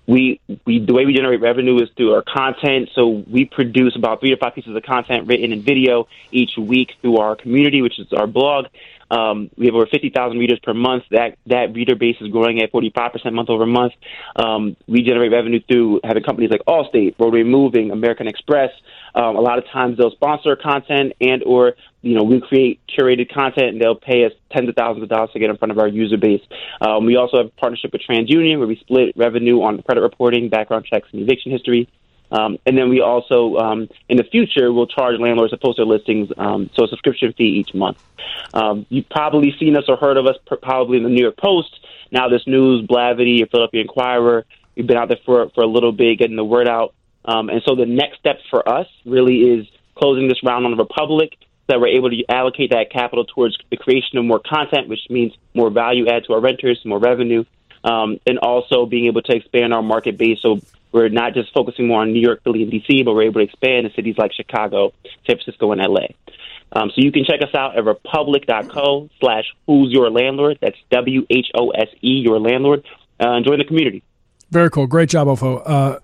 we 0.07 0.41
we 0.67 0.85
the 0.85 0.93
way 0.93 1.07
we 1.07 1.15
generate 1.15 1.41
revenue 1.41 1.81
is 1.83 1.89
through 1.97 2.15
our 2.15 2.23
content. 2.23 2.91
So 2.95 3.09
we 3.09 3.45
produce 3.45 3.95
about 3.97 4.21
three 4.21 4.31
to 4.31 4.37
five 4.37 4.55
pieces 4.55 4.75
of 4.75 4.83
content 4.83 5.27
written 5.27 5.53
in 5.53 5.63
video 5.63 6.09
each 6.31 6.57
week 6.57 6.95
through 7.01 7.19
our 7.19 7.37
community, 7.37 7.83
which 7.83 7.99
is 7.99 8.13
our 8.13 8.27
blog. 8.27 8.67
Um, 9.13 9.51
we 9.59 9.67
have 9.67 9.75
over 9.75 9.87
50,000 9.87 10.39
readers 10.39 10.59
per 10.63 10.73
month. 10.73 11.05
That 11.11 11.37
that 11.47 11.75
reader 11.75 11.95
base 11.95 12.17
is 12.21 12.29
growing 12.29 12.63
at 12.63 12.73
45% 12.73 13.33
month 13.35 13.51
over 13.51 13.67
month. 13.67 13.93
Um, 14.37 14.75
we 14.89 15.03
generate 15.03 15.31
revenue 15.31 15.61
through 15.69 16.01
having 16.03 16.23
companies 16.23 16.51
like 16.51 16.63
Allstate, 16.67 17.15
Rotary 17.19 17.45
Moving, 17.45 17.91
American 17.91 18.27
Express. 18.27 18.71
Um, 19.15 19.37
a 19.37 19.41
lot 19.41 19.59
of 19.59 19.67
times 19.67 19.99
they'll 19.99 20.13
sponsor 20.13 20.57
content 20.57 21.13
and 21.21 21.43
or 21.45 21.75
you 22.01 22.17
know 22.17 22.25
we 22.25 22.41
create 22.41 22.81
curated 22.89 23.33
content 23.33 23.69
and 23.69 23.81
they'll 23.83 23.95
pay 23.95 24.25
us 24.25 24.33
tens 24.51 24.69
of 24.69 24.75
thousands 24.75 25.03
of 25.03 25.11
dollars 25.11 25.31
to 25.35 25.39
get 25.39 25.51
in 25.51 25.59
front 25.59 25.73
of 25.73 25.79
our 25.79 25.89
user 25.89 26.17
base. 26.17 26.41
Um, 26.81 27.05
we 27.05 27.17
also 27.17 27.37
have 27.37 27.47
a 27.47 27.61
partnership 27.61 27.93
with 27.93 28.01
TransUnion 28.09 28.59
where 28.59 28.67
we 28.67 28.77
split 28.77 29.15
revenue 29.15 29.61
on 29.61 29.83
credit 29.83 30.01
reporting, 30.01 30.49
background 30.49 30.87
checks, 30.87 31.09
and 31.13 31.21
eviction 31.21 31.53
history. 31.53 31.89
Um, 32.33 32.59
and 32.67 32.77
then 32.77 32.89
we 32.89 33.01
also, 33.01 33.57
um, 33.57 33.89
in 34.09 34.17
the 34.17 34.25
future, 34.25 34.73
will 34.73 34.87
charge 34.87 35.21
landlords 35.21 35.53
to 35.53 35.59
post 35.59 35.77
their 35.77 35.87
listings, 35.87 36.31
um, 36.39 36.71
so 36.75 36.85
a 36.85 36.89
subscription 36.89 37.33
fee 37.35 37.45
each 37.61 37.75
month. 37.75 38.03
Um, 38.55 38.87
you've 38.89 39.09
probably 39.09 39.55
seen 39.61 39.77
us 39.77 39.85
or 39.87 39.97
heard 39.97 40.17
of 40.17 40.27
us 40.27 40.37
probably 40.63 40.97
in 40.97 41.05
the 41.05 41.11
New 41.11 41.23
York 41.23 41.37
Post. 41.37 41.79
NowThis 42.13 42.47
News, 42.47 42.87
Blavity, 42.87 43.43
or 43.43 43.47
Philadelphia 43.47 43.81
Inquirer. 43.83 44.45
We've 44.77 44.87
been 44.87 44.97
out 44.97 45.09
there 45.09 45.19
for 45.25 45.49
for 45.55 45.63
a 45.63 45.67
little 45.67 45.93
bit, 45.93 46.19
getting 46.19 46.37
the 46.37 46.45
word 46.45 46.69
out. 46.69 46.95
Um, 47.25 47.49
and 47.49 47.63
so 47.65 47.75
the 47.75 47.87
next 47.87 48.19
step 48.19 48.39
for 48.51 48.67
us 48.69 48.87
really 49.05 49.39
is 49.39 49.67
closing 49.95 50.29
this 50.29 50.43
round 50.43 50.65
on 50.65 50.73
the 50.73 50.77
Republic 50.77 51.37
that 51.69 51.81
we're 51.81 51.89
able 51.89 52.11
to 52.11 52.25
allocate 52.29 52.71
that 52.71 52.91
capital 52.91 53.25
towards 53.25 53.57
the 53.71 53.77
creation 53.77 54.19
of 54.19 54.25
more 54.25 54.41
content, 54.41 54.89
which 54.89 55.01
means 55.09 55.33
more 55.55 55.71
value 55.71 56.09
add 56.09 56.25
to 56.25 56.33
our 56.33 56.41
renters, 56.41 56.81
more 56.85 56.99
revenue, 56.99 57.45
um, 57.85 58.19
and 58.27 58.39
also 58.39 58.85
being 58.85 59.07
able 59.07 59.23
to 59.23 59.35
expand 59.35 59.73
our 59.73 59.83
market 59.83 60.19
base. 60.19 60.39
So 60.43 60.61
we're 60.93 61.09
not 61.09 61.35
just 61.35 61.53
focusing 61.53 61.89
more 61.89 62.03
on 62.03 62.13
New 62.13 62.21
York, 62.21 62.43
Philly, 62.45 62.63
and 62.63 62.73
DC, 62.73 63.05
but 63.05 63.15
we're 63.15 63.25
able 63.25 63.41
to 63.41 63.47
expand 63.47 63.87
in 63.87 63.93
cities 63.95 64.17
like 64.19 64.33
Chicago, 64.33 64.93
San 65.27 65.37
Francisco, 65.37 65.73
and 65.73 65.81
LA. 65.81 66.09
Um, 66.75 66.91
so 66.95 67.03
you 67.03 67.13
can 67.13 67.25
check 67.25 67.41
us 67.43 67.55
out 67.55 67.77
at 67.77 67.85
republic.co 67.85 69.11
slash 69.21 69.45
who's 69.67 69.93
your 69.93 70.11
landlord. 70.11 70.59
That's 70.61 70.77
W 70.91 71.27
H 71.29 71.49
O 71.55 71.71
S 71.71 71.89
E, 72.03 72.23
your 72.25 72.39
landlord. 72.41 72.85
Uh, 73.21 73.37
and 73.37 73.45
join 73.45 73.59
the 73.59 73.65
community. 73.65 74.03
Very 74.51 74.71
cool. 74.71 74.87
Great 74.87 75.09
job, 75.09 75.29
Ofo. 75.29 75.63
Uh, 75.65 75.99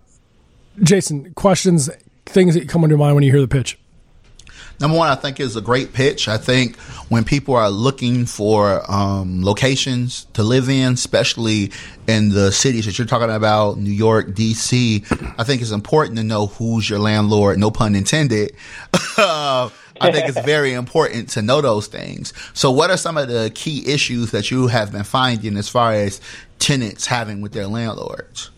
Jason, 0.82 1.32
questions, 1.34 1.90
things 2.26 2.54
that 2.54 2.68
come 2.68 2.84
into 2.84 2.96
mind 2.96 3.14
when 3.14 3.24
you 3.24 3.30
hear 3.30 3.40
the 3.40 3.48
pitch? 3.48 3.78
Number 4.80 4.96
one, 4.96 5.08
I 5.08 5.16
think 5.16 5.40
is 5.40 5.56
a 5.56 5.60
great 5.60 5.92
pitch. 5.92 6.28
I 6.28 6.38
think 6.38 6.76
when 7.08 7.24
people 7.24 7.56
are 7.56 7.70
looking 7.70 8.26
for 8.26 8.88
um, 8.90 9.42
locations 9.42 10.26
to 10.34 10.44
live 10.44 10.68
in, 10.68 10.92
especially 10.92 11.72
in 12.06 12.28
the 12.28 12.52
cities 12.52 12.86
that 12.86 12.96
you're 12.96 13.06
talking 13.06 13.34
about, 13.34 13.78
New 13.78 13.90
York, 13.90 14.28
DC, 14.28 15.34
I 15.36 15.42
think 15.42 15.62
it's 15.62 15.72
important 15.72 16.16
to 16.18 16.22
know 16.22 16.46
who's 16.46 16.88
your 16.88 17.00
landlord. 17.00 17.58
No 17.58 17.72
pun 17.72 17.96
intended. 17.96 18.54
I 20.00 20.12
think 20.12 20.28
it's 20.28 20.40
very 20.44 20.72
important 20.74 21.30
to 21.30 21.42
know 21.42 21.60
those 21.60 21.88
things. 21.88 22.32
So, 22.54 22.70
what 22.70 22.90
are 22.90 22.96
some 22.96 23.16
of 23.16 23.28
the 23.28 23.50
key 23.54 23.86
issues 23.92 24.30
that 24.30 24.50
you 24.50 24.68
have 24.68 24.92
been 24.92 25.04
finding 25.04 25.56
as 25.56 25.68
far 25.68 25.92
as 25.92 26.20
tenants 26.60 27.06
having 27.06 27.40
with 27.40 27.52
their 27.52 27.66
landlords? 27.66 28.50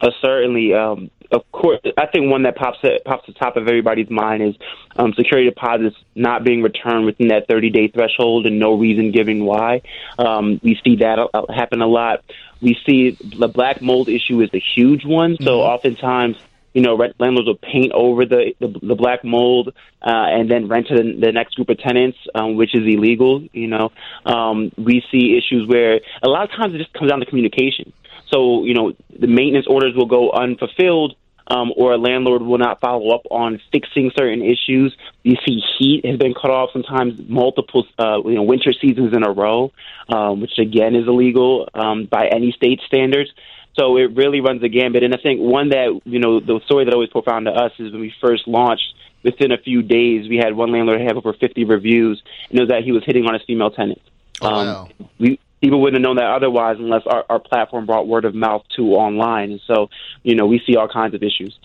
Uh, 0.00 0.10
certainly, 0.20 0.74
um, 0.74 1.10
of 1.36 1.52
course, 1.52 1.80
I 1.96 2.06
think 2.06 2.30
one 2.30 2.42
that 2.42 2.56
pops 2.56 2.78
at, 2.82 3.04
pops 3.04 3.26
to 3.26 3.32
the 3.32 3.38
top 3.38 3.56
of 3.56 3.68
everybody's 3.68 4.10
mind 4.10 4.42
is 4.42 4.56
um, 4.96 5.12
security 5.14 5.48
deposits 5.48 5.96
not 6.14 6.44
being 6.44 6.62
returned 6.62 7.04
within 7.04 7.28
that 7.28 7.46
30 7.46 7.70
day 7.70 7.88
threshold 7.88 8.46
and 8.46 8.58
no 8.58 8.74
reason 8.74 9.12
given 9.12 9.44
why. 9.44 9.82
Um, 10.18 10.60
we 10.62 10.80
see 10.84 10.96
that 10.96 11.18
happen 11.54 11.82
a 11.82 11.86
lot. 11.86 12.24
We 12.60 12.76
see 12.86 13.10
the 13.10 13.48
black 13.48 13.82
mold 13.82 14.08
issue 14.08 14.40
is 14.40 14.50
a 14.54 14.62
huge 14.74 15.04
one. 15.04 15.36
So 15.40 15.58
mm-hmm. 15.58 15.70
oftentimes, 15.74 16.36
you 16.72 16.82
know, 16.82 16.96
rent, 16.96 17.14
landlords 17.18 17.46
will 17.46 17.56
paint 17.56 17.92
over 17.92 18.24
the 18.24 18.54
the, 18.58 18.68
the 18.68 18.94
black 18.94 19.24
mold 19.24 19.68
uh, 20.02 20.10
and 20.10 20.50
then 20.50 20.68
rent 20.68 20.88
to 20.88 20.94
the, 20.96 21.18
the 21.20 21.32
next 21.32 21.54
group 21.54 21.68
of 21.68 21.78
tenants, 21.78 22.18
um, 22.34 22.56
which 22.56 22.74
is 22.74 22.82
illegal. 22.82 23.46
You 23.52 23.68
know, 23.68 23.92
um, 24.24 24.72
we 24.76 25.04
see 25.10 25.36
issues 25.36 25.68
where 25.68 26.00
a 26.22 26.28
lot 26.28 26.44
of 26.44 26.50
times 26.56 26.74
it 26.74 26.78
just 26.78 26.92
comes 26.92 27.10
down 27.10 27.20
to 27.20 27.26
communication. 27.26 27.92
So, 28.32 28.64
you 28.64 28.74
know, 28.74 28.92
the 29.18 29.26
maintenance 29.26 29.66
orders 29.68 29.94
will 29.94 30.06
go 30.06 30.30
unfulfilled. 30.32 31.14
Um, 31.48 31.72
or 31.76 31.92
a 31.92 31.96
landlord 31.96 32.42
will 32.42 32.58
not 32.58 32.80
follow 32.80 33.14
up 33.14 33.22
on 33.30 33.60
fixing 33.70 34.10
certain 34.18 34.42
issues. 34.42 34.96
You 35.22 35.36
see, 35.46 35.62
heat 35.78 36.04
has 36.04 36.18
been 36.18 36.34
cut 36.34 36.50
off 36.50 36.70
sometimes 36.72 37.20
multiple, 37.28 37.86
uh, 37.98 38.20
you 38.24 38.34
know, 38.34 38.42
winter 38.42 38.72
seasons 38.72 39.14
in 39.14 39.22
a 39.22 39.30
row, 39.30 39.70
um, 40.08 40.40
which 40.40 40.58
again 40.58 40.96
is 40.96 41.06
illegal 41.06 41.68
um, 41.72 42.06
by 42.06 42.26
any 42.26 42.50
state 42.50 42.80
standards. 42.86 43.30
So 43.78 43.96
it 43.96 44.16
really 44.16 44.40
runs 44.40 44.60
the 44.60 44.68
gambit. 44.68 45.02
And 45.02 45.14
I 45.14 45.18
think 45.18 45.40
one 45.40 45.68
that 45.68 46.00
you 46.04 46.18
know 46.18 46.40
the 46.40 46.60
story 46.64 46.84
that 46.84 46.94
always 46.94 47.10
profound 47.10 47.46
to 47.46 47.52
us 47.52 47.72
is 47.78 47.92
when 47.92 48.00
we 48.00 48.14
first 48.20 48.48
launched. 48.48 48.94
Within 49.22 49.50
a 49.50 49.58
few 49.58 49.82
days, 49.82 50.28
we 50.28 50.36
had 50.36 50.54
one 50.54 50.70
landlord 50.70 51.00
have 51.00 51.16
over 51.16 51.32
50 51.32 51.64
reviews, 51.64 52.22
and 52.48 52.60
it 52.60 52.62
was 52.62 52.68
that 52.68 52.84
he 52.84 52.92
was 52.92 53.02
hitting 53.04 53.26
on 53.26 53.34
his 53.34 53.42
female 53.42 53.72
tenants. 53.72 54.02
Oh, 54.40 54.46
um, 54.46 54.66
wow. 54.66 54.88
We 55.18 55.40
people 55.66 55.80
wouldn't 55.80 56.00
have 56.00 56.02
known 56.08 56.16
that 56.16 56.30
otherwise 56.30 56.76
unless 56.78 57.02
our, 57.06 57.24
our 57.28 57.40
platform 57.40 57.86
brought 57.86 58.06
word 58.06 58.24
of 58.24 58.36
mouth 58.36 58.62
to 58.76 58.82
online. 58.92 59.50
And 59.50 59.60
so, 59.66 59.88
you 60.22 60.36
know, 60.36 60.46
we 60.46 60.62
see 60.64 60.76
all 60.76 60.86
kinds 60.86 61.12
of 61.12 61.24
issues. 61.24 61.58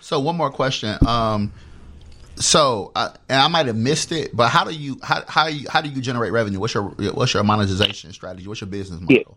So 0.00 0.18
one 0.18 0.34
more 0.34 0.50
question. 0.50 0.96
Um, 1.06 1.52
so, 2.36 2.90
uh, 2.94 3.10
and 3.28 3.38
I 3.38 3.48
might 3.48 3.66
have 3.66 3.76
missed 3.76 4.12
it, 4.12 4.34
but 4.34 4.48
how 4.48 4.64
do 4.64 4.74
you 4.74 4.98
how 5.02 5.22
how 5.28 5.46
you, 5.46 5.68
how 5.68 5.82
do 5.82 5.90
you 5.90 6.00
generate 6.00 6.32
revenue? 6.32 6.58
What's 6.58 6.72
your 6.72 6.84
what's 6.84 7.34
your 7.34 7.44
monetization 7.44 8.14
strategy? 8.14 8.48
What's 8.48 8.62
your 8.62 8.68
business 8.68 8.98
model? 9.00 9.14
Yeah. 9.14 9.34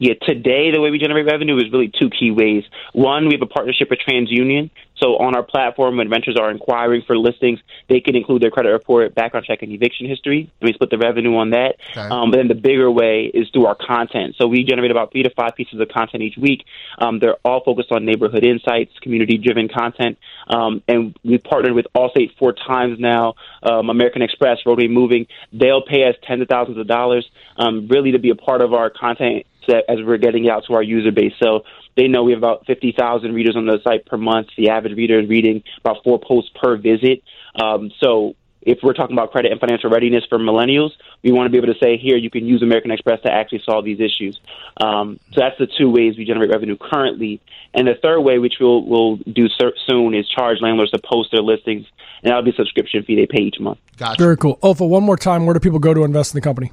Yeah, 0.00 0.14
today 0.22 0.70
the 0.72 0.80
way 0.80 0.90
we 0.90 0.98
generate 0.98 1.26
revenue 1.26 1.58
is 1.58 1.70
really 1.70 1.88
two 1.88 2.08
key 2.08 2.30
ways. 2.30 2.64
One, 2.94 3.28
we 3.28 3.34
have 3.34 3.42
a 3.42 3.46
partnership 3.46 3.90
with 3.90 3.98
TransUnion. 4.00 4.70
So 4.96 5.16
on 5.18 5.36
our 5.36 5.42
platform, 5.42 5.98
when 5.98 6.08
renters 6.08 6.36
are 6.38 6.50
inquiring 6.50 7.02
for 7.06 7.16
listings, 7.16 7.60
they 7.88 8.00
can 8.00 8.16
include 8.16 8.42
their 8.42 8.50
credit 8.50 8.70
report, 8.70 9.14
background 9.14 9.46
check, 9.46 9.62
and 9.62 9.70
eviction 9.72 10.06
history. 10.06 10.50
And 10.60 10.68
we 10.68 10.72
split 10.72 10.90
the 10.90 10.98
revenue 10.98 11.36
on 11.36 11.50
that. 11.50 11.76
Okay. 11.90 12.00
Um, 12.00 12.30
but 12.30 12.38
then 12.38 12.48
the 12.48 12.54
bigger 12.54 12.90
way 12.90 13.30
is 13.32 13.48
through 13.50 13.66
our 13.66 13.74
content. 13.74 14.36
So 14.38 14.46
we 14.46 14.64
generate 14.64 14.90
about 14.90 15.12
three 15.12 15.22
to 15.22 15.30
five 15.30 15.54
pieces 15.54 15.80
of 15.80 15.88
content 15.88 16.22
each 16.22 16.36
week. 16.38 16.64
Um, 16.98 17.18
they're 17.18 17.36
all 17.44 17.62
focused 17.62 17.92
on 17.92 18.06
neighborhood 18.06 18.44
insights, 18.44 18.92
community-driven 19.00 19.68
content. 19.68 20.18
Um, 20.48 20.82
and 20.88 21.14
we've 21.24 21.44
partnered 21.44 21.72
with 21.72 21.86
Allstate 21.94 22.36
four 22.38 22.54
times 22.54 22.98
now, 22.98 23.34
um, 23.62 23.90
American 23.90 24.22
Express, 24.22 24.58
Roadway 24.64 24.88
Moving. 24.88 25.26
They'll 25.52 25.82
pay 25.82 26.08
us 26.08 26.14
tens 26.22 26.40
of 26.40 26.48
thousands 26.48 26.78
of 26.78 26.86
dollars 26.86 27.30
um, 27.56 27.88
really 27.88 28.12
to 28.12 28.18
be 28.18 28.30
a 28.30 28.34
part 28.34 28.62
of 28.62 28.72
our 28.72 28.90
content 28.90 29.46
as 29.70 29.98
we're 30.04 30.18
getting 30.18 30.48
out 30.48 30.64
to 30.66 30.74
our 30.74 30.82
user 30.82 31.12
base. 31.12 31.32
So 31.42 31.64
they 31.96 32.08
know 32.08 32.22
we 32.22 32.32
have 32.32 32.38
about 32.38 32.66
50,000 32.66 33.32
readers 33.32 33.56
on 33.56 33.66
the 33.66 33.78
site 33.82 34.06
per 34.06 34.16
month. 34.16 34.48
The 34.56 34.70
average 34.70 34.96
reader 34.96 35.20
is 35.20 35.28
reading 35.28 35.62
about 35.78 35.98
four 36.04 36.18
posts 36.18 36.50
per 36.60 36.76
visit. 36.76 37.22
Um, 37.60 37.90
so 38.00 38.34
if 38.62 38.78
we're 38.82 38.92
talking 38.92 39.16
about 39.16 39.32
credit 39.32 39.52
and 39.52 39.60
financial 39.60 39.90
readiness 39.90 40.24
for 40.28 40.38
millennials, 40.38 40.90
we 41.22 41.32
want 41.32 41.46
to 41.46 41.50
be 41.50 41.58
able 41.58 41.72
to 41.72 41.78
say, 41.80 41.96
here, 41.96 42.16
you 42.16 42.30
can 42.30 42.46
use 42.46 42.62
American 42.62 42.90
Express 42.90 43.20
to 43.22 43.32
actually 43.32 43.62
solve 43.64 43.84
these 43.84 44.00
issues. 44.00 44.38
Um, 44.76 45.18
so 45.32 45.40
that's 45.40 45.58
the 45.58 45.66
two 45.66 45.90
ways 45.90 46.16
we 46.18 46.24
generate 46.24 46.50
revenue 46.50 46.76
currently. 46.76 47.40
And 47.72 47.86
the 47.86 47.94
third 48.02 48.20
way, 48.20 48.38
which 48.38 48.54
we'll, 48.60 48.84
we'll 48.84 49.16
do 49.16 49.48
soon, 49.88 50.14
is 50.14 50.28
charge 50.28 50.58
landlords 50.60 50.90
to 50.92 50.98
post 50.98 51.30
their 51.32 51.42
listings, 51.42 51.86
and 52.22 52.30
that'll 52.30 52.42
be 52.42 52.50
a 52.50 52.54
subscription 52.54 53.02
fee 53.04 53.16
they 53.16 53.26
pay 53.26 53.42
each 53.42 53.60
month. 53.60 53.78
Gotcha. 53.96 54.22
Very 54.22 54.36
cool. 54.36 54.58
Ofo, 54.58 54.88
one 54.88 55.02
more 55.02 55.16
time, 55.16 55.46
where 55.46 55.54
do 55.54 55.60
people 55.60 55.78
go 55.78 55.94
to 55.94 56.04
invest 56.04 56.34
in 56.34 56.38
the 56.38 56.42
company? 56.42 56.72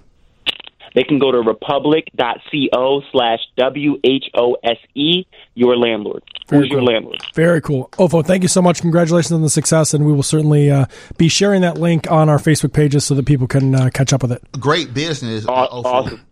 They 0.97 1.03
can 1.03 1.19
go 1.19 1.31
to 1.31 1.41
republic.co 1.41 3.01
slash 3.11 3.39
W 3.55 3.99
H 4.03 4.31
O 4.33 4.57
S 4.63 4.77
E, 4.95 5.25
your 5.53 5.77
landlord. 5.77 6.23
Very 6.47 6.63
Who's 6.63 6.69
cool. 6.71 6.77
your 6.79 6.91
landlord? 6.91 7.21
Very 7.35 7.61
cool. 7.61 7.89
Ofo, 7.99 8.25
thank 8.25 8.41
you 8.41 8.49
so 8.49 8.63
much. 8.63 8.81
Congratulations 8.81 9.31
on 9.31 9.43
the 9.43 9.49
success, 9.51 9.93
and 9.93 10.07
we 10.07 10.11
will 10.11 10.23
certainly 10.23 10.71
uh, 10.71 10.87
be 11.17 11.29
sharing 11.29 11.61
that 11.61 11.77
link 11.77 12.09
on 12.09 12.29
our 12.29 12.39
Facebook 12.39 12.73
pages 12.73 13.05
so 13.05 13.13
that 13.13 13.27
people 13.27 13.45
can 13.45 13.75
uh, 13.75 13.91
catch 13.93 14.11
up 14.11 14.23
with 14.23 14.31
it. 14.31 14.43
Great 14.59 14.95
business. 14.95 15.45
Awesome. 15.45 16.25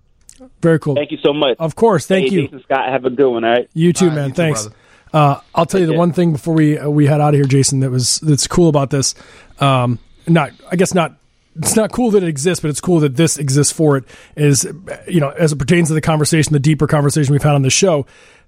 Very 0.63 0.79
cool. 0.79 0.95
Thank 0.95 1.11
you 1.11 1.19
so 1.21 1.31
much. 1.31 1.57
Of 1.59 1.75
course. 1.75 2.07
Thank 2.07 2.29
hey, 2.29 2.35
you. 2.35 2.41
Jason 2.47 2.63
Scott, 2.63 2.89
have 2.89 3.05
a 3.05 3.11
good 3.11 3.29
one, 3.29 3.45
all 3.45 3.51
right? 3.51 3.69
You 3.75 3.93
too, 3.93 4.09
man. 4.09 4.29
You 4.29 4.33
Thanks. 4.33 4.65
Too, 4.65 4.73
uh, 5.13 5.41
I'll 5.53 5.67
tell 5.67 5.79
you 5.79 5.85
the 5.85 5.93
one 5.93 6.11
thing 6.11 6.31
before 6.31 6.55
we 6.55 6.79
uh, 6.79 6.89
we 6.89 7.05
head 7.05 7.21
out 7.21 7.35
of 7.35 7.39
here, 7.39 7.45
Jason. 7.45 7.81
That 7.81 7.91
was 7.91 8.19
that's 8.19 8.47
cool 8.47 8.69
about 8.69 8.89
this. 8.89 9.13
Um, 9.59 9.99
not, 10.27 10.53
I 10.71 10.75
guess 10.75 10.95
not 10.95 11.19
it's 11.55 11.75
not 11.75 11.91
cool 11.91 12.11
that 12.11 12.23
it 12.23 12.29
exists, 12.29 12.61
but 12.61 12.69
it's 12.69 12.81
cool 12.81 12.99
that 12.99 13.15
this 13.15 13.37
exists 13.37 13.71
for 13.71 13.97
it. 13.97 14.03
Is 14.35 14.67
you 15.07 15.19
know, 15.19 15.29
as 15.29 15.51
it 15.51 15.57
pertains 15.57 15.87
to 15.89 15.93
the 15.93 16.01
conversation, 16.01 16.53
the 16.53 16.59
deeper 16.59 16.87
conversation 16.87 17.31
we've 17.31 17.43
had 17.43 17.55
on 17.55 17.61
the 17.61 17.69
show, 17.69 18.05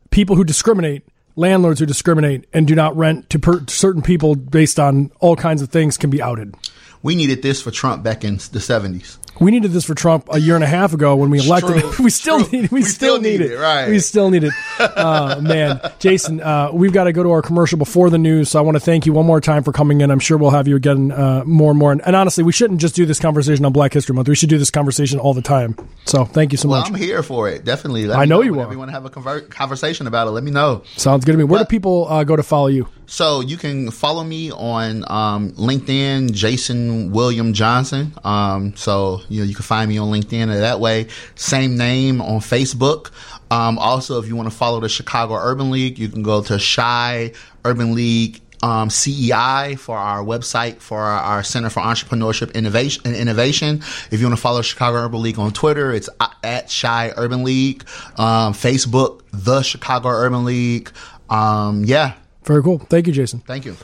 people 0.09 0.35
who 0.35 0.43
discriminate, 0.43 1.03
landlords 1.35 1.79
who 1.79 1.85
discriminate 1.85 2.45
and 2.53 2.67
do 2.67 2.75
not 2.75 2.95
rent 2.97 3.29
to 3.29 3.39
per- 3.39 3.65
certain 3.67 4.01
people 4.01 4.35
based 4.35 4.79
on 4.79 5.11
all 5.19 5.35
kinds 5.35 5.61
of 5.61 5.69
things 5.69 5.97
can 5.97 6.09
be 6.09 6.21
outed. 6.21 6.55
We 7.03 7.15
needed 7.15 7.41
this 7.41 7.61
for 7.61 7.71
Trump 7.71 8.03
back 8.03 8.23
in 8.23 8.39
the 8.51 8.59
seventies. 8.59 9.17
We 9.39 9.51
needed 9.51 9.71
this 9.71 9.85
for 9.85 9.95
Trump 9.95 10.29
a 10.31 10.39
year 10.39 10.55
and 10.55 10.63
a 10.63 10.67
half 10.67 10.93
ago 10.93 11.15
when 11.15 11.29
we 11.29 11.39
elected. 11.39 11.81
True, 11.81 11.93
we 12.03 12.09
still 12.09 12.43
true. 12.43 12.59
need. 12.61 12.71
We, 12.71 12.79
we 12.79 12.81
still, 12.83 13.15
still, 13.15 13.21
need, 13.21 13.41
it. 13.41 13.51
it. 13.51 13.57
Right. 13.57 13.89
We 13.89 13.99
still 13.99 14.29
need 14.29 14.43
it. 14.43 14.53
Uh, 14.97 15.39
man, 15.41 15.79
Jason, 15.99 16.41
uh, 16.41 16.69
we've 16.73 16.93
got 16.93 17.05
to 17.05 17.13
go 17.13 17.21
to 17.21 17.31
our 17.31 17.41
commercial 17.41 17.77
before 17.77 18.09
the 18.09 18.17
news. 18.17 18.49
So 18.49 18.59
I 18.59 18.61
want 18.61 18.75
to 18.75 18.79
thank 18.79 19.05
you 19.05 19.13
one 19.13 19.25
more 19.25 19.39
time 19.39 19.63
for 19.63 19.71
coming 19.71 20.01
in. 20.01 20.09
I'm 20.09 20.19
sure 20.19 20.37
we'll 20.37 20.51
have 20.51 20.67
you 20.67 20.75
again 20.75 21.11
uh, 21.11 21.43
more 21.45 21.71
and 21.71 21.79
more. 21.79 21.91
And, 21.91 22.01
and, 22.05 22.15
honestly, 22.15 22.43
we 22.43 22.51
shouldn't 22.51 22.81
just 22.81 22.95
do 22.95 23.05
this 23.05 23.19
conversation 23.19 23.63
on 23.65 23.73
Black 23.73 23.93
History 23.93 24.15
Month. 24.15 24.27
We 24.27 24.35
should 24.35 24.49
do 24.49 24.57
this 24.57 24.71
conversation 24.71 25.19
all 25.19 25.33
the 25.33 25.41
time. 25.41 25.75
So 26.05 26.25
thank 26.25 26.51
you 26.51 26.57
so 26.57 26.69
well, 26.69 26.81
much. 26.81 26.89
I'm 26.89 26.95
here 26.95 27.21
for 27.21 27.49
it. 27.49 27.63
Definitely. 27.63 28.07
Let 28.07 28.17
I 28.17 28.25
know, 28.25 28.37
know 28.37 28.43
you 28.43 28.59
are. 28.59 28.65
If 28.65 28.71
you 28.71 28.79
want 28.79 28.89
to 28.89 28.93
have 28.93 29.05
a 29.05 29.09
conver- 29.09 29.49
conversation 29.49 30.07
about 30.07 30.27
it, 30.27 30.31
let 30.31 30.43
me 30.43 30.51
know. 30.51 30.83
Sounds 30.95 31.25
good 31.25 31.33
to 31.33 31.37
me. 31.37 31.43
Where 31.43 31.59
but, 31.59 31.69
do 31.69 31.75
people 31.75 32.07
uh, 32.07 32.23
go 32.23 32.35
to 32.35 32.43
follow 32.43 32.67
you? 32.67 32.87
So 33.07 33.39
you 33.39 33.55
can 33.57 33.89
follow 33.89 34.23
me 34.23 34.51
on 34.51 35.05
um, 35.07 35.51
LinkedIn, 35.53 36.33
Jason 36.33 37.11
William 37.11 37.53
Johnson. 37.53 38.13
Um, 38.23 38.75
so 38.75 39.21
you 39.29 39.41
know 39.41 39.47
you 39.47 39.55
can 39.55 39.63
find 39.63 39.89
me 39.89 39.97
on 39.97 40.09
LinkedIn 40.09 40.47
that 40.47 40.79
way. 40.79 41.07
Same 41.35 41.77
name 41.77 42.21
on 42.21 42.39
Facebook. 42.39 43.11
Um, 43.49 43.79
also, 43.79 44.19
if 44.19 44.27
you 44.27 44.35
want 44.35 44.49
to 44.49 44.55
follow 44.55 44.79
the 44.79 44.89
Chicago 44.89 45.35
Urban 45.35 45.71
League, 45.71 45.99
you 45.99 46.09
can 46.09 46.23
go 46.23 46.41
to 46.43 46.59
Chi 46.59 47.31
Urban 47.63 47.95
League 47.95 48.41
um, 48.63 48.89
CEI 48.89 49.75
for 49.77 49.97
our 49.97 50.23
website 50.23 50.79
for 50.79 50.99
our, 50.99 51.19
our, 51.19 51.43
Center 51.43 51.69
for 51.69 51.81
Entrepreneurship 51.81 52.53
Innovation 52.53 53.03
and 53.05 53.15
Innovation. 53.15 53.81
If 54.11 54.19
you 54.19 54.25
want 54.25 54.37
to 54.37 54.41
follow 54.41 54.61
Chicago 54.61 54.97
Urban 54.97 55.21
League 55.21 55.39
on 55.39 55.51
Twitter, 55.53 55.91
it's 55.93 56.09
at 56.43 56.73
Chi 56.81 57.13
Urban 57.15 57.43
League. 57.43 57.83
Um, 58.17 58.53
Facebook, 58.53 59.21
the 59.31 59.61
Chicago 59.61 60.09
Urban 60.09 60.45
League. 60.45 60.91
Um, 61.29 61.83
yeah, 61.85 62.13
Very 62.45 62.63
cool. 62.63 62.79
Thank 62.79 63.07
you, 63.07 63.13
Jason. 63.13 63.41
Thank 63.41 63.65
you. 63.65 63.77